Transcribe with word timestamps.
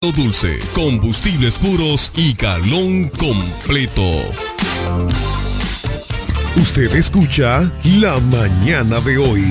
dulce, 0.00 0.60
combustibles 0.74 1.58
puros 1.58 2.12
y 2.14 2.32
galón 2.34 3.08
completo. 3.08 4.02
Usted 6.56 6.94
escucha 6.94 7.70
La 7.82 8.20
Mañana 8.20 9.00
de 9.00 9.18
hoy. 9.18 9.44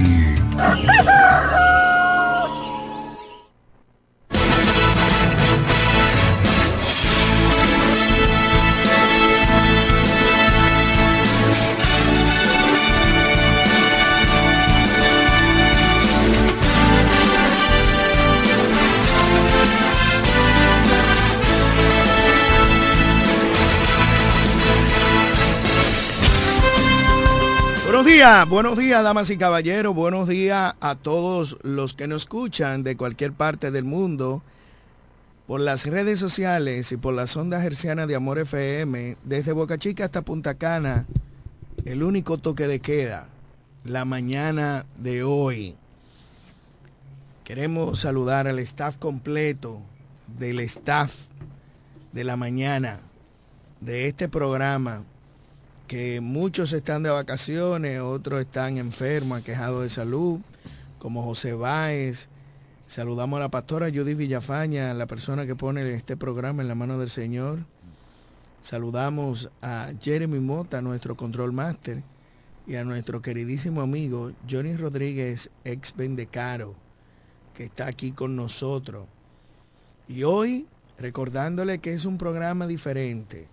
Buenos 28.47 28.79
días, 28.79 29.03
damas 29.03 29.29
y 29.29 29.37
caballeros. 29.37 29.93
Buenos 29.93 30.27
días 30.27 30.73
a 30.79 30.95
todos 30.95 31.55
los 31.61 31.93
que 31.93 32.07
nos 32.07 32.23
escuchan 32.23 32.81
de 32.81 32.97
cualquier 32.97 33.31
parte 33.31 33.69
del 33.69 33.83
mundo 33.83 34.41
por 35.45 35.61
las 35.61 35.85
redes 35.85 36.17
sociales 36.17 36.91
y 36.91 36.97
por 36.97 37.13
las 37.13 37.37
ondas 37.37 37.63
hercianas 37.63 38.07
de 38.07 38.15
Amor 38.15 38.39
FM, 38.39 39.17
desde 39.23 39.51
Boca 39.51 39.77
Chica 39.77 40.05
hasta 40.05 40.23
Punta 40.23 40.55
Cana, 40.55 41.05
el 41.85 42.01
único 42.01 42.39
toque 42.39 42.67
de 42.67 42.79
queda, 42.79 43.29
la 43.83 44.03
mañana 44.03 44.87
de 44.97 45.21
hoy. 45.21 45.75
Queremos 47.43 47.99
saludar 47.99 48.47
al 48.47 48.57
staff 48.59 48.97
completo 48.97 49.79
del 50.39 50.59
staff 50.61 51.27
de 52.13 52.23
la 52.23 52.35
mañana 52.35 52.99
de 53.79 54.07
este 54.07 54.27
programa 54.27 55.03
que 55.87 56.19
muchos 56.19 56.73
están 56.73 57.03
de 57.03 57.09
vacaciones, 57.09 58.01
otros 58.01 58.41
están 58.41 58.77
enfermos, 58.77 59.41
quejados 59.41 59.83
de 59.83 59.89
salud, 59.89 60.41
como 60.99 61.23
José 61.23 61.53
Báez. 61.53 62.27
Saludamos 62.87 63.37
a 63.37 63.41
la 63.41 63.49
pastora 63.49 63.89
Judith 63.89 64.17
Villafaña, 64.17 64.93
la 64.93 65.07
persona 65.07 65.45
que 65.45 65.55
pone 65.55 65.89
este 65.93 66.17
programa 66.17 66.61
en 66.61 66.67
la 66.67 66.75
mano 66.75 66.99
del 66.99 67.09
Señor. 67.09 67.59
Saludamos 68.61 69.49
a 69.61 69.91
Jeremy 70.01 70.39
Mota, 70.39 70.81
nuestro 70.81 71.15
control 71.15 71.53
master, 71.53 72.03
y 72.67 72.75
a 72.75 72.83
nuestro 72.83 73.21
queridísimo 73.21 73.79
amigo 73.79 74.33
Johnny 74.49 74.75
Rodríguez, 74.75 75.49
ex 75.63 75.95
Bendecaro, 75.95 76.75
que 77.55 77.65
está 77.65 77.87
aquí 77.87 78.11
con 78.11 78.35
nosotros. 78.35 79.07
Y 80.09 80.23
hoy, 80.23 80.67
recordándole 80.99 81.79
que 81.79 81.93
es 81.93 82.03
un 82.03 82.17
programa 82.17 82.67
diferente, 82.67 83.47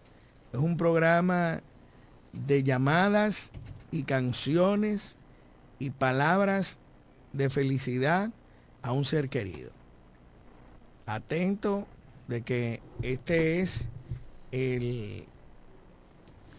es 0.52 0.58
un 0.58 0.76
programa 0.76 1.60
de 2.46 2.62
llamadas 2.62 3.50
y 3.90 4.02
canciones 4.02 5.16
y 5.78 5.90
palabras 5.90 6.80
de 7.32 7.50
felicidad 7.50 8.30
a 8.82 8.92
un 8.92 9.04
ser 9.04 9.28
querido. 9.28 9.70
Atento 11.06 11.86
de 12.28 12.42
que 12.42 12.80
este 13.02 13.60
es 13.60 13.88
el, 14.52 15.24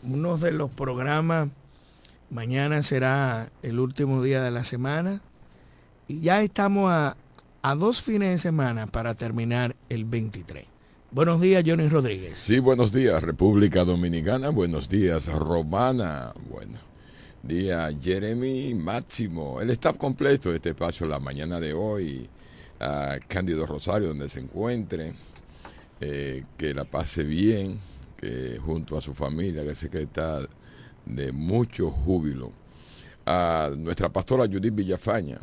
uno 0.04 0.38
de 0.38 0.52
los 0.52 0.70
programas, 0.70 1.50
mañana 2.30 2.84
será 2.84 3.50
el 3.62 3.80
último 3.80 4.22
día 4.22 4.44
de 4.44 4.52
la 4.52 4.64
semana 4.64 5.22
y 6.08 6.22
ya 6.22 6.42
estamos 6.42 6.92
a, 6.92 7.18
a 7.62 7.76
dos 7.76 8.02
fines 8.02 8.30
de 8.30 8.38
semana 8.38 8.88
para 8.88 9.16
terminar 9.16 9.76
el 9.90 10.06
23. 10.06 10.75
Buenos 11.16 11.40
días, 11.40 11.64
Johnny 11.66 11.88
Rodríguez. 11.88 12.38
Sí, 12.38 12.60
buenos 12.60 12.92
días, 12.92 13.24
República 13.24 13.86
Dominicana. 13.86 14.50
Buenos 14.50 14.90
días, 14.90 15.32
Romana. 15.32 16.34
Bueno, 16.50 16.78
día, 17.42 17.90
Jeremy 18.02 18.74
Máximo. 18.74 19.62
El 19.62 19.70
staff 19.70 19.96
completo 19.96 20.50
de 20.50 20.58
este 20.58 20.72
espacio 20.72 21.08
la 21.08 21.18
mañana 21.20 21.62
de 21.62 21.74
hoy. 21.74 22.28
A 22.82 23.18
Cándido 23.30 23.66
Rosario, 23.66 24.10
donde 24.10 24.28
se 24.28 24.42
encuentre. 24.42 25.14
Eh, 26.02 26.44
que 26.58 26.74
la 26.74 26.84
pase 26.84 27.24
bien, 27.24 27.80
que 28.18 28.60
junto 28.60 28.98
a 28.98 29.02
su 29.02 29.14
familia, 29.14 29.64
que 29.64 29.74
sé 29.74 29.90
que 29.90 30.02
está 30.02 30.42
de 31.06 31.32
mucho 31.32 31.92
júbilo. 31.92 32.52
A 33.26 33.72
nuestra 33.78 34.10
pastora 34.10 34.48
Judith 34.52 34.76
Villafaña, 34.76 35.40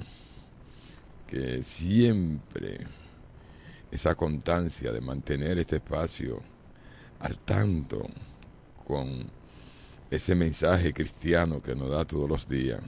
que 1.26 1.62
siempre 1.62 2.80
esa 3.92 4.14
constancia 4.14 4.90
de 4.90 5.02
mantener 5.02 5.58
este 5.58 5.76
espacio 5.76 6.40
al 7.20 7.38
tanto 7.38 8.08
con 8.86 9.30
ese 10.10 10.34
mensaje 10.34 10.94
cristiano 10.94 11.62
que 11.62 11.76
nos 11.76 11.90
da 11.90 12.04
todos 12.06 12.28
los 12.28 12.48
días. 12.48 12.80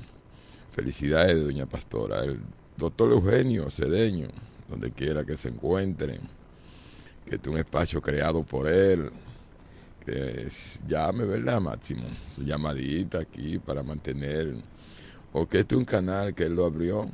Felicidades, 0.72 1.44
doña 1.44 1.66
Pastora. 1.66 2.25
El 2.25 2.41
doctor 2.76 3.12
Eugenio 3.12 3.70
Cedeño, 3.70 4.28
donde 4.69 4.91
quiera 4.92 5.25
que 5.25 5.37
se 5.37 5.50
encuentren, 5.50 6.20
que 7.26 7.36
es 7.36 7.47
un 7.47 7.59
espacio 7.59 8.00
creado 8.00 8.42
por 8.42 8.66
él, 8.66 9.10
que 10.04 10.48
llame, 10.88 11.26
¿verdad, 11.26 11.60
Máximo? 11.60 12.06
Su 12.34 12.44
llamadita 12.44 13.21
aquí 13.21 13.59
para 13.59 13.82
mantener, 13.82 14.54
o 15.34 15.47
que 15.47 15.60
este 15.60 15.75
es 15.75 15.78
un 15.78 15.84
canal 15.84 16.34
que 16.34 16.44
él 16.44 16.54
lo 16.56 16.65
abrió 16.65 17.10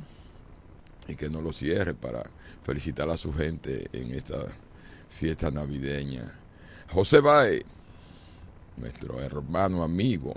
y 1.09 1.15
que 1.15 1.29
no 1.29 1.41
lo 1.41 1.51
cierre 1.51 1.93
para 1.93 2.23
felicitar 2.63 3.09
a 3.09 3.17
su 3.17 3.33
gente 3.33 3.87
en 3.93 4.13
esta 4.13 4.45
fiesta 5.09 5.51
navideña. 5.51 6.31
José 6.89 7.19
Baez, 7.19 7.63
nuestro 8.77 9.19
hermano 9.21 9.83
amigo 9.83 10.33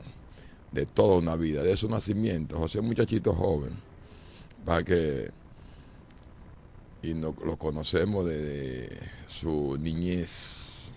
de 0.73 0.87
toda 0.87 1.19
una 1.19 1.37
vida, 1.37 1.63
de 1.63 1.77
su 1.77 1.89
nacimiento, 1.89 2.59
José 2.59 2.81
muchachito 2.81 3.33
joven, 3.35 3.73
para 4.65 4.83
que 4.83 5.31
y 7.03 7.13
no, 7.13 7.35
lo 7.45 7.57
conocemos 7.59 8.25
desde 8.25 8.89
su 9.29 9.77
niñez. 9.79 10.91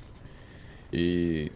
Y 0.91 1.51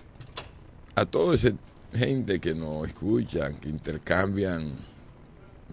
a 0.95 1.05
toda 1.05 1.35
esa 1.35 1.53
gente 1.93 2.39
que 2.39 2.53
nos 2.53 2.85
escuchan, 2.87 3.55
que 3.55 3.69
intercambian 3.69 4.73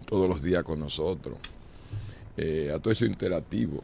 todos 0.06 0.28
los 0.28 0.42
días 0.42 0.62
con 0.62 0.78
nosotros 0.78 1.38
eh, 2.38 2.72
a 2.72 2.78
todo 2.78 2.92
eso 2.92 3.04
interactivo 3.04 3.82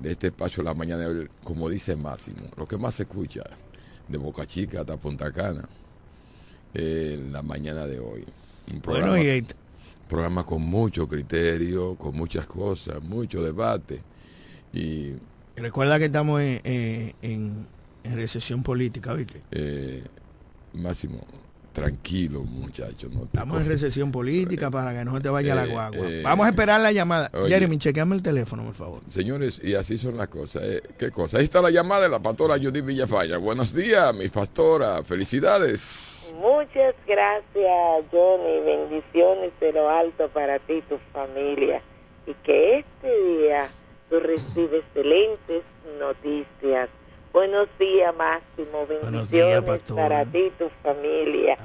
de 0.00 0.10
este 0.10 0.26
espacio 0.26 0.62
la 0.64 0.74
mañana, 0.74 1.06
como 1.44 1.68
dice 1.70 1.94
Máximo, 1.94 2.50
lo 2.56 2.66
que 2.66 2.76
más 2.76 2.96
se 2.96 3.04
escucha 3.04 3.44
de 4.08 4.18
Boca 4.18 4.44
Chica 4.46 4.80
hasta 4.80 4.96
Punta 4.96 5.32
Cana 5.32 5.68
eh, 6.74 7.18
la 7.30 7.42
mañana 7.42 7.86
de 7.86 8.00
hoy. 8.00 8.24
Un 8.70 8.80
programa, 8.80 9.12
bueno, 9.12 9.32
y... 9.32 9.46
programa 10.08 10.44
con 10.44 10.60
mucho 10.62 11.08
criterio, 11.08 11.94
con 11.94 12.16
muchas 12.16 12.46
cosas, 12.46 13.00
mucho 13.00 13.42
debate. 13.42 14.02
Y 14.72 15.12
recuerda 15.54 15.98
que 15.98 16.06
estamos 16.06 16.40
en, 16.42 16.60
en, 16.64 17.66
en, 18.02 18.16
recesión 18.16 18.64
política, 18.64 19.14
¿viste? 19.14 19.40
Eh, 19.52 20.04
Máximo, 20.74 21.24
tranquilo, 21.76 22.40
muchachos. 22.40 23.12
No 23.12 23.24
Estamos 23.24 23.60
en 23.60 23.68
recesión 23.68 24.10
política 24.10 24.70
para 24.70 24.94
que 24.94 25.04
no 25.04 25.14
se 25.14 25.20
te 25.20 25.28
vaya 25.28 25.54
la 25.54 25.66
guagua. 25.66 26.06
Vamos 26.22 26.46
a 26.46 26.48
esperar 26.48 26.80
la 26.80 26.90
llamada. 26.90 27.30
Jeremy, 27.46 27.76
chequeame 27.76 28.16
el 28.16 28.22
teléfono, 28.22 28.64
por 28.64 28.74
favor. 28.74 29.00
Señores, 29.10 29.60
y 29.62 29.74
así 29.74 29.98
son 29.98 30.16
las 30.16 30.28
cosas. 30.28 30.62
¿Qué 30.98 31.10
cosa? 31.10 31.36
Ahí 31.36 31.44
está 31.44 31.60
la 31.60 31.70
llamada 31.70 32.04
de 32.04 32.08
la 32.08 32.18
pastora 32.18 32.54
Judith 32.54 32.82
Villafalla. 32.82 33.36
Buenos 33.36 33.74
días, 33.74 34.14
mi 34.14 34.28
pastora. 34.30 35.04
Felicidades. 35.04 36.34
Muchas 36.40 36.94
gracias, 37.06 38.04
Johnny. 38.10 38.60
Bendiciones 38.64 39.52
de 39.60 39.72
lo 39.74 39.90
alto 39.90 40.28
para 40.28 40.58
ti 40.58 40.74
y 40.74 40.82
tu 40.82 40.98
familia. 41.12 41.82
Y 42.26 42.32
que 42.42 42.78
este 42.78 43.22
día 43.22 43.70
tú 44.08 44.18
recibes 44.20 44.82
excelentes 44.94 45.62
noticias 46.00 46.88
Buenos 47.36 47.68
días, 47.78 48.16
Máximo. 48.16 48.86
Bendiciones 48.86 49.82
para 49.94 50.24
ti 50.24 50.44
y 50.46 50.50
tu 50.52 50.70
familia. 50.82 51.58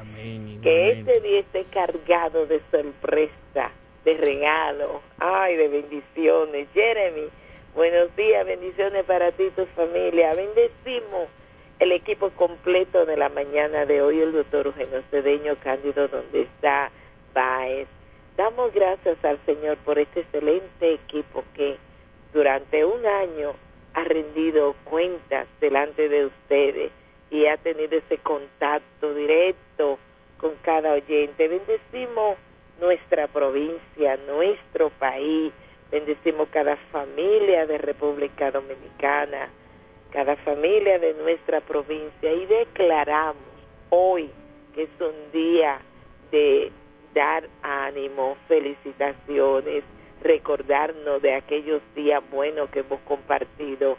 que 0.61 0.91
este 0.91 1.21
día 1.21 1.39
esté 1.39 1.63
cargado 1.63 2.45
de 2.45 2.61
sorpresa, 2.69 3.71
de 4.03 4.17
regalo, 4.17 5.01
ay, 5.17 5.55
de 5.55 5.69
bendiciones. 5.69 6.67
Jeremy, 6.73 7.29
buenos 7.73 8.13
días, 8.17 8.45
bendiciones 8.45 9.05
para 9.05 9.31
ti 9.31 9.43
y 9.43 9.49
tu 9.51 9.65
familia. 9.67 10.33
Bendecimos 10.33 11.29
el 11.79 11.93
equipo 11.93 12.31
completo 12.31 13.05
de 13.05 13.15
la 13.15 13.29
mañana 13.29 13.85
de 13.85 14.01
hoy, 14.01 14.19
el 14.19 14.33
doctor 14.33 14.65
Eugenio 14.65 15.01
Cedeño 15.09 15.55
Cándido, 15.63 16.09
donde 16.09 16.41
está 16.41 16.91
Baez. 17.33 17.87
Damos 18.35 18.73
gracias 18.73 19.23
al 19.23 19.39
Señor 19.45 19.77
por 19.77 19.99
este 19.99 20.19
excelente 20.19 20.91
equipo 20.91 21.45
que 21.55 21.77
durante 22.33 22.83
un 22.83 23.05
año 23.05 23.53
ha 23.93 24.03
rendido 24.03 24.75
cuentas 24.83 25.47
delante 25.59 26.09
de 26.09 26.25
ustedes 26.25 26.91
y 27.29 27.45
ha 27.45 27.57
tenido 27.57 27.97
ese 27.97 28.17
contacto 28.17 29.13
directo 29.13 29.99
con 30.37 30.55
cada 30.61 30.93
oyente. 30.93 31.47
Bendecimos 31.47 32.37
nuestra 32.79 33.27
provincia, 33.27 34.17
nuestro 34.27 34.89
país, 34.89 35.51
bendecimos 35.91 36.47
cada 36.49 36.77
familia 36.91 37.65
de 37.67 37.77
República 37.77 38.51
Dominicana, 38.51 39.49
cada 40.11 40.35
familia 40.37 40.99
de 40.99 41.13
nuestra 41.13 41.61
provincia 41.61 42.33
y 42.33 42.45
declaramos 42.45 43.43
hoy 43.89 44.29
que 44.73 44.83
es 44.83 44.89
un 44.99 45.31
día 45.31 45.79
de 46.31 46.71
dar 47.13 47.47
ánimo, 47.61 48.37
felicitaciones, 48.47 49.83
recordarnos 50.23 51.21
de 51.21 51.33
aquellos 51.33 51.81
días 51.95 52.21
buenos 52.31 52.69
que 52.69 52.79
hemos 52.79 52.99
compartido, 53.01 53.97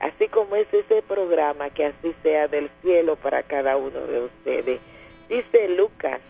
así 0.00 0.28
como 0.28 0.56
es 0.56 0.66
ese 0.72 1.02
programa, 1.02 1.70
que 1.70 1.86
así 1.86 2.14
sea 2.22 2.48
del 2.48 2.70
cielo 2.82 3.16
para 3.16 3.42
cada 3.42 3.76
uno 3.76 4.00
de 4.00 4.20
ustedes. 4.22 4.80
Dice 5.28 5.68
Lucas, 5.68 6.20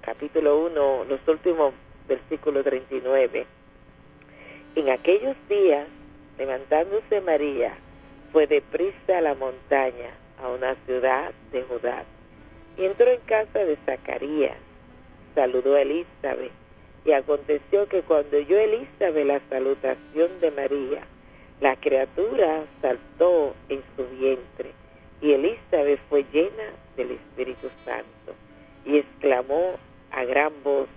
capítulo 0.00 0.58
1, 0.66 1.04
los 1.04 1.20
últimos 1.28 1.72
versículos 2.08 2.64
39. 2.64 3.46
En 4.74 4.90
aquellos 4.90 5.36
días, 5.48 5.86
levantándose 6.38 7.20
María, 7.20 7.76
fue 8.32 8.46
deprisa 8.46 9.18
a 9.18 9.20
la 9.20 9.34
montaña, 9.34 10.10
a 10.42 10.48
una 10.48 10.74
ciudad 10.86 11.32
de 11.52 11.62
Judá, 11.62 12.04
y 12.76 12.84
entró 12.84 13.08
en 13.10 13.20
casa 13.20 13.64
de 13.64 13.78
Zacarías, 13.86 14.58
saludó 15.34 15.76
a 15.76 15.82
Elizabeth, 15.82 16.52
y 17.06 17.12
aconteció 17.12 17.86
que 17.88 18.02
cuando 18.02 18.36
oyó 18.36 18.58
Elizabeth 18.58 19.26
la 19.26 19.40
salutación 19.48 20.40
de 20.40 20.50
María, 20.50 21.06
la 21.60 21.76
criatura 21.76 22.64
saltó 22.82 23.54
en 23.68 23.80
su 23.96 24.04
vientre, 24.18 24.72
y 25.20 25.32
Elizabeth 25.32 26.00
fue 26.08 26.26
llena 26.32 26.64
del 26.96 27.12
Espíritu 27.12 27.70
Santo, 27.84 28.34
y 28.84 28.98
exclamó 28.98 29.76
a 30.10 30.24
gran 30.24 30.52
voz, 30.64 30.88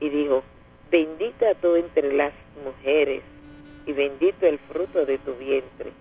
y 0.00 0.08
dijo, 0.08 0.42
bendita 0.90 1.54
tú 1.56 1.76
entre 1.76 2.14
las 2.14 2.32
mujeres, 2.64 3.20
y 3.84 3.92
bendito 3.92 4.46
el 4.46 4.58
fruto 4.58 5.04
de 5.04 5.18
tu 5.18 5.34
vientre. 5.34 5.92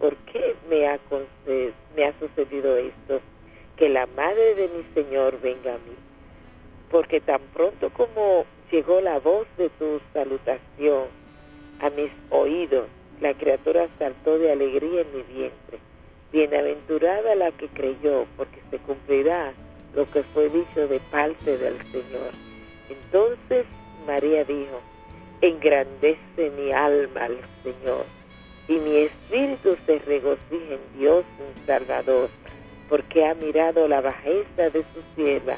¿Por 0.00 0.16
qué 0.16 0.56
me 0.68 0.88
ha, 0.88 0.98
me 1.94 2.04
ha 2.04 2.18
sucedido 2.18 2.76
esto? 2.76 3.20
Que 3.76 3.88
la 3.88 4.06
madre 4.06 4.54
de 4.56 4.68
mi 4.68 4.84
Señor 4.94 5.40
venga 5.40 5.74
a 5.74 5.78
mí. 5.78 5.94
Porque 6.90 7.20
tan 7.20 7.40
pronto 7.54 7.90
como 7.90 8.44
llegó 8.70 9.00
la 9.00 9.18
voz 9.18 9.46
de 9.56 9.68
tu 9.70 10.00
salutación 10.12 11.04
a 11.80 11.90
mis 11.90 12.10
oídos, 12.30 12.86
la 13.20 13.34
criatura 13.34 13.88
saltó 13.98 14.38
de 14.38 14.52
alegría 14.52 15.02
en 15.02 15.16
mi 15.16 15.22
vientre. 15.22 15.78
Bienaventurada 16.32 17.34
la 17.34 17.50
que 17.52 17.68
creyó, 17.68 18.26
porque 18.36 18.60
se 18.70 18.78
cumplirá 18.78 19.52
lo 19.94 20.04
que 20.10 20.22
fue 20.22 20.48
dicho 20.48 20.88
de 20.88 21.00
parte 21.00 21.56
del 21.58 21.76
Señor. 21.90 22.32
Entonces 22.90 23.64
María 24.06 24.44
dijo, 24.44 24.80
engrandece 25.40 26.50
mi 26.56 26.72
alma 26.72 27.24
al 27.24 27.38
Señor, 27.62 28.04
y 28.68 28.74
mi 28.74 28.96
espíritu 28.98 29.76
se 29.86 29.98
regocija 30.00 30.74
en 30.74 30.98
Dios 30.98 31.24
mi 31.38 31.66
Salvador, 31.66 32.28
porque 32.88 33.26
ha 33.26 33.34
mirado 33.34 33.88
la 33.88 34.00
bajeza 34.00 34.70
de 34.70 34.84
su 34.94 35.02
sierva, 35.14 35.56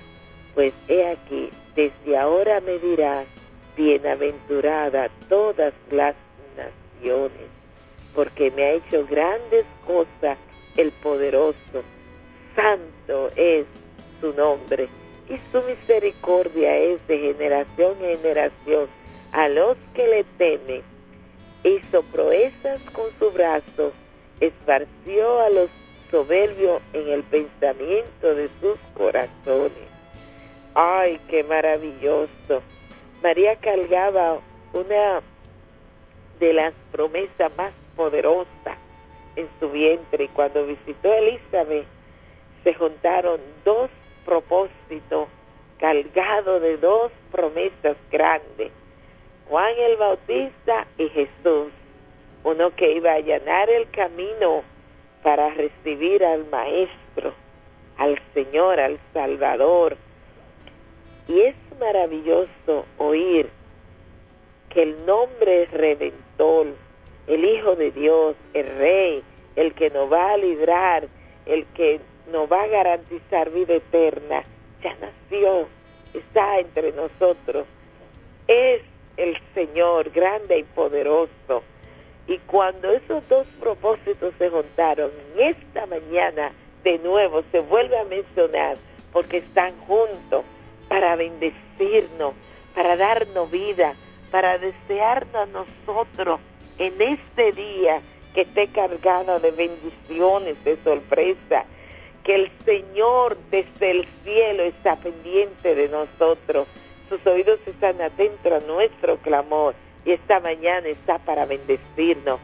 pues 0.58 0.75
he 0.88 1.06
aquí, 1.06 1.50
desde 1.76 2.19
ahora 2.19 2.60
me 2.60 2.81
dirás, 2.81 3.28
bienaventurada 3.76 5.08
todas 5.28 5.72
las 5.88 6.16
naciones, 6.56 7.46
porque 8.12 8.50
me 8.50 8.64
ha 8.64 8.72
hecho 8.72 9.06
grandes 9.06 9.64
cosas 9.87 10.37
el 10.76 10.90
poderoso, 10.90 11.84
santo 12.56 13.31
es 13.37 13.66
su 14.20 14.32
nombre, 14.32 14.88
y 15.28 15.38
su 15.52 15.62
misericordia 15.62 16.76
es 16.76 17.06
de 17.06 17.19
generación 17.20 17.96
en 18.02 18.19
generación 18.19 18.88
a 19.31 19.49
los 19.49 19.76
que 19.94 20.08
le 20.08 20.25
temen. 20.38 20.82
Hizo 21.62 22.02
proezas 22.02 22.81
con 22.90 23.06
su 23.16 23.31
brazo, 23.31 23.93
esparció 24.40 25.40
a 25.40 25.50
los 25.50 25.70
soberbios 26.10 26.82
en 26.94 27.10
el 27.10 27.22
pensamiento 27.22 28.34
de 28.34 28.49
sus 28.60 28.76
corazones. 28.96 29.88
¡Ay, 30.75 31.20
qué 31.29 31.44
maravilloso! 31.44 32.62
María 33.23 33.56
cargaba 33.56 34.38
una 34.73 35.23
de 36.38 36.53
las 36.53 36.73
promesas 36.93 37.50
más 37.56 37.73
poderosas 37.97 38.76
en 39.37 39.49
su 39.59 39.70
vientre 39.70 40.25
y 40.25 40.29
cuando 40.29 40.67
visitó 40.67 41.11
a 41.11 41.19
Elizabeth 41.19 41.87
se 42.65 42.75
juntaron 42.75 43.41
dos 43.65 43.91
propósitos 44.25 45.29
cargados 45.79 46.61
de 46.61 46.76
dos 46.76 47.11
promesas 47.32 47.97
grandes. 48.11 48.70
Juan 49.49 49.73
el 49.79 49.97
Bautista 49.97 50.87
y 50.99 51.09
Jesús, 51.09 51.73
uno 52.44 52.75
que 52.76 52.93
iba 52.93 53.12
a 53.12 53.15
allanar 53.15 53.70
el 53.70 53.88
camino 53.91 54.62
para 55.23 55.50
recibir 55.50 56.25
al 56.25 56.44
Maestro, 56.47 57.32
al 57.97 58.20
Señor, 58.35 58.79
al 58.79 58.99
Salvador. 59.15 59.97
Y 61.28 61.40
es 61.42 61.54
maravilloso 61.78 62.86
oír 62.96 63.50
que 64.70 64.82
el 64.82 65.04
nombre 65.04 65.66
Redentor, 65.66 66.69
el 67.26 67.44
Hijo 67.44 67.76
de 67.76 67.90
Dios, 67.90 68.34
el 68.54 68.66
Rey, 68.78 69.22
el 69.54 69.75
que 69.75 69.90
nos 69.90 70.10
va 70.10 70.32
a 70.32 70.38
librar, 70.38 71.06
el 71.44 71.66
que 71.66 72.00
nos 72.32 72.50
va 72.50 72.62
a 72.62 72.69
garantizar 72.69 73.50
vida 73.50 73.75
eterna, 73.75 74.42
ya 74.82 74.96
nació, 75.00 75.69
está 76.14 76.60
entre 76.60 76.92
nosotros. 76.92 77.66
Es 78.46 78.81
el 79.19 79.38
Señor 79.54 80.08
grande 80.10 80.58
y 80.58 80.62
poderoso. 80.62 81.62
Y 82.26 82.38
cuando 82.38 82.90
esos 82.90 83.22
dos 83.28 83.46
propósitos 83.60 84.32
se 84.38 84.48
juntaron, 84.48 85.10
esta 85.36 85.84
mañana 85.86 86.52
de 86.84 86.98
nuevo 86.98 87.42
se 87.52 87.60
vuelve 87.60 87.98
a 87.98 88.04
mencionar 88.04 88.78
porque 89.12 89.38
están 89.38 89.78
juntos 89.81 90.44
para 90.88 91.17
bendecirnos, 91.17 92.35
para 92.75 92.96
darnos 92.96 93.50
vida, 93.50 93.94
para 94.31 94.58
desearnos 94.58 95.35
a 95.35 95.46
nosotros 95.46 96.40
en 96.79 97.00
este 97.00 97.52
día 97.52 98.00
que 98.35 98.43
esté 98.43 98.69
cargado 98.69 99.40
de 99.40 99.50
bendiciones, 99.50 100.62
de 100.64 100.76
sorpresa, 100.82 101.64
que 102.23 102.35
el 102.35 102.52
Señor 102.64 103.38
desde 103.50 103.90
el 103.90 104.06
cielo 104.23 104.62
está 104.62 104.96
pendiente 104.96 105.75
de 105.75 105.88
nosotros. 105.88 106.67
Sus 107.08 107.26
oídos 107.26 107.58
están 107.67 108.00
atentos 108.02 108.52
a 108.52 108.61
nuestro 108.67 109.17
clamor 109.19 109.75
y 110.05 110.12
esta 110.12 110.41
mañana 110.41 110.88
está 110.88 111.19
para 111.19 111.46
bendecirnos, 111.46 112.38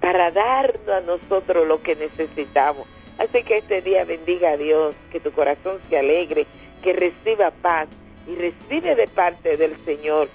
para 0.00 0.30
darnos 0.30 0.88
a 0.88 1.00
nosotros 1.00 1.66
lo 1.66 1.82
que 1.82 1.96
necesitamos. 1.96 2.86
Así 3.18 3.42
que 3.42 3.58
este 3.58 3.82
día 3.82 4.04
bendiga 4.04 4.50
a 4.50 4.56
Dios, 4.56 4.94
que 5.10 5.20
tu 5.20 5.32
corazón 5.32 5.78
se 5.88 5.98
alegre, 5.98 6.46
que 6.86 6.92
reciba 6.92 7.50
paz 7.50 7.88
y 8.28 8.36
recibe 8.36 8.94
de 8.94 9.08
parte 9.08 9.56
del 9.56 9.76
Señor 9.84 10.28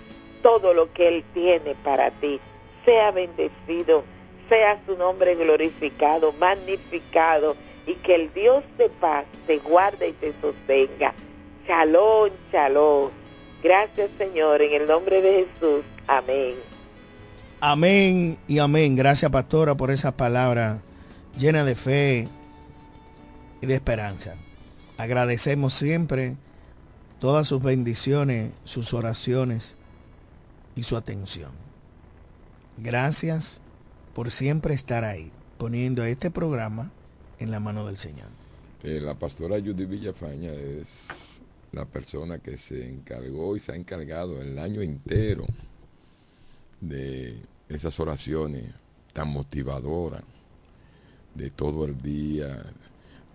todo 0.43 0.73
lo 0.73 0.91
que 0.91 1.07
Él 1.07 1.23
tiene 1.33 1.75
para 1.81 2.11
ti. 2.11 2.41
Sea 2.83 3.11
bendecido, 3.11 4.03
sea 4.49 4.77
su 4.85 4.97
nombre 4.97 5.35
glorificado, 5.35 6.33
magnificado 6.33 7.55
y 7.87 7.93
que 7.93 8.15
el 8.15 8.33
Dios 8.33 8.65
de 8.77 8.89
paz 8.89 9.23
te 9.47 9.59
guarde 9.59 10.09
y 10.09 10.11
te 10.11 10.33
sostenga. 10.41 11.13
Shalom, 11.65 12.31
shalom. 12.51 13.11
Gracias 13.63 14.09
Señor, 14.17 14.61
en 14.61 14.73
el 14.73 14.89
nombre 14.89 15.21
de 15.21 15.45
Jesús. 15.45 15.85
Amén. 16.05 16.55
Amén 17.61 18.37
y 18.49 18.59
amén. 18.59 18.97
Gracias 18.97 19.31
pastora 19.31 19.75
por 19.75 19.89
esas 19.89 20.15
palabras 20.15 20.81
llenas 21.37 21.65
de 21.65 21.75
fe 21.75 22.27
y 23.61 23.65
de 23.65 23.73
esperanza. 23.73 24.35
Agradecemos 24.97 25.73
siempre 25.73 26.37
todas 27.19 27.47
sus 27.47 27.61
bendiciones, 27.61 28.53
sus 28.63 28.93
oraciones 28.93 29.75
y 30.75 30.83
su 30.83 30.97
atención. 30.97 31.51
Gracias 32.77 33.61
por 34.13 34.31
siempre 34.31 34.73
estar 34.73 35.03
ahí, 35.03 35.31
poniendo 35.57 36.03
este 36.03 36.31
programa 36.31 36.91
en 37.39 37.51
la 37.51 37.59
mano 37.59 37.85
del 37.85 37.97
Señor. 37.97 38.27
Eh, 38.83 38.99
la 38.99 39.13
pastora 39.13 39.59
Judy 39.59 39.85
Villafaña 39.85 40.51
es 40.51 41.41
la 41.71 41.85
persona 41.85 42.39
que 42.39 42.57
se 42.57 42.89
encargó 42.89 43.55
y 43.55 43.59
se 43.59 43.71
ha 43.71 43.75
encargado 43.75 44.41
el 44.41 44.57
año 44.57 44.81
entero 44.81 45.45
de 46.79 47.39
esas 47.69 47.99
oraciones 47.99 48.65
tan 49.13 49.29
motivadoras 49.29 50.23
de 51.35 51.49
todo 51.49 51.85
el 51.85 52.01
día. 52.01 52.63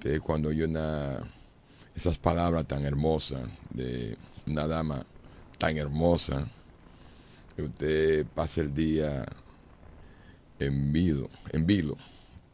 De 0.03 0.21
cuando 0.21 0.51
oye 0.51 0.65
una, 0.65 1.23
esas 1.97 2.19
palabras 2.19 2.67
tan 2.69 2.85
hermosas 2.85 3.49
de 3.71 4.17
una 4.47 4.67
dama 4.67 5.05
tan 5.59 5.79
hermosa, 5.79 6.47
que 7.57 7.63
usted 7.63 8.27
pase 8.27 8.61
el 8.61 8.75
día 8.75 9.25
en 10.59 10.93
vilo, 10.93 11.31
en 11.53 11.67
vilo, 11.67 11.97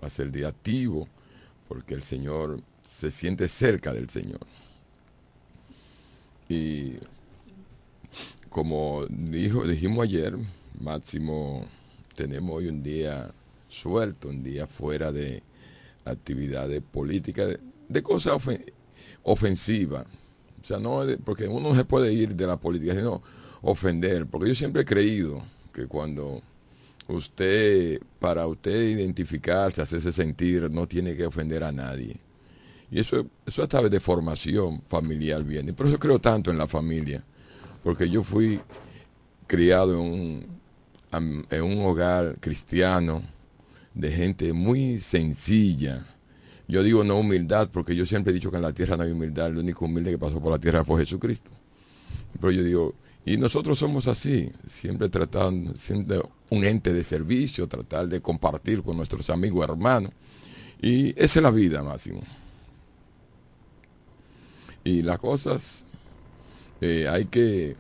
pase 0.01 0.23
el 0.23 0.31
día 0.31 0.49
activo 0.49 1.09
porque 1.69 1.95
el 1.95 2.05
Señor 2.05 2.61
se 2.87 3.11
siente 3.11 3.49
cerca 3.49 3.93
del 3.93 4.09
Señor. 4.09 4.41
Y 6.49 6.95
como 8.49 9.07
dijo, 9.09 9.67
dijimos 9.67 10.05
ayer, 10.05 10.37
Máximo, 10.81 11.65
tenemos 12.15 12.57
hoy 12.57 12.69
un 12.69 12.83
día 12.83 13.33
suelto, 13.69 14.29
un 14.29 14.43
día 14.45 14.67
fuera 14.67 15.11
de 15.11 15.43
actividades 16.05 16.81
políticas, 16.83 17.49
de, 17.49 17.61
de 17.89 18.03
cosas 18.03 18.35
ofen- 18.35 18.73
ofensivas. 19.25 20.07
O 20.61 20.65
sea, 20.65 20.79
no, 20.79 21.05
porque 21.25 21.49
uno 21.49 21.71
no 21.71 21.77
se 21.77 21.85
puede 21.85 22.13
ir 22.13 22.35
de 22.35 22.47
la 22.47 22.57
política, 22.57 22.95
sino 22.95 23.23
ofender. 23.63 24.27
Porque 24.27 24.49
yo 24.49 24.55
siempre 24.55 24.83
he 24.83 24.85
creído 24.85 25.43
que 25.73 25.87
cuando 25.87 26.41
usted, 27.09 28.01
para 28.19 28.47
usted 28.47 28.89
identificarse, 28.89 29.83
hacerse 29.83 30.13
sentir, 30.13 30.71
no 30.71 30.87
tiene 30.87 31.17
que 31.17 31.27
ofender 31.27 31.65
a 31.65 31.73
nadie. 31.73 32.17
Y 32.91 33.01
eso, 33.01 33.27
eso 33.47 33.63
a 33.63 33.69
través 33.69 33.91
de 33.91 34.01
formación 34.01 34.83
familiar 34.89 35.43
viene. 35.45 35.73
Por 35.73 35.87
eso 35.87 35.99
creo 35.99 36.19
tanto 36.19 36.51
en 36.51 36.59
la 36.59 36.67
familia. 36.67 37.25
Porque 37.83 38.09
yo 38.09 38.23
fui 38.23 38.61
criado 39.47 39.95
en 39.95 40.01
un, 40.01 41.47
en 41.51 41.63
un 41.63 41.85
hogar 41.85 42.37
cristiano 42.39 43.23
de 43.95 44.11
gente 44.11 44.53
muy 44.53 45.01
sencilla. 45.01 46.07
Yo 46.73 46.83
digo 46.83 47.05
no 47.05 47.19
humildad 47.19 47.69
porque 47.71 47.95
yo 47.95 48.07
siempre 48.07 48.31
he 48.31 48.35
dicho 48.35 48.51
que 48.51 48.57
en 48.57 48.63
la 48.63 48.73
tierra 48.73 48.97
no 48.97 49.03
hay 49.03 49.11
humildad. 49.11 49.49
El 49.49 49.59
único 49.59 49.85
humilde 49.85 50.13
que 50.13 50.19
pasó 50.19 50.41
por 50.41 50.53
la 50.53 50.59
tierra 50.59 50.83
fue 50.83 51.01
Jesucristo. 51.01 51.51
Pero 52.41 52.51
yo 52.51 52.65
digo, 52.65 52.95
y 53.27 53.37
nosotros 53.37 53.79
somos 53.79 54.07
así, 54.07 54.51
siempre 54.65 55.11
tratando, 55.11 55.77
siendo 55.77 56.31
un 56.49 56.65
ente 56.65 56.95
de 56.95 57.05
servicio, 57.05 57.69
tratar 57.69 58.09
de 58.09 58.23
compartir 58.23 58.83
con 58.83 58.97
nuestros 58.97 59.29
amigos 59.29 59.69
hermanos. 59.69 60.13
Y 60.81 61.11
esa 61.11 61.41
es 61.41 61.43
la 61.43 61.51
vida, 61.51 61.83
Máximo. 61.83 62.23
Y 64.83 65.03
las 65.03 65.19
cosas 65.19 65.85
eh, 66.81 67.07
hay 67.07 67.27
que 67.27 67.77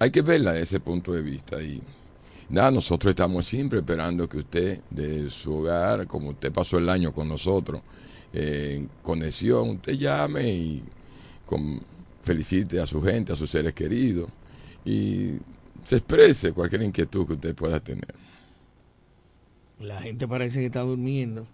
hay 0.00 0.10
que 0.10 0.22
verla 0.22 0.50
desde 0.50 0.64
ese 0.64 0.80
punto 0.80 1.12
de 1.12 1.22
vista. 1.22 1.62
Y 1.62 1.80
nada, 2.48 2.70
nosotros 2.70 3.10
estamos 3.10 3.46
siempre 3.46 3.78
esperando 3.80 4.28
que 4.28 4.38
usted, 4.38 4.80
de 4.90 5.30
su 5.30 5.54
hogar, 5.54 6.06
como 6.06 6.30
usted 6.30 6.52
pasó 6.52 6.78
el 6.78 6.88
año 6.88 7.12
con 7.12 7.28
nosotros, 7.28 7.80
eh, 8.32 8.74
en 8.78 8.90
conexión, 9.02 9.70
usted 9.70 9.94
llame 9.94 10.48
y 10.52 10.82
con- 11.46 11.80
felicite 12.22 12.80
a 12.80 12.86
su 12.86 13.00
gente, 13.02 13.32
a 13.32 13.36
sus 13.36 13.48
seres 13.50 13.72
queridos 13.72 14.28
y 14.84 15.34
se 15.84 15.96
exprese 15.98 16.52
cualquier 16.52 16.82
inquietud 16.82 17.24
que 17.26 17.34
usted 17.34 17.54
pueda 17.54 17.78
tener. 17.78 18.14
La 19.78 20.00
gente 20.00 20.26
parece 20.26 20.58
que 20.60 20.66
está 20.66 20.80
durmiendo. 20.80 21.46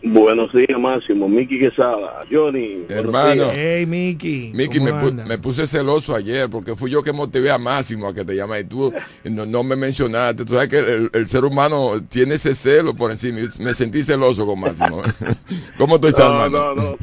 Buenos 0.04 0.52
días, 0.52 0.80
Máximo. 0.80 1.30
Miki 1.30 1.60
Quesada. 1.60 2.26
Johnny. 2.32 2.86
Hermano. 2.90 3.50
Hey, 3.54 3.86
Miki. 3.86 4.52
Miki, 4.56 4.80
¿cómo 4.80 4.92
me, 4.92 5.00
pu- 5.00 5.26
me 5.28 5.38
puse 5.38 5.68
celoso 5.68 6.16
ayer 6.16 6.50
porque 6.50 6.76
fui 6.76 6.90
yo 6.90 7.04
que 7.04 7.14
motivé 7.14 7.52
a 7.52 7.60
Máximo 7.60 8.08
a 8.08 8.14
que 8.14 8.26
te 8.26 8.36
llame 8.36 8.62
y 8.62 8.64
tú 8.64 8.92
no, 9.26 9.46
no 9.46 9.64
me 9.64 9.76
mencionaste. 9.76 10.44
Tú 10.44 10.54
sabes 10.56 10.70
que 10.70 10.80
el, 10.80 11.12
el 11.14 11.28
ser 11.28 11.46
humano 11.46 12.02
tiene 12.10 12.34
ese 12.36 12.56
celo 12.56 12.96
por 12.96 13.12
encima. 13.12 13.42
Me 13.60 13.76
sentí 13.76 14.02
celoso 14.02 14.44
con 14.48 14.60
Máximo. 14.60 15.04
¿Cómo 15.78 16.00
tú 16.00 16.08
estás, 16.08 16.26
No, 16.26 16.46
hermano? 16.46 16.76
no, 16.76 16.82
no. 16.94 16.98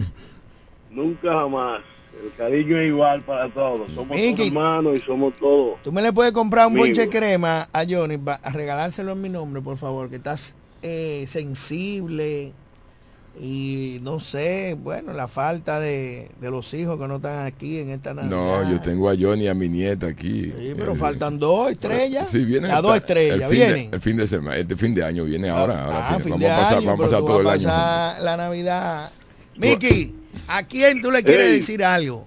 Nunca 0.98 1.32
jamás. 1.32 1.80
El 2.24 2.34
cariño 2.36 2.76
es 2.78 2.88
igual 2.88 3.22
para 3.22 3.48
todos. 3.48 3.88
Somos 3.94 4.16
Miki. 4.16 4.34
todos 4.34 4.46
hermanos 4.48 4.96
y 4.96 5.00
somos 5.02 5.32
todos. 5.38 5.82
Tú 5.84 5.92
me 5.92 6.02
le 6.02 6.12
puedes 6.12 6.32
comprar 6.32 6.66
un 6.66 6.74
bonche 6.74 7.08
crema 7.08 7.68
a 7.72 7.84
Johnny 7.88 8.16
para 8.18 8.38
regalárselo 8.50 9.12
en 9.12 9.20
mi 9.22 9.28
nombre, 9.28 9.62
por 9.62 9.76
favor, 9.76 10.10
que 10.10 10.16
estás 10.16 10.56
eh, 10.82 11.24
sensible 11.28 12.52
y 13.40 13.98
no 14.02 14.18
sé, 14.18 14.76
bueno, 14.82 15.12
la 15.12 15.28
falta 15.28 15.78
de, 15.78 16.28
de 16.40 16.50
los 16.50 16.74
hijos 16.74 16.98
que 16.98 17.06
no 17.06 17.16
están 17.16 17.46
aquí 17.46 17.78
en 17.78 17.90
esta 17.90 18.12
Navidad. 18.12 18.30
No, 18.36 18.68
yo 18.68 18.80
tengo 18.80 19.08
a 19.08 19.14
Johnny 19.16 19.44
y 19.44 19.48
a 19.48 19.54
mi 19.54 19.68
nieta 19.68 20.08
aquí. 20.08 20.46
Sí, 20.46 20.72
pero 20.76 20.94
Eh, 20.94 20.96
faltan 20.96 21.38
dos 21.38 21.70
estrellas. 21.70 22.28
Sí, 22.28 22.44
vienen 22.44 22.70
Las 22.72 22.82
dos 22.82 22.96
estrellas, 22.96 23.36
el 23.36 23.42
fin 23.44 23.50
vienen. 23.50 23.90
De, 23.92 23.96
el 23.96 24.02
fin 24.02 24.16
de 24.16 24.26
semana, 24.26 24.56
este 24.56 24.74
fin 24.74 24.92
de 24.92 25.04
año 25.04 25.22
viene 25.24 25.50
ahora. 25.50 25.84
ahora 25.84 26.08
Ah, 26.08 26.14
fin- 26.14 26.22
fin 26.22 26.30
vamos 26.32 26.40
de 26.40 26.50
a 26.50 26.56
pasar, 26.58 26.78
año, 26.78 26.86
vamos 26.88 26.92
a 26.92 26.96
pero 26.96 27.10
pasar 27.10 27.20
tú 27.20 27.26
todo 27.26 27.40
el 27.42 27.46
año. 27.48 28.24
la 28.24 28.36
Navidad. 28.36 29.12
Miki, 29.58 30.14
¿a 30.46 30.62
quién 30.66 31.02
tú 31.02 31.10
le 31.10 31.22
quieres 31.22 31.50
decir 31.52 31.84
algo? 31.84 32.26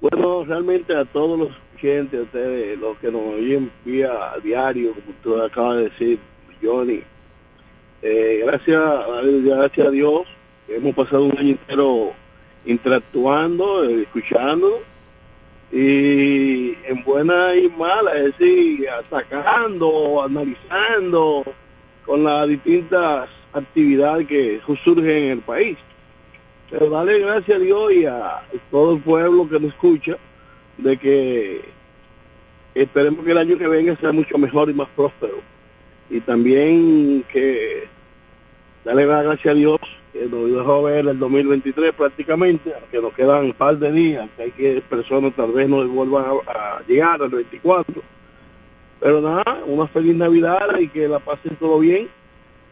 Bueno, 0.00 0.44
realmente 0.44 0.94
a 0.96 1.04
todos 1.04 1.38
los 1.38 1.48
oyentes, 1.76 2.20
a 2.20 2.22
ustedes, 2.24 2.78
los 2.78 2.96
que 2.98 3.10
nos 3.10 3.22
oyen 3.34 3.70
vía 3.84 4.10
diario, 4.42 4.94
como 4.94 5.16
tú 5.22 5.40
acabas 5.42 5.76
de 5.78 5.82
decir, 5.90 6.18
Johnny. 6.62 7.02
eh, 8.04 8.42
gracias, 8.44 8.80
a- 8.80 9.20
gracias 9.22 9.86
a 9.86 9.90
Dios, 9.90 10.22
hemos 10.68 10.92
pasado 10.94 11.24
un 11.26 11.38
año 11.38 11.50
entero 11.50 12.12
interactuando, 12.66 13.84
eh, 13.84 14.02
escuchando, 14.02 14.82
y 15.70 16.74
en 16.84 17.04
buena 17.04 17.54
y 17.54 17.68
mala, 17.68 18.12
es 18.16 18.36
decir, 18.36 18.88
atacando, 18.90 20.22
analizando 20.24 21.44
con 22.04 22.24
las 22.24 22.48
distintas 22.48 23.28
actividades 23.52 24.26
que 24.26 24.60
surgen 24.82 25.08
en 25.08 25.30
el 25.32 25.40
país. 25.40 25.76
Pero 26.70 26.88
dale 26.88 27.18
gracias 27.18 27.56
a 27.56 27.60
Dios 27.60 27.92
y 27.92 28.06
a 28.06 28.42
todo 28.70 28.94
el 28.94 29.02
pueblo 29.02 29.48
que 29.48 29.60
nos 29.60 29.72
escucha 29.72 30.16
de 30.78 30.96
que 30.96 31.64
esperemos 32.74 33.24
que 33.24 33.32
el 33.32 33.38
año 33.38 33.58
que 33.58 33.68
venga 33.68 33.96
sea 33.96 34.12
mucho 34.12 34.38
mejor 34.38 34.70
y 34.70 34.74
más 34.74 34.88
próspero. 34.96 35.40
Y 36.08 36.20
también 36.20 37.24
que 37.30 37.88
darle 38.84 39.06
las 39.06 39.24
gracias 39.24 39.54
a 39.54 39.56
Dios 39.56 39.78
que 40.12 40.26
nos 40.26 40.50
dejó 40.50 40.82
ver 40.82 41.06
el 41.06 41.18
2023 41.18 41.92
prácticamente, 41.92 42.72
que 42.90 43.00
nos 43.00 43.14
quedan 43.14 43.46
un 43.46 43.52
par 43.52 43.78
de 43.78 43.90
días, 43.92 44.28
que 44.36 44.42
hay 44.42 44.50
que 44.50 44.82
personas 44.82 45.34
tal 45.34 45.52
vez 45.52 45.68
no 45.68 45.86
vuelvan 45.88 46.24
a, 46.46 46.76
a 46.78 46.82
llegar 46.86 47.22
al 47.22 47.30
24. 47.30 48.02
Pero 49.00 49.20
nada, 49.20 49.62
una 49.66 49.86
feliz 49.88 50.14
Navidad 50.14 50.78
y 50.78 50.88
que 50.88 51.08
la 51.08 51.18
pasen 51.18 51.56
todo 51.56 51.80
bien. 51.80 52.08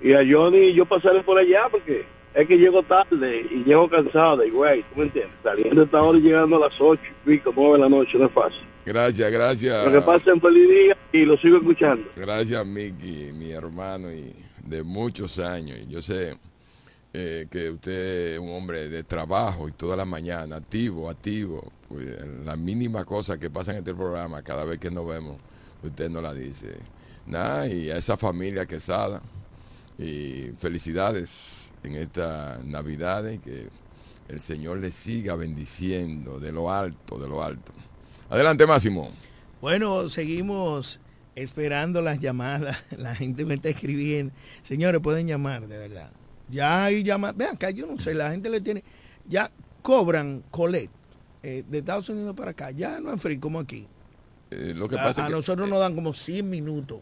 Y 0.03 0.13
a 0.13 0.21
Johnny 0.29 0.73
yo 0.73 0.87
pasaré 0.87 1.23
por 1.23 1.39
allá 1.39 1.69
porque 1.71 2.07
es 2.35 2.47
que 2.47 2.57
llego 2.57 2.83
tarde 2.83 3.47
y 3.51 3.65
llego 3.65 3.89
cansado 3.89 4.39
de 4.39 4.51
güey, 4.51 4.83
¿tú 4.83 4.97
me 4.97 5.03
entiendes? 5.05 5.35
Saliendo 5.43 5.83
esta 5.83 6.03
hora 6.03 6.19
y 6.19 6.23
llegando 6.23 6.57
a 6.57 6.69
las 6.69 6.81
8 6.81 7.03
y 7.03 7.31
pico, 7.31 7.53
9 7.55 7.73
de 7.73 7.79
la 7.79 7.89
noche, 7.89 8.19
no 8.19 8.27
es 8.27 8.33
fácil. 8.33 8.67
Gracias, 8.87 9.31
gracias. 9.31 9.85
Lo 9.85 9.93
que 9.93 10.01
pasen 10.01 10.41
feliz 10.41 10.69
día 10.69 10.97
y 11.13 11.25
lo 11.25 11.37
sigo 11.37 11.59
escuchando. 11.59 12.09
Gracias, 12.17 12.67
Miki, 12.67 13.31
mi 13.33 13.51
hermano 13.51 14.13
y 14.13 14.35
de 14.65 14.83
muchos 14.83 15.39
años. 15.39 15.79
Y 15.83 15.93
Yo 15.93 16.01
sé 16.01 16.37
eh, 17.13 17.47
que 17.51 17.71
usted 17.71 18.35
es 18.35 18.39
un 18.39 18.51
hombre 18.51 18.89
de 18.89 19.03
trabajo 19.03 19.69
y 19.69 19.73
toda 19.73 19.97
la 19.97 20.05
mañana, 20.05 20.57
activo, 20.57 21.11
activo. 21.11 21.71
Pues, 21.89 22.07
la 22.45 22.57
mínima 22.57 23.05
cosa 23.05 23.39
que 23.39 23.51
pasa 23.51 23.73
en 23.73 23.79
este 23.79 23.95
programa, 23.95 24.43
cada 24.43 24.65
vez 24.65 24.79
que 24.79 24.91
nos 24.91 25.07
vemos, 25.07 25.37
usted 25.83 26.09
nos 26.09 26.23
la 26.23 26.33
dice. 26.33 26.77
Nada, 27.27 27.67
y 27.67 27.91
a 27.91 27.97
esa 27.97 28.17
familia 28.17 28.65
quesada, 28.65 29.21
y 30.01 30.53
felicidades 30.59 31.73
en 31.83 31.97
esta 31.97 32.59
Navidad 32.65 33.29
y 33.29 33.39
que 33.39 33.69
el 34.29 34.41
Señor 34.41 34.79
le 34.79 34.91
siga 34.91 35.35
bendiciendo 35.35 36.41
de 36.41 36.53
lo 36.53 36.73
alto, 36.73 37.19
de 37.19 37.29
lo 37.29 37.43
alto. 37.43 37.73
Adelante, 38.31 38.67
Máximo. 38.67 39.11
Bueno, 39.61 40.09
seguimos 40.09 41.01
esperando 41.35 42.01
las 42.01 42.19
llamadas. 42.19 42.79
La 42.97 43.15
gente 43.15 43.45
me 43.45 43.55
está 43.55 43.69
escribiendo. 43.69 44.33
Señores, 44.63 45.01
pueden 45.03 45.27
llamar, 45.27 45.67
de 45.67 45.77
verdad. 45.77 46.11
Ya 46.49 46.85
hay 46.85 47.03
llamadas. 47.03 47.37
Vean 47.37 47.57
acá, 47.57 47.71
yo 47.71 47.87
no 47.87 47.99
sé, 47.99 48.15
la 48.15 48.31
gente 48.31 48.49
le 48.49 48.61
tiene. 48.61 48.83
Ya 49.29 49.51
cobran 49.83 50.43
colet 50.51 50.91
eh, 51.43 51.63
de 51.69 51.79
Estados 51.79 52.09
Unidos 52.09 52.35
para 52.35 52.53
acá. 52.53 52.71
Ya 52.71 53.01
no 53.01 53.13
es 53.13 53.21
free 53.21 53.39
como 53.39 53.59
aquí. 53.59 53.87
Eh, 54.51 54.73
lo 54.75 54.89
que 54.89 54.97
A, 54.99 55.03
pasa 55.03 55.23
a 55.23 55.25
es 55.25 55.31
que 55.31 55.37
nosotros 55.37 55.69
nos 55.69 55.79
dan 55.79 55.95
como 55.95 56.15
100 56.15 56.49
minutos 56.49 57.01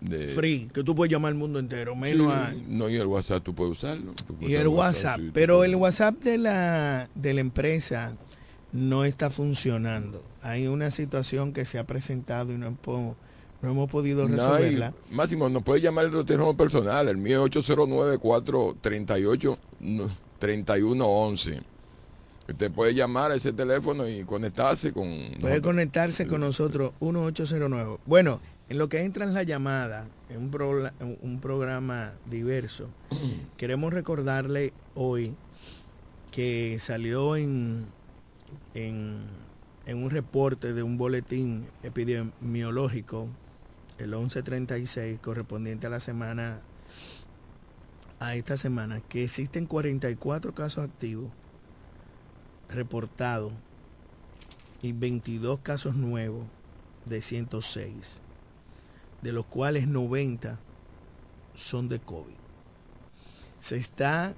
de- 0.00 0.28
free, 0.28 0.68
que 0.72 0.82
tú 0.84 0.94
puedes 0.94 1.10
llamar 1.12 1.32
al 1.32 1.38
mundo 1.38 1.58
entero, 1.58 1.94
menos 1.96 2.32
a- 2.32 2.52
No, 2.68 2.88
y 2.88 2.96
el 2.96 3.06
WhatsApp 3.06 3.42
tú 3.42 3.54
puedes 3.54 3.72
usarlo. 3.78 4.12
Tú 4.26 4.34
puedes 4.34 4.50
Y 4.50 4.54
el 4.54 4.68
WhatsApp, 4.68 5.20
pero 5.32 5.64
el. 5.64 5.74
WhatsApp 5.76 6.14
de 6.22 6.38
la, 6.38 7.08
de 7.14 7.34
la 7.34 7.40
empresa 7.40 8.12
no 8.72 9.04
está 9.04 9.30
funcionando. 9.30 10.22
Hay 10.42 10.66
una 10.66 10.90
situación 10.90 11.52
que 11.52 11.64
se 11.64 11.78
ha 11.78 11.84
presentado 11.84 12.52
y 12.52 12.56
no, 12.58 12.66
hemos- 12.66 13.16
no 13.62 13.70
hemos 13.70 13.90
podido 13.90 14.28
No 14.28 14.36
resolverla. 14.36 14.92
Máximo, 15.10 15.48
nos 15.48 15.62
puede 15.64 15.80
llamar 15.80 16.04
el 16.06 16.24
teléfono 16.24 16.56
personal. 16.56 17.08
El 17.08 17.16
mío 17.16 17.44
es 17.46 17.50
809-438-3111. 20.40 21.60
Usted 22.48 22.70
puede 22.70 22.94
llamar 22.94 23.32
a 23.32 23.34
ese 23.34 23.52
teléfono 23.52 24.08
y 24.08 24.24
conectarse 24.24 24.92
con... 24.92 25.04
Puede 25.08 25.32
nosotros. 25.38 25.60
conectarse 25.62 26.26
con 26.26 26.40
nosotros 26.40 26.92
1809. 27.00 27.98
Bueno, 28.06 28.40
en 28.68 28.78
lo 28.78 28.88
que 28.88 29.02
entra 29.02 29.24
en 29.24 29.34
la 29.34 29.42
llamada, 29.42 30.06
en 30.28 30.50
un, 31.22 31.40
programa 31.40 32.12
diverso, 32.26 32.88
queremos 33.56 33.92
recordarle 33.92 34.72
hoy 34.94 35.34
que 36.30 36.76
salió 36.78 37.36
en, 37.36 37.86
en, 38.74 39.22
en 39.86 40.02
un 40.02 40.10
reporte 40.10 40.74
de 40.74 40.82
un 40.82 40.98
boletín 40.98 41.66
epidemiológico, 41.82 43.28
el 43.96 44.10
1136, 44.10 45.18
correspondiente 45.20 45.86
a 45.86 45.90
la 45.90 46.00
semana, 46.00 46.60
a 48.20 48.34
esta 48.34 48.58
semana, 48.58 49.00
que 49.00 49.24
existen 49.24 49.64
44 49.66 50.54
casos 50.54 50.84
activos 50.84 51.30
reportados 52.68 53.52
y 54.82 54.92
22 54.92 55.60
casos 55.60 55.96
nuevos 55.96 56.46
de 57.06 57.22
106, 57.22 58.20
de 59.22 59.32
los 59.32 59.46
cuales 59.46 59.88
90 59.88 60.58
son 61.54 61.88
de 61.88 61.98
COVID. 61.98 62.34
Se 63.60 63.76
está 63.76 64.34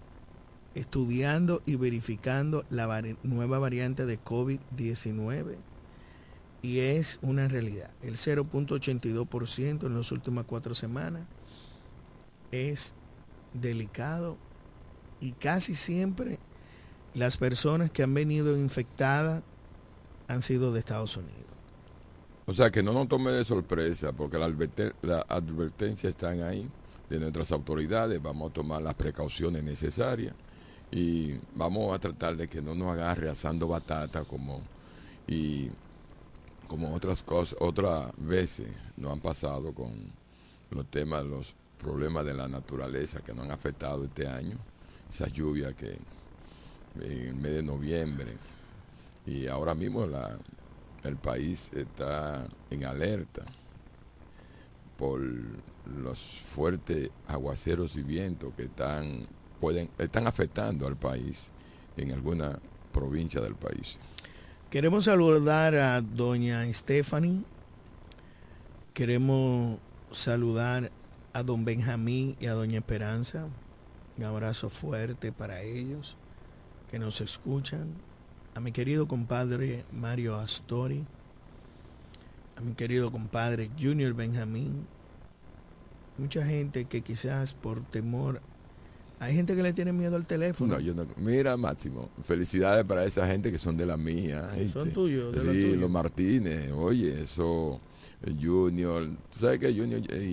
estudiando 0.75 1.63
y 1.67 1.77
verificando 1.77 2.65
la 2.71 3.03
nueva 3.23 3.59
variante 3.59 4.07
de 4.07 4.23
COVID-19 4.23 5.57
y 6.63 6.81
es 6.81 7.19
una 7.23 7.49
realidad. 7.49 7.91
El 8.03 8.17
0.82% 8.17 9.87
en 9.87 9.97
las 9.97 10.13
últimas 10.13 10.45
cuatro 10.47 10.75
semanas 10.75 11.23
es 12.51 12.95
delicado 13.55 14.37
y 15.21 15.33
casi 15.33 15.75
siempre 15.75 16.39
las 17.15 17.37
personas 17.37 17.91
que 17.91 18.03
han 18.03 18.15
venido 18.15 18.57
infectadas 18.57 19.43
han 20.29 20.43
sido 20.43 20.73
de 20.73 20.79
Estados 20.79 21.17
Unidos. 21.17 21.40
O 22.50 22.52
sea, 22.52 22.69
que 22.69 22.83
no 22.83 22.92
nos 22.92 23.07
tome 23.07 23.30
de 23.30 23.45
sorpresa, 23.45 24.11
porque 24.11 24.37
la, 24.37 24.49
adverte- 24.49 24.92
la 25.02 25.21
advertencia 25.28 26.11
están 26.11 26.42
ahí 26.42 26.69
de 27.09 27.21
nuestras 27.21 27.52
autoridades. 27.52 28.21
Vamos 28.21 28.50
a 28.50 28.52
tomar 28.52 28.83
las 28.83 28.95
precauciones 28.95 29.62
necesarias 29.62 30.35
y 30.90 31.38
vamos 31.54 31.95
a 31.95 32.00
tratar 32.00 32.37
de 32.37 32.49
que 32.49 32.61
no 32.61 32.75
nos 32.75 32.88
agarre 32.88 33.30
asando 33.30 33.69
batata 33.69 34.25
como 34.25 34.62
y 35.28 35.69
como 36.66 36.92
otras 36.92 37.23
cosas, 37.23 37.57
otras 37.61 38.11
veces 38.16 38.66
nos 38.97 39.12
han 39.12 39.21
pasado 39.21 39.73
con 39.73 39.92
los 40.73 40.87
temas, 40.87 41.25
los 41.25 41.54
problemas 41.78 42.25
de 42.25 42.35
la 42.35 42.49
naturaleza 42.49 43.21
que 43.21 43.33
nos 43.33 43.45
han 43.45 43.52
afectado 43.52 44.02
este 44.02 44.26
año, 44.26 44.57
esa 45.09 45.28
lluvia 45.28 45.73
que 45.73 45.97
en 47.00 47.28
el 47.28 47.35
mes 47.37 47.52
de 47.52 47.62
noviembre 47.62 48.37
y 49.25 49.47
ahora 49.47 49.76
mismo 49.76 50.04
la, 50.04 50.37
el 51.04 51.16
país 51.16 51.71
está 51.73 52.47
en 52.71 52.85
alerta 52.85 53.42
por 54.97 55.21
los 55.87 56.19
fuertes 56.21 57.11
aguaceros 57.26 57.97
y 57.97 58.02
vientos 58.02 58.52
que 58.54 58.64
están 58.64 59.26
pueden 59.61 59.90
están 59.99 60.26
afectando 60.26 60.87
al 60.87 60.97
país 60.97 61.49
en 61.97 62.12
alguna 62.12 62.59
provincia 62.92 63.40
del 63.40 63.54
país. 63.54 63.99
Queremos 64.71 65.04
saludar 65.04 65.75
a 65.75 66.00
doña 66.00 66.73
Stephanie. 66.73 67.42
Queremos 68.95 69.78
saludar 70.11 70.90
a 71.33 71.42
don 71.42 71.64
Benjamín 71.64 72.36
y 72.41 72.47
a 72.47 72.54
doña 72.54 72.78
Esperanza. 72.78 73.49
Un 74.17 74.25
abrazo 74.25 74.69
fuerte 74.69 75.32
para 75.32 75.63
ellos 75.63 76.17
que 76.91 76.99
nos 76.99 77.21
escuchan. 77.21 77.95
A 78.54 78.60
mi 78.60 78.73
querido 78.73 79.06
compadre 79.06 79.84
Mario 79.93 80.36
Astori. 80.36 81.04
A 82.56 82.60
mi 82.60 82.75
querido 82.75 83.10
compadre 83.10 83.71
Junior 83.80 84.13
Benjamín. 84.15 84.86
Mucha 86.19 86.45
gente 86.45 86.84
que 86.86 87.02
quizás 87.02 87.54
por 87.54 87.80
temor... 87.91 88.41
Hay 89.23 89.34
gente 89.34 89.54
que 89.54 89.63
le 89.63 89.75
tiene 89.75 89.93
miedo 89.93 90.17
al 90.17 90.26
teléfono. 90.26 90.75
No, 90.75 90.80
yo 90.80 90.95
no- 90.95 91.04
mira, 91.19 91.54
Máximo, 91.58 92.08
felicidades 92.25 92.86
para 92.86 93.04
esa 93.04 93.26
gente 93.26 93.52
que 93.52 93.58
son 93.58 93.76
de 93.76 93.84
la 93.84 93.99
mía. 93.99 94.50
Son 94.73 94.91
tuyos, 94.93 95.32
de 95.32 95.45
los 95.45 95.54
Sí, 95.54 95.76
los 95.76 95.91
Martínez, 95.91 96.73
oye, 96.73 97.21
eso, 97.21 97.78
eh, 98.25 98.34
Junior, 98.43 99.06
tú 99.30 99.39
sabes 99.41 99.58
que 99.58 99.75
Junior, 99.75 100.00
eh, 100.08 100.25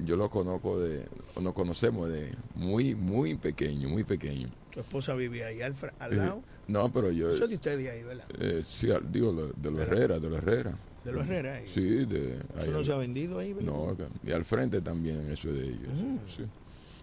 y 0.00 0.04
yo 0.06 0.16
lo 0.16 0.30
conozco 0.30 0.80
de, 0.80 1.06
o 1.34 1.42
nos 1.42 1.52
conocemos 1.52 2.08
de 2.08 2.32
muy, 2.54 2.94
muy 2.94 3.34
pequeño, 3.34 3.90
muy 3.90 4.02
pequeño. 4.02 4.48
Tu 4.72 4.80
esposa 4.80 5.12
vive 5.12 5.44
ahí 5.44 5.60
al 5.60 5.74
Eh, 5.74 6.16
lado. 6.16 6.42
No, 6.68 6.92
pero 6.92 7.10
yo, 7.10 7.30
Eso 7.30 7.44
es 7.44 7.50
de 7.50 7.56
ustedes 7.56 7.90
ahí, 7.90 8.02
¿verdad? 8.02 8.24
eh, 8.38 8.62
sí, 8.66 8.88
digo, 9.10 9.32
de 9.54 9.70
los 9.70 9.80
Herrera, 9.80 10.18
de 10.20 10.28
los 10.30 10.38
Herrera. 10.38 10.76
De 11.04 11.12
los 11.12 11.24
Herrera 11.24 11.54
ahí. 11.56 11.68
Sí, 11.72 12.04
de 12.04 12.38
ahí 12.56 12.62
Eso 12.62 12.70
no 12.72 12.78
al- 12.78 12.84
se 12.84 12.92
ha 12.92 12.96
vendido 12.96 13.38
ahí, 13.38 13.52
¿verdad? 13.52 13.72
No, 13.72 13.96
y 14.24 14.32
al 14.32 14.44
frente 14.44 14.80
también 14.80 15.28
eso 15.30 15.48
es 15.50 15.54
de 15.58 15.64
ellos. 15.66 15.88
Sí. 16.28 16.44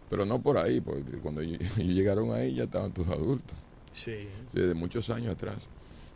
Pero 0.10 0.26
no 0.26 0.42
por 0.42 0.58
ahí, 0.58 0.80
porque 0.82 1.18
cuando 1.22 1.42
ellos 1.42 1.60
llegaron 1.78 2.32
ahí 2.34 2.56
ya 2.56 2.64
estaban 2.64 2.92
todos 2.94 3.10
adultos. 3.10 3.56
Sí. 3.94 4.28
Sí, 4.54 4.60
de 4.62 4.74
muchos 4.74 5.10
años 5.10 5.34
atrás. 5.34 5.68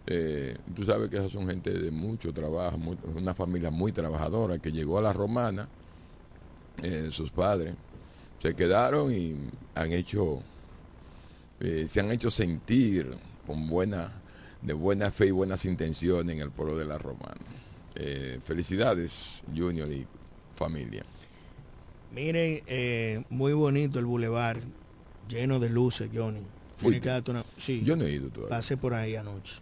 Eh, 0.07 0.57
tú 0.75 0.83
sabes 0.83 1.09
que 1.09 1.17
esas 1.17 1.31
son 1.31 1.47
gente 1.47 1.71
de 1.71 1.91
mucho 1.91 2.33
trabajo, 2.33 2.77
muy- 2.77 2.97
una 3.15 3.33
familia 3.33 3.69
muy 3.69 3.91
trabajadora 3.91 4.57
que 4.59 4.71
llegó 4.71 4.97
a 4.97 5.01
la 5.01 5.13
romana, 5.13 5.67
eh, 6.81 7.09
sus 7.11 7.29
padres, 7.31 7.75
se 8.41 8.53
quedaron 8.55 9.13
y 9.13 9.35
han 9.75 9.91
hecho, 9.91 10.41
eh, 11.59 11.85
se 11.87 11.99
han 11.99 12.11
hecho 12.11 12.29
sentir 12.31 13.15
con 13.45 13.67
buena, 13.67 14.11
de 14.61 14.73
buena 14.73 15.11
fe 15.11 15.27
y 15.27 15.31
buenas 15.31 15.65
intenciones 15.65 16.35
en 16.35 16.41
el 16.41 16.51
pueblo 16.51 16.77
de 16.77 16.85
la 16.85 16.97
romana. 16.97 17.35
Eh, 17.95 18.39
felicidades, 18.43 19.43
Junior 19.55 19.91
y 19.91 20.05
familia. 20.55 21.03
Miren, 22.13 22.61
eh, 22.67 23.23
muy 23.29 23.53
bonito 23.53 23.99
el 23.99 24.05
bulevar, 24.05 24.59
lleno 25.27 25.59
de 25.59 25.69
luces, 25.69 26.09
Johnny. 26.13 26.41
Una- 26.81 27.45
Sí, 27.55 27.81
Yo 27.85 27.95
no 27.95 28.03
he 28.05 28.11
ido 28.11 28.29
todavía. 28.29 28.49
pasé 28.57 28.75
por 28.77 28.93
ahí 28.93 29.15
anoche. 29.15 29.55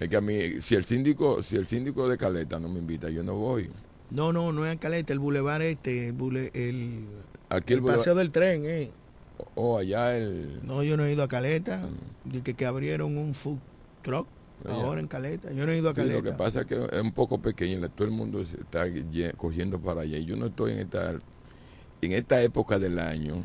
Es 0.00 0.08
que 0.08 0.16
a 0.16 0.20
mí, 0.20 0.60
si 0.60 0.74
el 0.74 0.84
síndico, 0.84 1.42
si 1.42 1.56
el 1.56 1.66
síndico 1.66 2.08
de 2.08 2.18
Caleta 2.18 2.58
no 2.58 2.68
me 2.68 2.80
invita, 2.80 3.08
yo 3.08 3.22
no 3.22 3.34
voy. 3.34 3.70
No, 4.10 4.32
no, 4.32 4.52
no 4.52 4.66
es 4.66 4.72
en 4.72 4.78
Caleta, 4.78 5.12
el 5.12 5.18
bulevar 5.18 5.62
este, 5.62 6.08
el, 6.08 6.14
bule- 6.14 6.50
el, 6.54 7.06
Aquí 7.48 7.72
el 7.72 7.78
el, 7.78 7.82
bulevar- 7.84 7.96
paseo 7.98 8.14
del 8.14 8.30
tren, 8.30 8.64
eh. 8.66 8.90
O 9.54 9.78
allá 9.78 10.16
el 10.16 10.60
No, 10.62 10.82
yo 10.82 10.96
no 10.96 11.04
he 11.04 11.12
ido 11.12 11.22
a 11.22 11.28
Caleta, 11.28 11.82
de 12.24 12.42
que, 12.42 12.54
que 12.54 12.66
abrieron 12.66 13.16
un 13.16 13.34
food 13.34 13.58
truck 14.02 14.26
Allá. 14.64 14.74
ahora 14.84 15.00
en 15.00 15.08
Caleta. 15.08 15.52
Yo 15.52 15.66
no 15.66 15.72
he 15.72 15.78
ido 15.78 15.90
a 15.90 15.94
Sí, 15.94 16.08
lo 16.10 16.22
Caleta. 16.22 16.22
que 16.22 16.32
pasa 16.32 16.60
es 16.60 16.66
que 16.66 16.74
es 16.92 17.02
un 17.02 17.12
poco 17.12 17.40
pequeño, 17.40 17.88
todo 17.90 18.06
el 18.08 18.14
mundo 18.14 18.44
se 18.44 18.56
está 18.60 18.84
cogiendo 19.36 19.80
para 19.80 20.02
allá. 20.02 20.18
Y 20.18 20.24
yo 20.26 20.36
no 20.36 20.46
estoy 20.46 20.72
en 20.72 20.78
esta, 20.78 21.12
en 22.02 22.12
esta 22.12 22.42
época 22.42 22.78
del 22.78 22.98
año, 22.98 23.42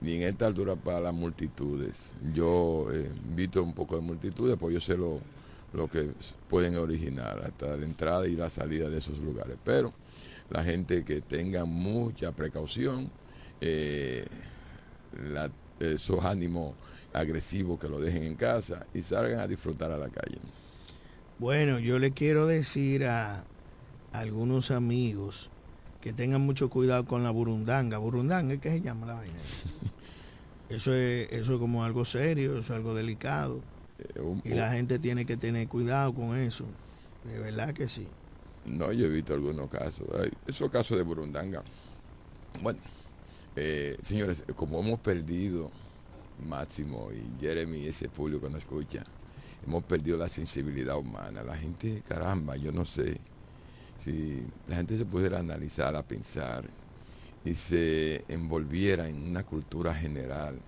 ni 0.00 0.14
en 0.16 0.22
esta 0.22 0.46
altura 0.46 0.76
para 0.76 1.00
las 1.00 1.14
multitudes. 1.14 2.14
Yo 2.34 2.88
eh, 2.92 3.10
invito 3.26 3.62
un 3.62 3.74
poco 3.74 3.96
de 3.96 4.02
multitudes, 4.02 4.56
porque 4.58 4.74
yo 4.74 4.80
sé 4.80 4.96
lo, 4.96 5.20
lo 5.72 5.88
que 5.88 6.10
pueden 6.48 6.76
originar 6.76 7.42
hasta 7.44 7.76
la 7.76 7.84
entrada 7.84 8.26
y 8.28 8.36
la 8.36 8.48
salida 8.50 8.88
de 8.88 8.98
esos 8.98 9.18
lugares. 9.18 9.56
Pero 9.64 9.92
la 10.50 10.64
gente 10.64 11.04
que 11.04 11.20
tenga 11.20 11.64
mucha 11.64 12.32
precaución, 12.32 13.10
eh, 13.60 14.26
la- 15.12 15.50
esos 15.80 16.24
ánimos 16.24 16.74
agresivos 17.12 17.78
que 17.80 17.88
lo 17.88 17.98
dejen 18.00 18.22
en 18.24 18.36
casa 18.36 18.86
y 18.94 19.02
salgan 19.02 19.40
a 19.40 19.46
disfrutar 19.46 19.90
a 19.90 19.98
la 19.98 20.08
calle. 20.08 20.38
Bueno, 21.38 21.78
yo 21.78 21.98
le 21.98 22.12
quiero 22.12 22.46
decir 22.46 23.04
a 23.06 23.44
algunos 24.12 24.70
amigos 24.70 25.48
que 26.02 26.12
tengan 26.12 26.42
mucho 26.42 26.68
cuidado 26.70 27.04
con 27.06 27.22
la 27.24 27.30
burundanga. 27.30 27.98
Burundanga, 27.98 28.56
¿qué 28.58 28.70
se 28.70 28.80
llama 28.82 29.06
la 29.06 29.14
vaina? 29.14 29.34
Eso 30.68 30.94
es, 30.94 31.32
eso 31.32 31.54
es 31.54 31.58
como 31.58 31.82
algo 31.82 32.04
serio, 32.04 32.52
eso 32.52 32.60
es 32.60 32.70
algo 32.70 32.94
delicado. 32.94 33.60
Eh, 34.14 34.20
un- 34.20 34.40
Y 34.44 34.50
la 34.50 34.70
gente 34.72 35.00
tiene 35.00 35.26
que 35.26 35.36
tener 35.36 35.66
cuidado 35.66 36.14
con 36.14 36.36
eso. 36.36 36.64
De 37.24 37.40
verdad 37.40 37.74
que 37.74 37.88
sí. 37.88 38.06
No, 38.66 38.92
yo 38.92 39.06
he 39.06 39.08
visto 39.08 39.34
algunos 39.34 39.68
casos. 39.68 40.06
Hay 40.16 40.30
esos 40.46 40.70
casos 40.70 40.96
de 40.96 41.02
Burundanga. 41.02 41.64
Bueno, 42.62 42.78
eh, 43.56 43.96
señores, 44.02 44.44
como 44.56 44.80
hemos 44.80 45.00
perdido 45.00 45.70
Máximo 46.46 47.10
y 47.12 47.40
Jeremy, 47.40 47.86
ese 47.86 48.08
público 48.08 48.46
que 48.46 48.50
nos 48.50 48.60
escucha, 48.60 49.04
hemos 49.66 49.84
perdido 49.84 50.16
la 50.16 50.28
sensibilidad 50.28 50.96
humana. 50.96 51.42
La 51.42 51.56
gente, 51.56 52.02
caramba, 52.06 52.56
yo 52.56 52.72
no 52.72 52.84
sé 52.84 53.18
si 54.02 54.42
la 54.68 54.76
gente 54.76 54.96
se 54.96 55.04
pudiera 55.04 55.38
analizar, 55.38 55.94
a 55.94 56.02
pensar 56.02 56.64
y 57.44 57.54
se 57.54 58.24
envolviera 58.28 59.08
en 59.08 59.16
una 59.22 59.44
cultura 59.44 59.94
general 59.94 60.58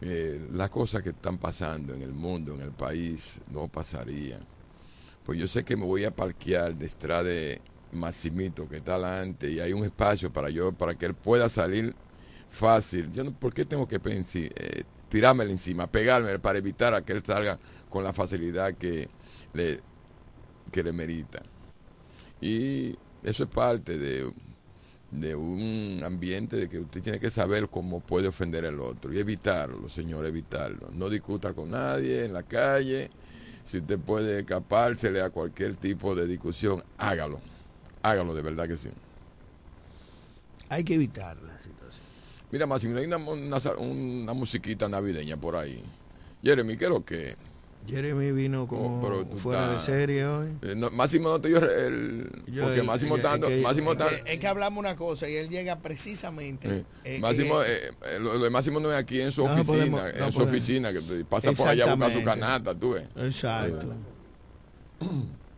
eh, 0.00 0.46
las 0.52 0.70
cosas 0.70 1.02
que 1.02 1.10
están 1.10 1.38
pasando 1.38 1.92
en 1.92 2.02
el 2.02 2.12
mundo, 2.12 2.54
en 2.54 2.60
el 2.60 2.70
país, 2.72 3.40
no 3.50 3.66
pasarían. 3.68 4.40
Pues 5.24 5.38
yo 5.38 5.48
sé 5.48 5.64
que 5.64 5.76
me 5.76 5.84
voy 5.84 6.04
a 6.04 6.14
parquear 6.14 6.74
detrás 6.76 7.24
de 7.24 7.60
Maximito, 7.92 8.68
que 8.68 8.76
está 8.76 8.94
adelante, 8.94 9.50
y 9.50 9.60
hay 9.60 9.72
un 9.72 9.84
espacio 9.84 10.32
para 10.32 10.50
yo, 10.50 10.72
para 10.72 10.94
que 10.94 11.06
él 11.06 11.14
pueda 11.14 11.48
salir 11.48 11.94
fácil. 12.50 13.12
Yo 13.12 13.24
no, 13.24 13.32
¿Por 13.32 13.52
qué 13.52 13.64
tengo 13.64 13.86
que 13.86 14.00
pensar, 14.00 14.42
eh, 14.42 14.84
tirármelo 15.08 15.50
encima, 15.50 15.86
pegarme 15.86 16.38
para 16.38 16.58
evitar 16.58 16.94
a 16.94 17.02
que 17.02 17.12
él 17.12 17.22
salga 17.24 17.58
con 17.88 18.04
la 18.04 18.12
facilidad 18.12 18.74
que 18.74 19.08
le, 19.52 19.80
que 20.70 20.82
le 20.82 20.92
merita? 20.92 21.42
Y 22.40 22.96
eso 23.22 23.44
es 23.44 23.50
parte 23.50 23.98
de, 23.98 24.32
un 25.34 26.02
ambiente 26.04 26.56
de 26.56 26.68
que 26.68 26.78
usted 26.78 27.02
tiene 27.02 27.18
que 27.18 27.30
saber 27.30 27.68
cómo 27.68 28.00
puede 28.00 28.28
ofender 28.28 28.66
al 28.66 28.78
otro 28.80 29.12
y 29.12 29.18
evitarlo, 29.18 29.88
señor, 29.88 30.26
evitarlo. 30.26 30.90
No 30.92 31.08
discuta 31.08 31.54
con 31.54 31.70
nadie 31.70 32.24
en 32.24 32.32
la 32.32 32.42
calle. 32.42 33.10
Si 33.64 33.78
usted 33.78 33.98
puede 33.98 34.40
escapársele 34.40 35.20
a 35.20 35.30
cualquier 35.30 35.76
tipo 35.76 36.14
de 36.14 36.26
discusión, 36.26 36.82
hágalo. 36.96 37.40
Hágalo, 38.10 38.34
de 38.34 38.42
verdad 38.42 38.66
que 38.68 38.76
sí. 38.76 38.90
Hay 40.68 40.84
que 40.84 40.94
evitar 40.94 41.36
la 41.42 41.54
situación. 41.58 42.02
Mira, 42.50 42.66
Máximo, 42.66 42.96
hay 42.98 43.06
una, 43.06 43.16
una, 43.18 43.56
una 43.78 44.32
musiquita 44.34 44.88
navideña 44.88 45.36
por 45.36 45.56
ahí. 45.56 45.82
Jeremy, 46.42 46.76
¿qué 46.76 46.84
es 46.84 46.90
lo 46.90 47.04
que? 47.04 47.36
Jeremy 47.86 48.32
vino 48.32 48.66
como 48.66 48.98
Oh, 48.98 49.00
pero 49.02 49.24
tú 49.26 49.38
fuera 49.38 49.64
estás- 49.76 49.86
de 49.86 49.92
serie 49.92 50.26
hoy. 50.26 50.48
Eh, 50.62 50.74
no, 50.76 50.90
Máximo 50.90 51.30
no 51.30 51.40
te 51.40 51.48
dio 51.48 51.58
el... 51.58 52.30
Yo- 52.46 52.64
porque 52.64 52.80
el- 52.80 52.86
Máximo 52.86 53.16
que- 53.16 53.22
que- 53.22 53.60
Máximo 53.62 53.92
es 53.92 53.98
que- 53.98 54.32
es 54.34 54.38
que 54.38 54.46
hablamos 54.46 54.78
una 54.78 54.94
cosa 54.94 55.26
y 55.28 55.36
él 55.36 55.48
llega 55.48 55.76
precisamente. 55.78 56.68
Eh, 56.68 56.84
eh, 57.04 57.18
Máximo, 57.18 57.62
eh, 57.62 57.66
eh, 57.88 57.90
eh, 58.04 58.18
lo, 58.20 58.34
lo 58.36 58.44
de 58.44 58.50
Máximo 58.50 58.78
no 58.78 58.92
es 58.92 58.98
aquí 58.98 59.20
en 59.22 59.32
su 59.32 59.42
No 59.46 59.52
oficina, 59.54 59.72
podemos- 59.74 60.02
no 60.18 60.24
en 60.26 60.32
su 60.32 60.42
oficina, 60.42 60.92
que 60.92 61.00
pasa 61.28 61.52
por 61.52 61.68
allá 61.68 61.90
a 61.90 61.94
buscar 61.94 62.12
su 62.12 62.24
canasta, 62.24 62.74
tú 62.74 62.92
ves. 62.92 63.04
Exacto. 63.16 63.94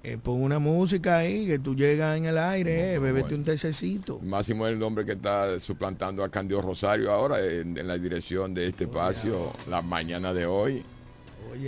Eh, 0.03 0.17
pon 0.23 0.41
una 0.43 0.59
música 0.59 1.19
ahí 1.19 1.47
que 1.47 1.59
tú 1.59 1.75
llegas 1.75 2.17
en 2.17 2.25
el 2.25 2.39
aire, 2.39 2.95
eh, 2.95 2.99
bebete 2.99 3.21
bueno. 3.23 3.37
un 3.39 3.45
tececito. 3.45 4.19
Máximo 4.21 4.67
es 4.67 4.73
el 4.75 4.83
hombre 4.83 5.05
que 5.05 5.13
está 5.13 5.61
suplantando 5.61 6.25
a 6.25 6.31
Candido 6.31 6.63
Rosario 6.63 7.11
ahora 7.13 7.45
en, 7.45 7.77
en 7.77 7.87
la 7.87 7.99
dirección 7.99 8.55
de 8.55 8.67
este 8.69 8.85
espacio, 8.85 9.53
la 9.69 9.83
mañana 9.83 10.33
de 10.33 10.47
hoy. 10.47 10.83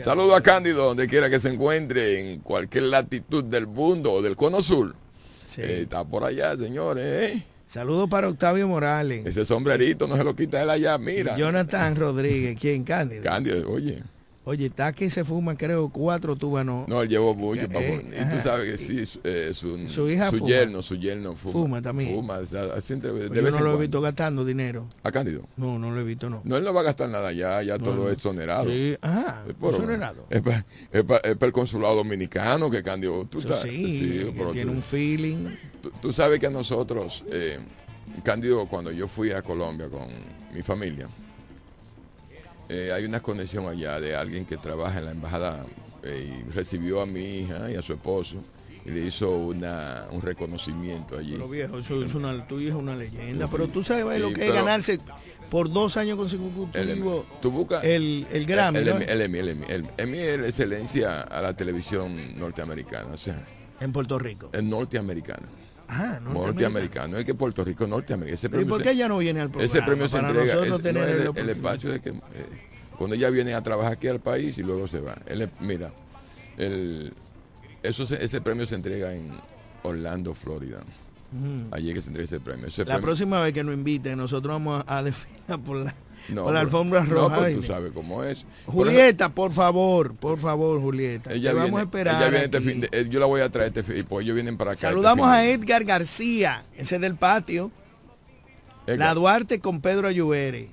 Saludo 0.00 0.34
a 0.34 0.40
Cándido, 0.40 0.84
donde 0.86 1.06
quiera 1.06 1.28
que 1.28 1.40
se 1.40 1.50
encuentre, 1.50 2.20
en 2.20 2.40
cualquier 2.40 2.84
latitud 2.84 3.44
del 3.44 3.66
mundo 3.66 4.12
o 4.12 4.22
del 4.22 4.36
cono 4.36 4.62
sur. 4.62 4.94
sí. 5.44 5.60
Eh, 5.60 5.82
está 5.82 6.02
por 6.04 6.24
allá, 6.24 6.56
señores. 6.56 7.04
¿eh? 7.34 7.44
Saludos 7.66 8.08
para 8.08 8.28
Octavio 8.28 8.66
Morales. 8.68 9.26
Ese 9.26 9.44
sombrerito 9.44 10.06
no 10.06 10.16
se 10.16 10.24
lo 10.24 10.34
quita 10.36 10.62
él 10.62 10.70
allá, 10.70 10.96
Y 10.96 10.98
mira. 11.00 11.36
Jonathan 11.36 11.96
Rodríguez, 11.96 12.56
¿quién? 12.58 12.84
Cándido. 12.84 13.22
Cándido, 13.22 13.70
oye. 13.70 14.02
Oye, 14.44 14.66
está 14.66 14.92
que 14.92 15.08
se 15.08 15.22
fuma, 15.22 15.56
creo, 15.56 15.88
cuatro 15.88 16.34
túbanos. 16.34 16.88
No, 16.88 17.00
él 17.02 17.08
llevó 17.08 17.32
mucho. 17.32 17.62
Eh, 17.62 17.68
eh, 18.12 18.26
y 18.28 18.36
tú 18.36 18.42
sabes 18.42 18.72
que 18.72 18.76
sí, 18.78 19.06
su, 19.06 19.20
eh, 19.22 19.52
su, 19.54 19.88
Su 19.88 20.08
hija 20.10 20.32
fuma. 20.32 20.48
yerno, 20.48 20.82
su 20.82 20.96
yerno 20.96 21.36
fuma. 21.36 21.52
Fuma 21.52 21.82
también. 21.82 22.12
Fuma, 22.12 22.38
o 22.38 22.46
sea, 22.46 22.64
así 22.76 22.92
entre- 22.92 23.12
de 23.12 23.28
Pues 23.28 23.38
yo 23.38 23.42
vez 23.44 23.52
no 23.52 23.58
en 23.58 23.64
lo 23.64 23.74
he 23.74 23.80
visto 23.82 24.00
gastando 24.00 24.44
dinero. 24.44 24.88
A 25.04 25.12
Cándido. 25.12 25.44
No, 25.56 25.78
no 25.78 25.92
lo 25.92 26.00
he 26.00 26.02
visto, 26.02 26.28
no. 26.28 26.40
No, 26.42 26.56
él 26.56 26.64
no 26.64 26.74
va 26.74 26.80
a 26.80 26.84
gastar 26.84 27.08
nada 27.08 27.30
ya, 27.32 27.62
ya 27.62 27.78
todo 27.78 27.94
no. 27.94 28.06
es 28.08 28.14
exonerado. 28.14 28.68
Sí, 28.68 28.96
ajá, 29.00 29.44
Es 30.90 31.04
para 31.04 31.22
el 31.46 31.52
consulado 31.52 31.94
dominicano 31.94 32.68
que 32.68 32.82
Cándido. 32.82 33.24
Tú, 33.26 33.40
sí, 33.40 33.48
sí, 33.98 34.32
pero 34.36 34.50
tiene 34.50 34.72
tú- 34.72 34.76
un 34.76 34.82
feeling. 34.82 35.50
tú, 35.80 35.92
tú 36.00 36.12
sabes 36.12 36.40
que 36.40 36.50
nosotros, 36.50 37.22
eh, 37.30 37.58
Cándido, 38.24 38.66
cuando 38.66 38.90
yo 38.90 39.06
fui 39.06 39.30
a 39.30 39.40
Colombia 39.40 39.88
con 39.88 40.08
mi 40.52 40.62
familia, 40.62 41.08
eh, 42.72 42.92
hay 42.92 43.04
una 43.04 43.20
conexión 43.20 43.68
allá 43.68 44.00
de 44.00 44.14
alguien 44.16 44.44
que 44.44 44.56
trabaja 44.56 44.98
en 44.98 45.04
la 45.06 45.10
embajada 45.12 45.64
eh, 46.02 46.42
y 46.46 46.50
recibió 46.50 47.00
a 47.00 47.06
mi 47.06 47.40
hija 47.40 47.70
y 47.70 47.74
a 47.76 47.82
su 47.82 47.92
esposo 47.92 48.36
y 48.84 48.90
le 48.90 49.06
hizo 49.06 49.30
una, 49.30 50.06
un 50.10 50.20
reconocimiento 50.20 51.16
allí. 51.16 51.32
Pero 51.32 51.48
viejo, 51.48 51.78
eso 51.78 52.04
es 52.04 52.14
una, 52.14 52.46
tu 52.48 52.58
es 52.58 52.74
una 52.74 52.96
leyenda. 52.96 53.46
Pero 53.48 53.68
tú 53.68 53.82
sabes 53.82 54.20
lo 54.20 54.28
Sí, 54.28 54.34
que 54.34 54.48
es 54.48 54.54
ganarse 54.54 54.98
por 55.50 55.70
dos 55.70 55.96
años 55.96 56.12
El 56.12 56.18
consecutivos 56.18 57.26
el, 57.82 58.26
el 58.32 58.46
Grammy, 58.46 58.78
el, 58.78 58.88
el 58.88 59.20
Emmy, 59.20 59.38
el 59.38 59.48
Emmy. 59.50 59.66
El 59.68 59.88
Emmy 59.98 60.18
es 60.18 60.40
la 60.40 60.48
excelencia 60.48 61.22
a 61.22 61.40
la 61.42 61.54
televisión 61.54 62.38
norteamericana, 62.38 63.10
o 63.12 63.16
sea, 63.16 63.46
en 63.80 63.92
Puerto 63.92 64.18
Rico. 64.18 64.50
es 64.52 64.62
norteamericana. 64.62 65.46
Ah, 65.94 66.18
norteamericano. 66.20 66.46
Norteamericano, 66.46 67.18
es 67.18 67.24
que 67.24 67.34
Puerto 67.34 67.64
Rico, 67.64 67.86
Norteamérica. 67.86 68.34
Ese 68.34 68.46
¿Y 68.46 68.64
por 68.64 68.82
qué 68.82 68.92
ella 68.92 69.08
no 69.08 69.18
viene 69.18 69.40
al 69.40 69.50
programa? 69.50 69.66
Ese 69.66 69.82
premio 69.82 70.08
se 70.08 70.16
para 70.16 70.28
entrega, 70.30 70.54
nosotros 70.54 70.76
es- 70.78 70.82
tener 70.82 71.02
no, 71.24 71.32
el, 71.40 71.48
espacio 71.50 71.92
de 71.92 72.00
que 72.00 72.08
eh, 72.10 72.14
cuando 72.96 73.14
ella 73.16 73.28
viene 73.30 73.54
a 73.54 73.62
trabajar 73.62 73.92
aquí 73.92 74.08
al 74.08 74.20
país 74.20 74.56
y 74.58 74.62
luego 74.62 74.86
se 74.88 75.00
va. 75.00 75.16
Él, 75.26 75.50
mira, 75.60 75.92
el, 76.56 77.12
eso 77.82 78.06
se- 78.06 78.24
ese 78.24 78.40
premio 78.40 78.66
se 78.66 78.74
entrega 78.74 79.12
en 79.14 79.32
Orlando, 79.82 80.34
Florida. 80.34 80.78
Ujú. 81.32 81.68
Allí 81.74 81.88
es 81.90 81.94
que 81.96 82.00
se 82.02 82.08
entrega 82.08 82.24
ese 82.24 82.40
premio. 82.40 82.66
Ese 82.68 82.84
La 82.84 82.94
premio- 82.96 83.02
próxima 83.02 83.40
vez 83.42 83.52
que 83.52 83.64
nos 83.64 83.74
inviten, 83.74 84.16
nosotros 84.18 84.52
vamos 84.52 84.84
a 84.86 85.02
desfilar 85.02 85.58
por 85.60 85.76
la, 85.76 85.94
no, 86.28 86.44
por 86.44 86.52
la 86.54 86.60
alfombra 86.60 87.04
no, 87.04 87.10
roja. 87.14 87.36
pues 87.36 87.56
tú 87.56 87.62
sabes 87.62 87.92
cómo 87.92 88.22
es. 88.24 88.44
Julieta, 88.66 89.28
por 89.34 89.52
favor, 89.52 90.14
por 90.14 90.38
favor, 90.38 90.80
Julieta. 90.80 91.32
ella 91.32 91.50
te 91.50 91.54
vamos 91.56 91.70
viene, 91.70 91.80
a 91.80 91.84
esperar. 91.84 92.16
ella 92.22 92.30
viene 92.30 92.44
este 92.44 92.60
fin 92.60 92.80
de- 92.80 92.88
eh, 92.92 93.06
yo 93.10 93.20
la 93.20 93.26
voy 93.26 93.40
a 93.40 93.50
traer 93.50 93.68
este 93.68 93.82
fin, 93.82 93.96
y 93.98 94.02
pues 94.02 94.24
ellos 94.24 94.34
vienen 94.34 94.56
para 94.56 94.70
acá. 94.72 94.74
este 94.76 94.88
Saludamos 94.88 95.26
fin 95.26 95.34
a 95.34 95.44
Edgar 95.44 95.84
García, 95.84 96.64
ese 96.76 96.98
del 96.98 97.16
patio. 97.16 97.70
Edgar. 98.86 98.98
La 98.98 99.14
Duarte 99.14 99.60
con 99.60 99.80
Pedro 99.80 100.08
Ayubere. 100.08 100.68